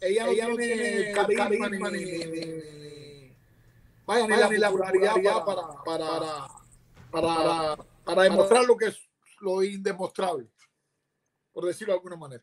ella, 0.00 0.26
no 0.26 0.32
ella 0.32 0.48
no 0.48 0.56
tiene 0.56 1.12
carisma 1.12 1.48
ni, 1.48 1.58
ni, 1.58 2.24
ni, 2.24 3.36
vaya, 4.06 4.26
ni, 4.26 4.36
la, 4.36 4.48
ni 4.48 4.56
la 4.58 4.70
popularidad 4.70 5.44
para, 5.44 5.62
para, 5.84 6.48
para, 7.10 7.76
para, 8.04 8.22
demostrar 8.22 8.64
lo 8.64 8.76
que 8.76 8.86
es 8.86 8.98
lo 9.40 9.62
indemostrable, 9.62 10.46
por 11.52 11.64
decirlo 11.64 11.92
de 11.92 11.98
alguna 11.98 12.16
manera. 12.16 12.42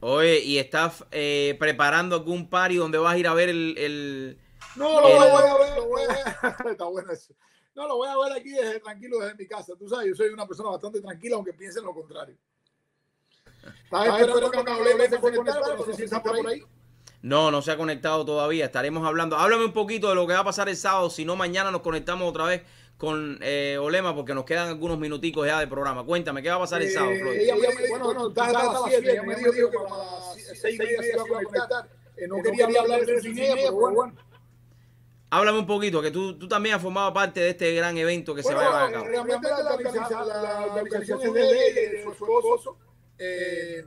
Oye, 0.00 0.40
¿y 0.40 0.58
estás 0.58 1.04
eh, 1.10 1.56
preparando 1.58 2.16
algún 2.16 2.50
party 2.50 2.76
donde 2.76 2.98
vas 2.98 3.14
a 3.14 3.18
ir 3.18 3.26
a 3.26 3.34
ver 3.34 3.48
el... 3.48 3.74
el 3.78 4.38
no, 4.76 5.00
lo 5.00 5.08
voy 5.08 5.12
a 5.12 5.58
ver, 5.58 5.76
lo 5.76 5.86
voy 5.86 6.02
a 6.02 6.08
ver. 6.08 6.54
Está 6.72 6.84
bueno 6.84 7.12
eso. 7.12 7.34
No, 7.74 7.86
lo 7.86 7.96
voy 7.96 8.08
a 8.08 8.16
ver 8.16 8.40
aquí 8.40 8.50
desde 8.50 8.80
tranquilo 8.80 9.18
desde 9.18 9.34
mi 9.34 9.46
casa. 9.46 9.74
Tú 9.78 9.88
sabes, 9.88 10.08
yo 10.08 10.14
soy 10.14 10.28
una 10.28 10.46
persona 10.46 10.70
bastante 10.70 11.00
tranquila, 11.00 11.36
aunque 11.36 11.52
piense 11.52 11.78
en 11.78 11.84
lo 11.84 11.94
contrario. 11.94 12.36
Estaba 13.84 14.06
esperando 14.06 14.50
que 14.50 14.62
Manuel 14.62 15.10
se 15.10 15.18
conectara, 15.18 15.76
no 15.76 15.84
sé 15.84 15.94
si 15.94 16.02
está 16.04 16.22
por 16.22 16.46
ahí. 16.46 16.62
No, 17.22 17.50
no 17.50 17.60
se 17.60 17.72
ha 17.72 17.76
conectado 17.76 18.24
todavía. 18.24 18.66
Estaremos 18.66 19.06
hablando. 19.06 19.36
Háblame 19.36 19.64
un 19.64 19.72
poquito 19.72 20.08
de 20.08 20.14
lo 20.14 20.26
que 20.26 20.34
va 20.34 20.40
a 20.40 20.44
pasar 20.44 20.68
el 20.68 20.76
sábado. 20.76 21.10
Si 21.10 21.24
no, 21.24 21.36
mañana 21.36 21.70
nos 21.70 21.80
conectamos 21.80 22.28
otra 22.28 22.44
vez 22.44 22.62
con 22.96 23.38
eh, 23.42 23.76
Olema 23.80 24.14
porque 24.14 24.32
nos 24.32 24.44
quedan 24.44 24.68
algunos 24.68 24.98
minuticos 24.98 25.46
ya 25.46 25.60
de 25.60 25.66
programa. 25.66 26.04
Cuéntame, 26.04 26.42
¿qué 26.42 26.48
va 26.48 26.56
a 26.56 26.60
pasar 26.60 26.82
el 26.82 26.90
sábado, 26.90 27.12
Floyd? 27.20 27.40
Ella 27.40 27.54
me 27.56 27.60
dijo, 27.60 27.82
bueno, 27.90 28.14
no, 28.14 28.28
está 28.28 28.46
a 28.46 28.52
las 28.52 28.82
7. 28.86 29.12
Ella 29.12 29.22
me 29.22 29.34
dijo 29.34 29.52
que 29.52 29.78
para 29.78 29.88
las 29.88 30.60
6 30.60 30.74
y 30.74 30.78
media 30.78 31.02
se 31.02 31.08
iba 31.08 31.22
a 31.22 31.26
conectar. 31.26 31.88
Eh, 32.16 32.28
no 32.28 32.42
quería 32.42 32.80
hablar 32.80 33.04
de 33.04 33.12
eso 33.12 33.22
sin 33.22 33.38
ella, 33.38 33.54
pero 33.56 33.72
bueno. 33.72 34.14
Háblame 35.28 35.58
un 35.58 35.66
poquito, 35.66 36.00
que 36.00 36.10
tú, 36.10 36.38
tú 36.38 36.46
también 36.46 36.76
has 36.76 36.82
formado 36.82 37.12
parte 37.12 37.40
de 37.40 37.50
este 37.50 37.74
gran 37.74 37.96
evento 37.98 38.34
que 38.34 38.42
bueno, 38.42 38.60
se 38.60 38.64
va 38.64 38.70
a 38.70 38.86
llevar 38.86 38.88
a 38.88 38.92
cabo. 38.92 39.04
Realmente 39.06 39.48
la, 39.48 39.74
organización, 39.74 40.28
la, 40.28 40.42
la 40.42 40.74
organización 40.74 41.34
de 41.34 41.40
ella 41.42 41.68
y 41.68 41.96
de 41.96 42.02
su 42.04 42.12
esposo. 42.12 42.78
Eh, 43.18 43.82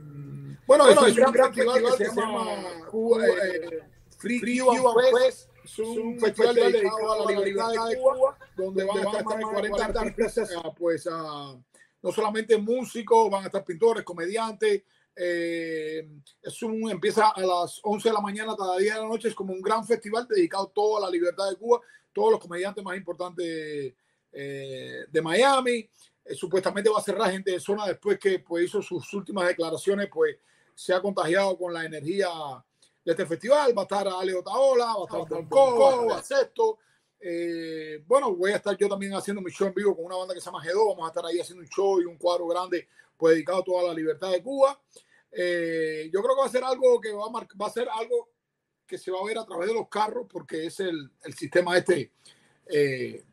bueno, 0.66 0.84
bueno, 0.84 1.06
es 1.06 1.16
un 1.16 1.32
gran 1.32 1.32
festival 1.32 1.82
que 1.82 2.04
se 2.04 2.14
llama 2.14 2.46
Cuba, 2.90 3.26
eh, 3.26 3.80
Free 4.18 4.58
Cuba 4.58 4.94
Fest. 5.24 5.50
Es 5.64 5.78
un 5.78 6.18
festival 6.18 6.54
dedicado 6.54 7.12
a 7.12 7.32
la 7.32 7.40
libertad 7.40 7.88
de 7.88 7.98
Cuba, 7.98 8.38
donde 8.56 8.84
van 8.84 8.98
a 8.98 9.02
estar 9.02 9.24
más 9.24 9.38
de 9.38 9.44
40 9.70 10.00
artistas 10.00 10.50
pues, 10.76 11.08
a, 11.10 11.56
no 12.02 12.12
solamente 12.12 12.56
músicos, 12.58 13.30
van 13.30 13.44
a 13.44 13.46
estar 13.46 13.64
pintores, 13.64 14.04
comediantes. 14.04 14.82
Eh, 15.22 16.08
es 16.40 16.62
un, 16.62 16.90
empieza 16.90 17.28
a 17.28 17.40
las 17.42 17.78
11 17.82 18.08
de 18.08 18.12
la 18.14 18.22
mañana 18.22 18.56
cada 18.56 18.78
día 18.78 18.94
de 18.94 19.02
la 19.02 19.06
noche. 19.08 19.28
Es 19.28 19.34
como 19.34 19.52
un 19.52 19.60
gran 19.60 19.86
festival 19.86 20.26
dedicado 20.26 20.68
todo 20.68 20.96
a 20.96 21.00
la 21.00 21.10
libertad 21.10 21.50
de 21.50 21.56
Cuba. 21.56 21.80
Todos 22.10 22.32
los 22.32 22.40
comediantes 22.40 22.82
más 22.82 22.96
importantes 22.96 23.94
eh, 24.32 25.04
de 25.10 25.22
Miami. 25.22 25.86
Eh, 26.24 26.34
supuestamente 26.34 26.88
va 26.88 27.00
a 27.00 27.02
cerrar 27.02 27.30
gente 27.30 27.50
de 27.50 27.60
zona 27.60 27.86
después 27.86 28.18
que 28.18 28.38
pues, 28.38 28.64
hizo 28.64 28.80
sus 28.80 29.12
últimas 29.12 29.46
declaraciones, 29.46 30.08
pues 30.10 30.38
se 30.74 30.94
ha 30.94 31.02
contagiado 31.02 31.58
con 31.58 31.74
la 31.74 31.84
energía 31.84 32.30
de 33.04 33.12
este 33.12 33.26
festival. 33.26 33.76
Va 33.76 33.82
a 33.82 33.84
estar 33.84 34.08
Ale 34.08 34.34
Otaola, 34.34 34.86
va 34.86 35.02
a 35.02 35.22
estar 35.22 35.44
Bonco, 35.44 36.06
va 36.06 36.16
a 36.16 36.22
Sexto. 36.22 36.78
Eh, 37.20 38.02
bueno, 38.06 38.34
voy 38.34 38.52
a 38.52 38.56
estar 38.56 38.74
yo 38.74 38.88
también 38.88 39.12
haciendo 39.12 39.42
mi 39.42 39.50
show 39.50 39.68
en 39.68 39.74
vivo 39.74 39.94
con 39.94 40.06
una 40.06 40.16
banda 40.16 40.32
que 40.32 40.40
se 40.40 40.46
llama 40.46 40.64
G2. 40.64 40.96
Vamos 40.96 41.04
a 41.04 41.08
estar 41.08 41.26
ahí 41.26 41.38
haciendo 41.38 41.62
un 41.62 41.68
show 41.68 42.00
y 42.00 42.06
un 42.06 42.16
cuadro 42.16 42.46
grande 42.46 42.88
pues, 43.18 43.34
dedicado 43.34 43.58
a 43.58 43.64
toda 43.64 43.82
la 43.82 43.92
libertad 43.92 44.30
de 44.30 44.42
Cuba. 44.42 44.80
Eh, 45.32 46.10
yo 46.12 46.22
creo 46.22 46.34
que 46.34 46.40
va 46.40 46.46
a 46.46 46.50
ser 46.50 46.64
algo 46.64 47.00
que 47.00 47.12
va 47.12 47.26
a, 47.26 47.30
va 47.30 47.66
a 47.66 47.70
ser 47.70 47.88
algo 47.88 48.30
que 48.86 48.98
se 48.98 49.10
va 49.10 49.20
a 49.20 49.24
ver 49.24 49.38
a 49.38 49.46
través 49.46 49.68
de 49.68 49.74
los 49.74 49.88
carros 49.88 50.26
porque 50.28 50.66
es 50.66 50.80
el, 50.80 51.10
el 51.22 51.34
sistema 51.34 51.78
este 51.78 52.12
eh, 52.66 53.24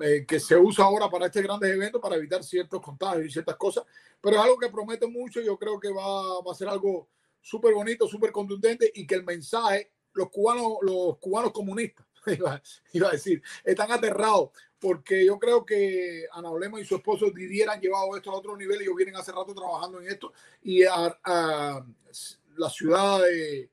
eh, 0.00 0.26
que 0.26 0.40
se 0.40 0.56
usa 0.56 0.84
ahora 0.84 1.08
para 1.08 1.26
estos 1.26 1.42
grandes 1.42 1.70
eventos 1.70 2.00
para 2.00 2.16
evitar 2.16 2.42
ciertos 2.42 2.80
contagios 2.80 3.26
y 3.26 3.30
ciertas 3.30 3.56
cosas, 3.56 3.84
pero 4.20 4.36
es 4.36 4.42
algo 4.42 4.58
que 4.58 4.68
promete 4.68 5.06
mucho. 5.06 5.40
Yo 5.40 5.56
creo 5.56 5.78
que 5.78 5.90
va, 5.90 6.40
va 6.42 6.52
a 6.52 6.56
ser 6.56 6.68
algo 6.68 7.08
súper 7.40 7.74
bonito, 7.74 8.08
súper 8.08 8.32
contundente 8.32 8.90
y 8.94 9.06
que 9.06 9.14
el 9.14 9.24
mensaje, 9.24 9.92
los 10.14 10.30
cubanos, 10.30 10.78
los 10.82 11.18
cubanos 11.18 11.52
comunistas, 11.52 12.06
iba, 12.92 13.08
a 13.08 13.12
decir, 13.12 13.42
están 13.64 13.90
aterrados 13.90 14.50
porque 14.78 15.24
yo 15.24 15.38
creo 15.38 15.64
que 15.64 16.26
Ana 16.32 16.50
Olema 16.50 16.80
y 16.80 16.84
su 16.84 16.96
esposo 16.96 17.30
Didier 17.30 17.68
llevado 17.80 18.16
esto 18.16 18.30
a 18.30 18.36
otro 18.36 18.56
nivel. 18.56 18.82
Ellos 18.82 18.96
vienen 18.96 19.16
hace 19.16 19.30
rato 19.30 19.54
trabajando 19.54 20.00
en 20.00 20.08
esto 20.08 20.32
y 20.62 20.82
a, 20.82 21.16
la 22.56 22.68
ciudad 22.68 23.20
de, 23.22 23.70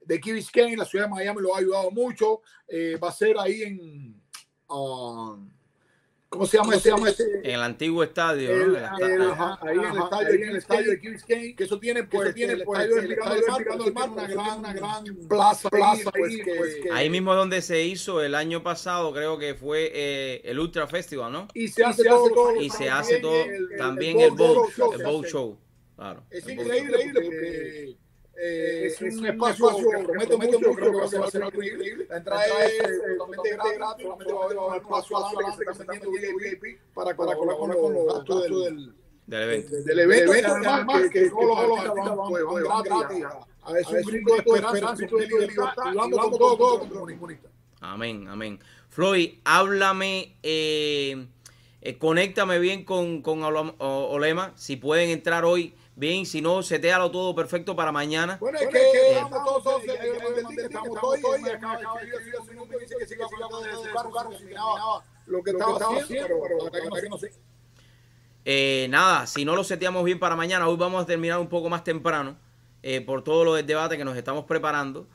de 0.00 0.20
Key 0.20 0.32
Biscayne, 0.32 0.76
la 0.76 0.84
ciudad 0.84 1.04
de 1.04 1.10
Miami, 1.10 1.42
lo 1.42 1.54
ha 1.54 1.58
ayudado 1.58 1.90
mucho. 1.90 2.40
Eh, 2.66 2.96
va 2.96 3.10
a 3.10 3.12
ser 3.12 3.36
ahí 3.38 3.62
en. 3.62 4.22
ah, 4.68 5.36
¿Cómo 6.30 6.44
se 6.46 6.58
llama? 6.58 6.78
Se 6.78 6.90
llama 6.90 7.08
este? 7.08 7.24
En 7.42 7.54
el 7.54 7.62
antiguo 7.62 8.02
estadio, 8.02 8.50
¿no? 8.50 8.54
El- 8.64 8.76
El 8.76 8.84
esta- 8.84 8.96
el- 9.14 9.22
ajá. 9.22 9.52
ajá, 9.54 9.66
ahí 9.66 9.78
en 9.78 9.84
el 9.84 9.96
estadio, 9.98 10.28
ahí 10.28 10.34
en 10.34 10.48
el 10.50 10.56
estadio 10.56 10.90
de 10.90 11.00
Key 11.00 11.10
Biscayne, 11.10 11.56
que 11.56 11.64
eso 11.64 11.78
tiene, 11.80 12.04
pues, 12.04 12.34
tiene, 12.34 12.56
pues, 12.58 12.80
el 12.80 13.12
estadio 13.12 13.42
Mirando 13.58 13.92
Mar, 13.94 14.10
Mar, 14.10 14.26
pues, 14.26 14.36
una 14.36 14.54
una 14.56 14.72
gran, 14.74 15.04
gran 15.04 15.28
plaza, 15.28 15.70
plaza, 15.70 16.10
pues, 16.10 16.30
ahí, 16.32 16.42
que- 16.42 16.54
pues, 16.54 16.74
que- 16.82 16.90
Ahí 16.92 17.08
mismo 17.08 17.34
donde 17.34 17.62
se 17.62 17.82
hizo 17.82 18.22
el 18.22 18.34
año 18.34 18.62
pasado, 18.62 19.10
creo 19.14 19.38
que 19.38 19.54
fue 19.54 19.90
eh, 19.94 20.42
el 20.44 20.58
Ultra 20.58 20.86
Festival, 20.86 21.32
¿no? 21.32 21.48
Y 21.54 21.68
se 21.68 21.82
hace 21.82 22.04
todo 22.04 22.54
Y 22.60 22.68
se 22.68 22.90
hace 22.90 23.20
todo 23.20 23.44
también 23.78 24.20
el 24.20 24.32
boat, 24.32 24.68
show. 25.26 25.58
Claro. 25.96 26.22
Es 26.30 26.46
increíble 26.46 27.10
porque 27.24 27.96
eh, 28.40 28.86
es, 28.86 29.00
un 29.00 29.26
espacio 29.26 29.68
que 29.76 30.04
promete 30.04 30.36
mucho, 30.36 30.72
creo 30.74 30.92
que 30.92 31.18
va 31.18 31.26
a 31.26 31.30
ser 31.30 31.42
algo 31.42 31.62
increíble. 31.62 32.06
La 32.08 32.18
entrada 32.18 32.64
es 32.64 32.78
totalmente 33.18 33.74
gratis, 33.74 34.02
solamente 34.04 34.32
va 34.32 34.40
a 34.40 34.44
haber 34.44 34.58
un 34.58 34.74
espacio 34.76 35.16
adelante 35.16 35.64
que 35.66 35.74
se 35.74 35.80
está 35.82 35.92
metiendo 35.92 36.38
VIP 36.38 36.80
para 36.94 37.16
colaborar 37.16 37.56
con 37.56 37.94
los 37.94 38.14
gastos 38.14 38.42
del, 38.44 38.94
Del 39.26 39.42
evento. 39.42 39.76
del 39.82 39.98
evento, 39.98 40.32
que 40.32 40.66
además 40.66 41.02
que, 41.02 41.10
que 41.10 41.30
todos 41.30 41.68
los 41.68 41.78
artistas 41.78 42.16
van, 42.16 42.28
pues, 42.28 42.44
van 42.64 42.82
gratis 42.82 43.24
a, 43.24 44.00
grito 44.10 44.32
de 44.32 44.38
esperanza, 44.38 44.88
un 44.88 44.96
grito 44.96 45.16
de 45.16 45.26
libertad, 45.26 45.92
y 45.92 45.96
vamos 45.96 46.18
con 46.18 46.38
todo, 46.38 46.56
todo. 46.56 46.88
Amén, 47.80 48.28
amén. 48.28 48.58
Floyd, 48.88 49.34
háblame, 49.44 50.36
eh, 50.42 51.26
eh, 51.80 51.98
conéctame 51.98 52.58
bien 52.58 52.84
con, 52.84 53.22
con 53.22 53.42
Olema. 53.42 54.52
Si 54.56 54.76
pueden 54.76 55.10
entrar 55.10 55.44
hoy, 55.44 55.74
bien. 55.98 56.24
Si 56.24 56.40
no, 56.40 56.62
setealo 56.62 57.10
todo 57.10 57.34
perfecto 57.34 57.74
para 57.76 57.92
mañana. 57.92 58.38
Bueno, 58.40 58.58
es 58.58 58.68
que 58.68 59.12
estamos 59.12 59.44
todos, 59.44 59.82
estamos 59.84 61.00
todos 61.00 61.18
y 61.18 62.54
número, 62.54 62.78
dice 62.78 62.96
que 62.98 63.06
terminaba 63.06 65.04
lo 65.26 65.42
que 65.42 65.50
estaba 65.50 65.76
haciendo, 65.76 66.40
pero 66.70 66.92
que 67.02 67.08
no 67.08 67.18
sé. 67.18 67.32
Eh, 68.44 68.86
nada, 68.88 69.26
si 69.26 69.44
no 69.44 69.54
lo 69.54 69.62
seteamos 69.62 70.04
bien 70.04 70.18
para 70.18 70.34
mañana, 70.34 70.68
hoy 70.68 70.76
vamos 70.76 71.02
a 71.02 71.06
terminar 71.06 71.38
un 71.38 71.48
poco 71.48 71.68
más 71.68 71.84
temprano 71.84 72.38
eh, 72.82 73.02
por 73.02 73.22
todo 73.22 73.44
lo 73.44 73.54
del 73.54 73.66
debate 73.66 73.98
que 73.98 74.04
nos 74.04 74.16
estamos 74.16 74.46
preparando. 74.46 75.06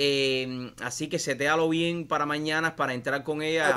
Eh, 0.00 0.72
así 0.80 1.08
que 1.08 1.18
setealo 1.18 1.68
bien 1.68 2.06
para 2.06 2.24
mañana 2.24 2.76
para 2.76 2.94
entrar 2.94 3.24
con 3.24 3.42
ella. 3.42 3.74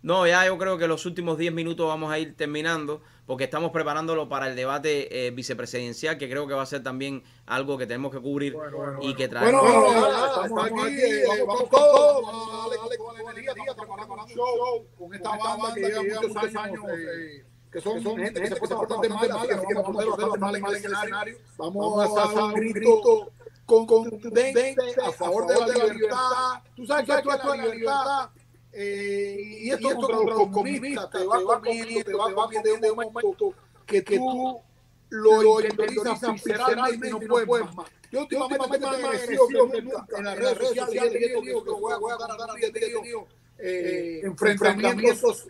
No, 0.00 0.26
ya 0.26 0.46
yo 0.46 0.56
creo 0.56 0.78
que 0.78 0.88
los 0.88 1.04
últimos 1.04 1.36
10 1.36 1.52
minutos 1.52 1.86
vamos 1.86 2.10
a 2.10 2.18
ir 2.18 2.34
terminando 2.36 3.02
porque 3.26 3.44
estamos 3.44 3.70
preparándolo 3.70 4.30
para 4.30 4.48
el 4.48 4.56
debate 4.56 5.26
eh, 5.26 5.30
vicepresidencial, 5.30 6.16
que 6.16 6.30
creo 6.30 6.46
que 6.46 6.54
va 6.54 6.62
a 6.62 6.66
ser 6.66 6.82
también 6.82 7.22
algo 7.44 7.76
que 7.76 7.86
tenemos 7.86 8.12
que 8.12 8.20
cubrir 8.20 8.56
y 9.02 9.14
que 9.14 9.28
traer. 9.28 9.52
Bueno, 9.52 9.60
bueno, 9.60 9.92
nada, 9.92 10.46
estamos 10.46 10.64
aquí, 10.64 11.00
eh, 11.00 11.24
vamos 11.46 11.60
con 11.62 11.70
todo, 11.70 12.22
vamos 12.22 12.48
a 12.48 12.56
darle, 12.62 12.76
darle 12.76 12.96
con 12.96 13.14
la 13.14 13.20
energía, 13.32 13.50
estamos 13.52 13.76
preparando 13.76 14.24
un 14.24 14.30
show 14.30 14.86
con 14.96 15.14
esta 15.14 15.36
banda 15.36 15.74
que 15.74 15.80
lleva 15.80 16.02
muchos 16.22 16.56
años, 16.56 16.84
eh, 16.98 17.44
que 17.72 17.80
son, 17.82 18.02
son 18.02 18.16
gente 18.16 18.40
que 18.40 18.46
se 18.46 18.56
porta 18.56 18.74
bastante 18.76 19.08
mal, 19.10 19.30
así 19.30 19.48
que 19.48 19.74
vamos 19.74 19.88
a 19.88 19.92
poner 19.92 20.08
bastante 20.08 20.38
mal 20.38 20.56
en 20.56 20.64
el 20.64 20.74
escenario. 20.76 21.38
Vamos 21.58 22.16
a 22.16 22.22
hacer 22.24 22.38
un 22.38 22.52
grito 22.54 23.00
con 23.02 23.35
contundente 23.66 24.76
a 25.04 25.12
favor 25.12 25.46
de 25.46 25.60
la 25.60 25.84
libertad. 25.84 26.62
Tú 26.74 26.86
sabes 26.86 27.06
que 27.06 27.12
esto 27.12 27.56
la 27.56 27.66
libertad. 27.66 28.30
eh, 28.72 29.58
y 29.62 29.70
esto 29.70 29.94
contra 29.94 30.16
los 30.16 30.48
comunistas 30.48 31.10
te 31.10 31.24
va 31.24 31.60
comiendo, 31.60 32.04
te 32.04 32.14
va 32.14 32.34
comiendo 32.34 32.92
un 32.92 32.96
momento 32.96 33.54
que 33.86 34.02
tú 34.02 34.60
lo 35.08 35.60
interiorizas 35.60 36.32
visceralmente 36.32 37.08
y 37.08 37.10
no 37.10 37.18
puedes 37.18 37.74
más. 37.74 37.90
Yo 38.10 38.20
últimamente 38.20 38.86
agresivo 38.86 39.48
que 39.48 39.82
nunca 39.82 40.06
en 40.16 40.24
las 40.24 40.38
redes 40.38 40.58
sociales 40.58 41.14
y 41.14 41.18
que 41.18 41.60
voy 41.62 41.92
a 41.92 42.16
contar 42.16 42.30
a 42.30 42.72
tenido 42.72 43.26
eh, 43.58 44.20
enfrentamientos 44.22 45.48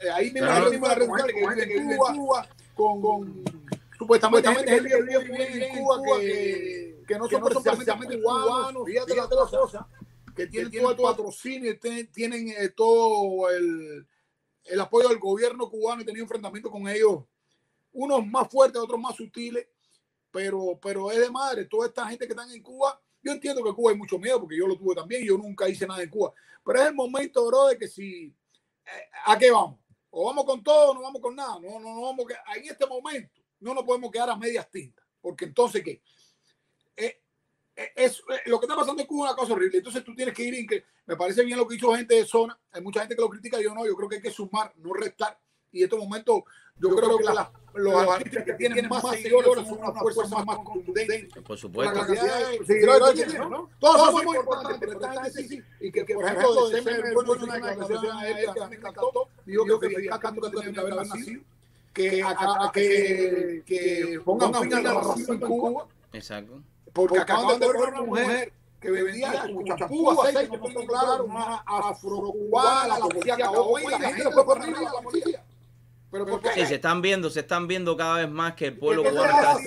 eh, 0.00 0.10
ahí 0.10 0.30
mismo 0.30 0.48
en 0.48 0.54
las 0.54 0.96
redes 0.96 1.08
sociales 1.08 1.34
que 1.34 1.40
viven 1.40 1.70
en 1.70 2.16
Cuba 2.16 2.48
con, 2.74 3.44
supuestamente 3.98 4.54
gente 4.54 4.88
que 4.88 5.02
vive 5.02 5.66
en 5.66 5.78
Cuba 5.78 6.00
que, 6.20 6.91
que 7.28 7.38
no 7.38 7.50
son 7.50 7.62
precisamente 7.62 8.20
cubanos, 8.20 8.84
fíjate 8.86 9.16
las 9.16 9.28
dos 9.28 9.50
cosas, 9.50 9.86
que 10.34 10.46
tienen 10.46 10.70
todo 10.70 10.90
el 10.90 10.96
patrocinio, 10.96 11.70
y 11.70 12.06
tienen 12.06 12.48
eh, 12.48 12.68
todo 12.70 13.50
el, 13.50 14.06
el 14.64 14.80
apoyo 14.80 15.08
del 15.08 15.18
gobierno 15.18 15.68
cubano 15.68 16.02
y 16.02 16.04
tenido 16.04 16.24
enfrentamiento 16.24 16.70
con 16.70 16.88
ellos, 16.88 17.24
unos 17.92 18.26
más 18.26 18.48
fuertes, 18.50 18.80
otros 18.80 19.00
más 19.00 19.16
sutiles, 19.16 19.66
pero, 20.30 20.78
pero 20.80 21.10
es 21.10 21.18
de 21.18 21.30
madre, 21.30 21.66
toda 21.66 21.86
esta 21.86 22.06
gente 22.06 22.26
que 22.26 22.32
están 22.32 22.50
en 22.50 22.62
Cuba, 22.62 23.00
yo 23.22 23.32
entiendo 23.32 23.62
que 23.62 23.68
en 23.68 23.74
Cuba 23.74 23.92
hay 23.92 23.98
mucho 23.98 24.18
miedo, 24.18 24.40
porque 24.40 24.56
yo 24.56 24.66
lo 24.66 24.76
tuve 24.76 24.94
también, 24.94 25.24
yo 25.24 25.36
nunca 25.36 25.68
hice 25.68 25.86
nada 25.86 26.02
en 26.02 26.10
Cuba, 26.10 26.32
pero 26.64 26.80
es 26.80 26.88
el 26.88 26.94
momento, 26.94 27.46
bro, 27.46 27.68
de 27.68 27.78
que 27.78 27.88
si, 27.88 28.26
eh, 28.26 29.10
¿a 29.26 29.38
qué 29.38 29.50
vamos? 29.50 29.78
O 30.10 30.26
vamos 30.26 30.44
con 30.44 30.62
todo 30.62 30.90
o 30.90 30.94
no 30.94 31.02
vamos 31.02 31.20
con 31.20 31.36
nada, 31.36 31.58
no, 31.60 31.78
no, 31.78 31.94
no 31.94 32.02
vamos 32.02 32.26
que, 32.26 32.34
en 32.58 32.64
este 32.64 32.86
momento 32.86 33.40
no 33.60 33.74
nos 33.74 33.84
podemos 33.84 34.10
quedar 34.10 34.30
a 34.30 34.36
medias 34.36 34.68
tintas, 34.70 35.04
porque 35.20 35.44
entonces, 35.44 35.82
¿qué? 35.84 36.02
Eh, 37.74 37.90
es, 37.96 38.18
eh, 38.18 38.40
lo 38.46 38.60
que 38.60 38.66
está 38.66 38.76
pasando 38.76 39.00
en 39.00 39.08
Cuba 39.08 39.26
es 39.28 39.32
una 39.32 39.40
cosa 39.40 39.52
horrible. 39.54 39.78
Entonces 39.78 40.04
tú 40.04 40.14
tienes 40.14 40.34
que 40.34 40.42
ir 40.44 40.54
en 40.54 40.66
que 40.66 40.84
me 41.06 41.16
parece 41.16 41.44
bien 41.44 41.58
lo 41.58 41.66
que 41.66 41.76
hizo 41.76 41.94
gente 41.94 42.14
de 42.14 42.24
zona. 42.26 42.58
Hay 42.72 42.82
mucha 42.82 43.00
gente 43.00 43.16
que 43.16 43.22
lo 43.22 43.28
critica, 43.30 43.60
yo 43.60 43.74
no. 43.74 43.86
Yo 43.86 43.94
creo 43.96 44.08
que 44.08 44.16
hay 44.16 44.22
que 44.22 44.30
sumar, 44.30 44.72
no 44.76 44.92
restar. 44.92 45.38
Y 45.74 45.78
en 45.78 45.84
estos 45.84 45.98
momentos, 45.98 46.42
yo, 46.76 46.94
creo, 46.94 47.16
que 47.16 47.24
la- 47.24 47.50
los 47.74 47.94
artistas 48.06 48.44
que 48.44 48.52
tienen 48.54 48.86
más 48.90 49.02
seguidores 49.08 49.66
son 49.66 49.78
una 49.78 49.92
fuerza 49.94 50.20
más, 50.28 50.44
más 50.44 50.56
contundente. 50.58 51.28
Por 51.40 51.50
La 51.52 51.56
supuesto. 51.56 51.94
cantidad 51.98 52.50
de 52.50 52.64
seguidores 52.66 53.08
que 53.14 53.24
tienen, 53.30 53.48
¿no? 53.50 53.70
Todos 53.80 54.10
son 54.12 54.24
muy 54.26 54.36
importantes, 54.36 54.76
pero 54.78 54.92
esta 54.92 55.12
gente 55.22 55.30
sí, 55.30 55.48
sí. 55.48 55.62
Y 55.80 55.90
que, 55.90 56.04
por 56.04 56.24
ejemplo, 56.26 56.68
de 56.68 56.82
Semer, 56.82 57.14
bueno, 57.14 57.32
una 57.32 57.54
declaración 57.54 58.16
a 58.18 58.28
él 58.28 58.36
que 58.54 58.60
a 58.60 58.66
mí 58.66 58.76
me 58.76 58.76
encantó. 58.76 59.28
Dijo 59.46 59.78
que 59.80 59.88
Fidel 59.88 60.10
Castro 60.20 60.50
tenía 60.50 60.72
que 60.74 60.80
haber 60.80 60.94
nacido. 60.96 61.42
Que, 61.94 62.22
a- 62.22 62.28
a- 62.66 62.70
que, 62.72 63.62
que 63.66 64.20
pongan 64.24 64.54
fin 64.62 64.74
al 64.74 64.84
racismo 64.94 65.34
en 65.34 65.40
Cuba 65.40 65.86
Exacto. 66.12 66.60
Porque 66.92 67.18
acaban 67.20 67.58
de 67.58 67.66
ver 67.66 67.76
una 67.76 68.02
mujer 68.02 68.52
que 68.80 68.90
vendía 68.90 69.32
champú, 69.78 70.10
aceite, 70.10 70.48
no 70.48 70.64
tengo 70.64 70.86
claro, 70.86 71.24
una 71.24 71.56
afrocubana, 71.66 72.98
la 72.98 73.06
policía 73.06 73.34
acabó 73.34 73.78
y 73.78 73.86
la 73.86 73.98
gente 74.00 74.24
después 74.24 74.44
por 74.44 74.60
arriba 74.60 74.78
a 74.78 74.82
la 74.82 75.00
policía. 75.00 75.44
Pero 76.10 76.26
se 76.66 76.74
están 76.74 77.00
viendo, 77.00 77.30
se 77.30 77.40
están 77.40 77.66
viendo 77.66 77.96
cada 77.96 78.18
vez 78.18 78.28
más 78.28 78.54
que 78.54 78.66
el 78.66 78.78
pueblo 78.78 79.02
cubano 79.02 79.24
está 79.24 79.58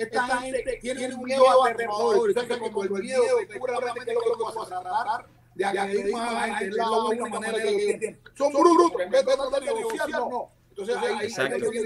esta 0.00 0.26
gente- 0.38 0.78
tiene 0.80 1.14
un 1.14 1.22
miedo 1.24 1.64
aterrador. 1.64 2.34
Que 2.34 2.58
como 2.58 2.84
el 2.84 2.90
miedo 2.90 3.22
de 3.36 3.58
cura 3.58 3.78
realmente 3.80 4.12
es 4.12 4.16
lo 4.16 4.52
que 4.52 4.60
a 4.60 4.80
tratar 4.80 5.26
de 5.54 5.64
agredir 5.64 6.12
más 6.12 6.30
a 6.30 6.46
la 6.46 6.56
gente. 6.56 6.70
Es 6.70 6.76
la 6.76 6.90
única 6.90 7.28
manera 7.28 7.62
que 7.62 7.68
ellos 7.68 7.98
tienen. 8.00 8.20
Son 8.34 8.52
brutos. 8.52 9.00
En 9.00 9.10
vez 9.10 9.26
de 9.26 9.36
tratar 9.36 9.60
de 9.60 9.74
negociar, 9.74 10.10
no. 10.10 10.50
Entonces 10.70 10.96
ahí 10.96 11.28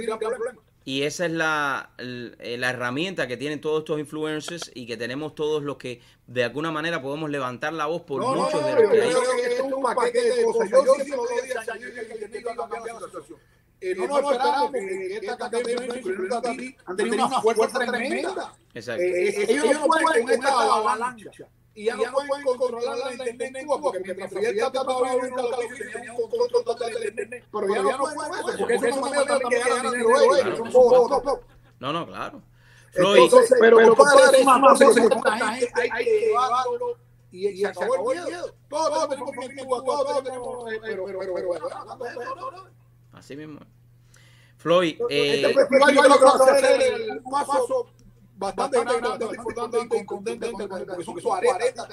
gran 0.06 0.18
problema. 0.18 0.60
Y 0.86 1.02
esa 1.02 1.24
es 1.26 1.32
la, 1.32 1.90
eh, 1.98 2.56
la 2.58 2.70
herramienta 2.70 3.26
que 3.26 3.36
tienen 3.38 3.60
todos 3.60 3.80
estos 3.80 3.98
influencers 3.98 4.70
y 4.74 4.86
que 4.86 4.96
tenemos 4.98 5.34
todos 5.34 5.62
los 5.62 5.76
que 5.78 6.02
de 6.26 6.44
alguna 6.44 6.70
manera 6.70 7.00
podemos 7.00 7.30
levantar 7.30 7.72
la 7.72 7.86
voz 7.86 8.02
por 8.02 8.20
No, 8.20 8.34
no, 8.34 8.42
muchos 8.42 8.60
no, 8.60 8.66
de 8.66 8.72
yo 8.74 8.80
los 8.82 8.90
que 8.90 8.98
creo 8.98 9.08
hay. 9.08 9.40
que 9.40 9.46
esto 9.52 9.66
es 9.66 9.72
un 9.72 9.82
paquete 9.82 10.22
de 10.22 10.44
cosas. 10.44 10.70
Yo 10.70 10.94
sí 10.96 11.02
se 11.04 11.16
lo 11.16 11.24
doy 11.24 11.50
a 11.58 11.64
Chayo 11.64 11.94
que 11.94 12.00
el 12.00 12.30
que 12.30 12.38
iba 12.38 12.52
a 12.52 12.56
cambiar 12.56 13.00
la 13.00 13.06
situación. 13.06 13.38
Eh, 13.80 13.94
no 13.96 14.06
nos 14.06 14.32
esperamos 14.32 14.72
que 14.72 15.16
esta 15.16 15.98
incluyendo 15.98 16.38
a 16.38 16.42
ti, 16.42 16.76
han 16.86 16.96
tenido 16.96 17.26
una 17.26 17.40
fuerza 17.40 17.78
tremenda. 17.78 18.54
Exacto. 18.74 19.02
Eh, 19.02 19.28
eh, 19.28 19.46
ellos 19.48 19.80
no 19.80 19.86
pueden 19.86 20.22
con 20.22 20.32
esta 20.32 20.48
avalancha. 20.48 21.30
Y 21.76 21.86
ya 21.86 21.96
no 21.96 22.04
pueden 22.12 22.44
controlar 22.44 22.98
la 22.98 23.12
internet 23.12 23.56
en 23.56 23.66
Cuba, 23.66 23.80
porque 23.80 24.00
mientras 24.00 24.30
Fidel 24.30 24.62
un 24.64 26.30
control 26.30 26.64
total 26.64 26.92
de 26.92 27.00
la 27.00 27.08
internet. 27.08 27.44
Pero 27.50 27.74
ya 27.74 27.82
no 27.82 27.98
pueden 27.98 28.32
eso, 28.32 28.58
porque 28.58 28.74
esa 28.74 28.88
es 28.88 28.96
una 28.96 29.00
manera 29.06 29.26
también 29.26 29.62
que 29.62 29.68
ganan 29.68 29.92
dinero 29.92 30.36
ellos. 30.36 30.58
Son 30.58 30.72
bobotos. 30.72 31.40
No, 31.80 31.92
no, 31.92 32.06
claro. 32.06 32.42
Floyd, 32.92 33.22
Entonces, 33.24 33.56
pero, 33.60 33.76
pero 33.76 33.96
compadre, 33.96 34.38
es 34.38 34.46
una 34.46 34.60
cosa 34.60 34.92
que 35.58 35.90
hay 35.90 36.04
que 36.04 36.20
llevarlo 36.20 36.96
y, 37.32 37.48
y 37.48 37.58
se 37.58 37.66
acabó 37.66 38.12
el 38.12 38.24
miedo. 38.24 38.54
Todos 38.68 39.08
tenemos 39.08 39.84
todos 39.84 40.22
tenemos, 40.22 40.72
eh, 40.72 40.78
pero, 40.80 41.04
pero, 41.04 41.18
pero, 41.18 41.34
pero, 41.34 41.48
pero, 41.50 42.68
así 43.12 43.36
mismo. 43.36 43.58
Floyd, 44.58 44.96
eh, 45.10 45.42
este 45.42 47.06
el 47.08 47.22
paso 47.24 47.88
bastante 48.36 48.78
bastante 48.78 49.36
importante 49.36 49.78
y 49.82 50.04
contundente, 50.06 50.66
porque 50.68 51.04
son 51.04 51.20
40, 51.20 51.88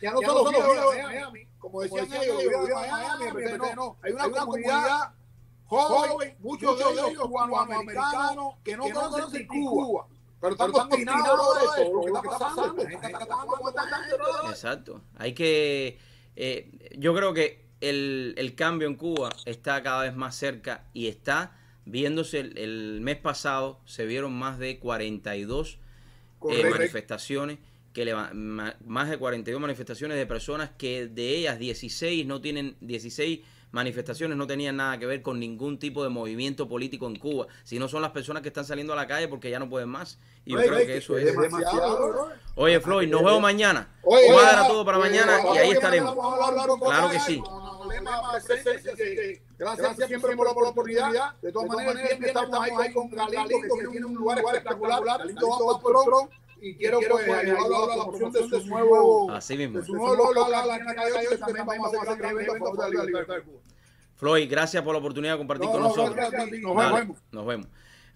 ya 0.00 0.12
no 0.12 0.20
solo 0.22 0.50
viejos 0.50 0.94
de 0.94 1.02
Miami, 1.02 1.48
como 1.58 1.80
decían 1.82 2.08
ellos, 2.12 2.38
viejos 2.38 2.68
de 2.68 2.74
Miami, 2.74 3.74
no, 3.76 3.96
hay 4.02 4.12
una 4.12 4.30
comunidad 4.30 5.12
joven, 5.66 6.36
muchos 6.40 6.78
de 6.78 6.84
ellos 6.84 7.18
cubanoamericanos 7.18 8.54
que 8.64 8.76
no 8.76 8.84
conocen 8.90 9.46
Cuba. 9.46 10.06
Pero 10.40 10.52
están 10.54 10.70
obstinados 10.74 11.60
de 11.60 11.82
esto, 11.82 11.94
lo 11.94 12.00
que 12.00 12.28
está 12.28 12.38
pasando. 12.38 12.82
Exacto. 14.50 15.00
Hay 15.16 15.34
que. 15.34 15.98
eh, 16.34 16.90
yo 16.98 17.14
creo 17.14 17.32
que 17.32 17.64
el, 17.80 18.34
el 18.36 18.56
cambio 18.56 18.88
en 18.88 18.96
Cuba 18.96 19.30
está 19.44 19.80
cada 19.84 20.02
vez 20.02 20.16
más 20.16 20.34
cerca 20.34 20.88
y 20.92 21.06
está 21.06 21.56
viéndose. 21.84 22.40
El, 22.40 22.58
el 22.58 23.00
mes 23.02 23.18
pasado 23.18 23.80
se 23.84 24.04
vieron 24.04 24.32
más 24.32 24.58
de 24.58 24.80
42 24.80 25.78
eh, 26.50 26.70
manifestaciones. 26.70 27.58
Que 27.92 28.06
leva- 28.06 28.30
ma- 28.32 28.74
más 28.86 29.10
de 29.10 29.18
42 29.18 29.60
manifestaciones 29.60 30.16
de 30.16 30.24
personas 30.24 30.70
que 30.78 31.08
de 31.08 31.36
ellas 31.36 31.58
16 31.58 32.24
no 32.26 32.40
tienen 32.40 32.74
16 32.80 33.40
manifestaciones 33.70 34.36
no 34.36 34.46
tenían 34.46 34.76
nada 34.76 34.98
que 34.98 35.06
ver 35.06 35.22
con 35.22 35.38
ningún 35.40 35.78
tipo 35.78 36.02
de 36.02 36.10
movimiento 36.10 36.68
político 36.68 37.06
en 37.06 37.16
Cuba, 37.16 37.46
sino 37.64 37.88
son 37.88 38.02
las 38.02 38.10
personas 38.10 38.42
que 38.42 38.48
están 38.48 38.66
saliendo 38.66 38.92
a 38.92 38.96
la 38.96 39.06
calle 39.06 39.28
porque 39.28 39.48
ya 39.50 39.58
no 39.58 39.68
pueden 39.68 39.88
más. 39.88 40.18
Y 40.44 40.52
yo 40.52 40.58
Oye, 40.58 40.66
creo 40.66 40.76
oye, 40.78 40.86
que 40.86 40.96
eso 40.98 41.16
es 41.18 41.24
demasiado. 41.24 42.30
Oye, 42.54 42.80
Floyd, 42.80 43.08
nos 43.08 43.22
vemos 43.24 43.40
mañana. 43.40 43.88
Oye, 44.02 44.26
Cuadra 44.30 44.66
todo 44.68 44.84
para 44.84 44.98
mañana 44.98 45.38
y 45.54 45.58
ahí 45.58 45.70
estaremos. 45.70 46.14
Claro 46.80 47.10
que 47.10 47.20
sí. 47.20 47.42
Que 49.70 49.82
Gracias 49.82 50.08
siempre 50.08 50.36
por 50.36 50.46
la 50.46 50.52
oportunidad. 50.52 51.34
De 51.40 51.52
todas 51.52 51.68
maneras, 51.68 52.06
siempre 52.06 52.28
estamos 52.28 52.60
ahí 52.60 52.92
con 52.92 53.10
Galindo, 53.10 53.48
que 53.48 53.88
tiene 53.90 54.06
un 54.06 54.14
lugar 54.14 54.38
espectacular. 54.38 55.04
Galindo 55.04 55.48
va 55.48 55.80
por 55.80 56.28
y 56.62 56.76
quiero 56.76 57.00
pues 57.10 57.28
ayudarlo 57.28 57.92
a 57.92 57.96
la 57.96 58.04
promoción 58.04 58.32
de 58.48 58.60
su 58.60 58.66
nuevo 58.68 59.30
Así 59.32 59.56
mismo. 59.56 59.80
de 59.80 59.84
su 59.84 59.94
nuevo 59.94 60.32
local 60.32 60.70
aquí 60.70 60.84
en 60.88 60.94
Cayo, 60.94 61.14
que 61.30 61.36
también 61.36 61.66
vamos 61.66 61.92
a 61.92 62.02
hacer 62.02 62.16
gran 62.16 62.40
evento 62.40 62.72
la 62.76 63.04
libertad 63.04 63.34
de 63.34 63.42
Cuba. 63.42 63.58
Floyd, 64.14 64.48
gracias 64.48 64.84
por 64.84 64.92
la 64.92 65.00
oportunidad 65.00 65.32
de 65.32 65.38
compartir 65.38 65.66
No, 65.66 65.72
con 65.72 65.82
no, 65.82 65.88
nosotros. 65.88 66.14
gracias 66.14 66.40
a 66.40 66.44
ti. 66.48 66.60
Nos 66.60 66.76
Dale, 66.76 67.00
vemos. 67.00 67.18
Nos 67.32 67.46
vemos. 67.46 67.66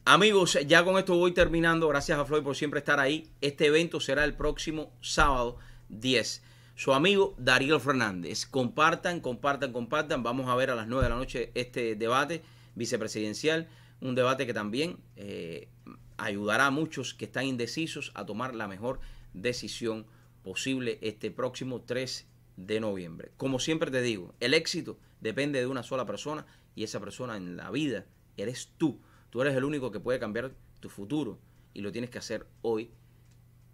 Amigos, 0.04 0.56
ya 0.64 0.84
con 0.84 0.96
esto 0.96 1.16
voy 1.16 1.32
terminando. 1.34 1.88
Gracias 1.88 2.16
a 2.16 2.24
Floyd 2.24 2.44
por 2.44 2.54
siempre 2.54 2.78
estar 2.78 3.00
ahí. 3.00 3.28
Este 3.40 3.66
evento 3.66 3.98
será 3.98 4.22
el 4.22 4.36
próximo 4.36 4.92
sábado 5.00 5.56
10. 5.88 6.42
Su 6.76 6.92
amigo 6.92 7.34
Darío 7.38 7.80
Fernández. 7.80 8.44
Compartan, 8.44 9.20
compartan, 9.20 9.72
compartan. 9.72 10.22
Vamos 10.22 10.46
a 10.46 10.54
ver 10.54 10.70
a 10.70 10.74
las 10.74 10.86
9 10.86 11.04
de 11.04 11.08
la 11.08 11.16
noche 11.16 11.50
este 11.54 11.96
debate 11.96 12.42
vicepresidencial. 12.74 13.66
Un 14.02 14.14
debate 14.14 14.44
que 14.44 14.52
también 14.52 14.98
eh, 15.16 15.70
ayudará 16.18 16.66
a 16.66 16.70
muchos 16.70 17.14
que 17.14 17.24
están 17.24 17.46
indecisos 17.46 18.12
a 18.14 18.26
tomar 18.26 18.54
la 18.54 18.68
mejor 18.68 19.00
decisión 19.32 20.04
posible 20.44 20.98
este 21.00 21.30
próximo 21.30 21.80
3 21.80 22.26
de 22.58 22.80
noviembre. 22.80 23.32
Como 23.38 23.58
siempre 23.58 23.90
te 23.90 24.02
digo, 24.02 24.34
el 24.40 24.52
éxito 24.52 24.98
depende 25.22 25.60
de 25.60 25.66
una 25.66 25.82
sola 25.82 26.04
persona 26.04 26.44
y 26.74 26.84
esa 26.84 27.00
persona 27.00 27.38
en 27.38 27.56
la 27.56 27.70
vida 27.70 28.04
eres 28.36 28.74
tú. 28.76 29.00
Tú 29.30 29.40
eres 29.40 29.56
el 29.56 29.64
único 29.64 29.90
que 29.90 30.00
puede 30.00 30.18
cambiar 30.18 30.52
tu 30.80 30.90
futuro 30.90 31.38
y 31.72 31.80
lo 31.80 31.90
tienes 31.90 32.10
que 32.10 32.18
hacer 32.18 32.46
hoy 32.60 32.90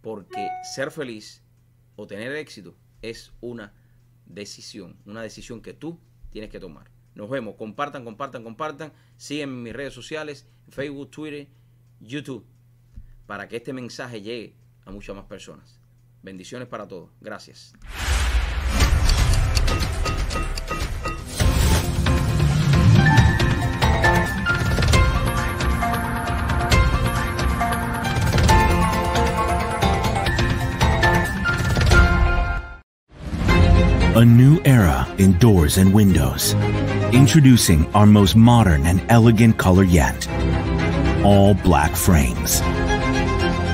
porque 0.03 0.51
ser 0.73 0.93
feliz 0.93 1.43
o 1.97 2.07
tener 2.07 2.31
éxito 2.37 2.77
es 3.03 3.33
una 3.41 3.73
decisión, 4.27 4.97
una 5.05 5.23
decisión 5.23 5.61
que 5.61 5.75
tú 5.75 6.01
tienes 6.31 6.51
que 6.51 6.61
tomar. 6.61 6.91
Nos 7.15 7.29
vemos, 7.29 7.57
compartan, 7.57 8.05
compartan, 8.05 8.43
compartan, 8.43 8.93
sígueme 9.17 9.53
en 9.53 9.63
mis 9.63 9.73
redes 9.75 9.93
sociales, 9.93 10.49
Facebook, 10.69 11.11
Twitter, 11.11 11.49
YouTube, 12.01 12.47
para 13.27 13.49
que 13.49 13.57
este 13.57 13.73
mensaje 13.73 14.23
llegue 14.23 14.57
a 14.85 14.91
muchas 14.91 15.15
más 15.15 15.27
personas. 15.27 15.79
Bendiciones 16.23 16.69
para 16.69 16.89
todos. 16.89 17.11
Gracias. 17.21 17.75
A 34.23 34.25
new 34.25 34.61
era 34.65 35.13
in 35.19 35.37
doors 35.39 35.79
and 35.79 35.93
windows. 35.93 36.55
Introducing 37.13 37.93
our 37.93 38.07
most 38.07 38.37
modern 38.37 38.87
and 38.87 39.05
elegant 39.09 39.59
color 39.59 39.83
yet. 39.83 40.29
All 41.25 41.55
black 41.55 41.97
frames. 41.97 42.61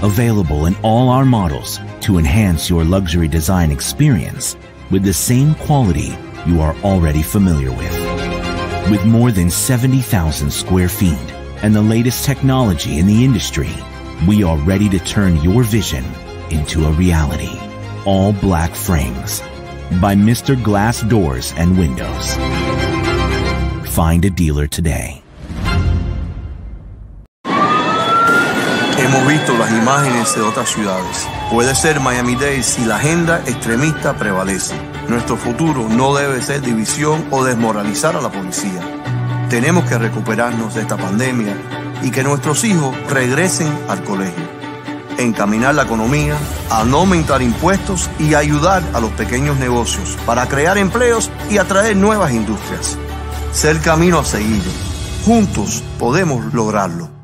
Available 0.02 0.64
in 0.64 0.74
all 0.76 1.10
our 1.10 1.26
models 1.26 1.78
to 2.00 2.16
enhance 2.16 2.70
your 2.70 2.82
luxury 2.82 3.28
design 3.28 3.70
experience 3.70 4.56
with 4.90 5.02
the 5.02 5.12
same 5.12 5.54
quality 5.54 6.16
you 6.46 6.62
are 6.62 6.74
already 6.76 7.20
familiar 7.20 7.70
with. 7.70 8.90
With 8.90 9.04
more 9.04 9.30
than 9.30 9.50
70,000 9.50 10.50
square 10.50 10.88
feet 10.88 11.30
and 11.62 11.74
the 11.74 11.82
latest 11.82 12.24
technology 12.24 12.98
in 12.98 13.06
the 13.06 13.22
industry, 13.22 13.74
we 14.26 14.44
are 14.44 14.56
ready 14.56 14.88
to 14.88 14.98
turn 14.98 15.36
your 15.42 15.62
vision 15.62 16.06
into 16.48 16.86
a 16.86 16.92
reality. 16.92 17.54
All 18.06 18.32
black 18.32 18.74
frames 18.74 19.42
by 20.00 20.14
Mr. 20.14 20.54
Glass 20.62 21.02
Doors 21.08 21.52
and 21.56 21.76
Windows. 21.78 22.36
Find 23.90 24.24
a 24.24 24.30
dealer 24.30 24.68
today. 24.68 25.22
Hemos 28.98 29.26
visto 29.26 29.56
las 29.56 29.70
imágenes 29.70 30.34
de 30.34 30.42
otras 30.42 30.68
ciudades. 30.68 31.26
Puede 31.50 31.74
ser 31.74 32.00
Miami-Dade 32.00 32.62
si 32.62 32.84
la 32.84 32.96
agenda 32.96 33.38
extremista 33.46 34.14
prevalece. 34.14 34.74
Nuestro 35.08 35.36
futuro 35.36 35.88
no 35.88 36.14
debe 36.14 36.42
ser 36.42 36.60
división 36.60 37.24
o 37.30 37.44
desmoralizar 37.44 38.16
a 38.16 38.20
la 38.20 38.28
policía. 38.28 38.80
Tenemos 39.48 39.88
que 39.88 39.96
recuperarnos 39.98 40.74
de 40.74 40.82
esta 40.82 40.96
pandemia 40.96 41.56
y 42.02 42.10
que 42.10 42.22
nuestros 42.22 42.64
hijos 42.64 42.94
regresen 43.08 43.72
al 43.88 44.04
colegio. 44.04 44.57
Encaminar 45.18 45.74
la 45.74 45.82
economía, 45.82 46.36
a 46.70 46.84
no 46.84 46.98
aumentar 46.98 47.42
impuestos 47.42 48.08
y 48.20 48.34
ayudar 48.34 48.84
a 48.94 49.00
los 49.00 49.10
pequeños 49.10 49.58
negocios 49.58 50.16
para 50.24 50.46
crear 50.46 50.78
empleos 50.78 51.30
y 51.50 51.58
atraer 51.58 51.96
nuevas 51.96 52.32
industrias. 52.32 52.96
Ser 53.52 53.80
camino 53.80 54.20
a 54.20 54.24
seguir. 54.24 54.62
Juntos 55.24 55.82
podemos 55.98 56.54
lograrlo. 56.54 57.17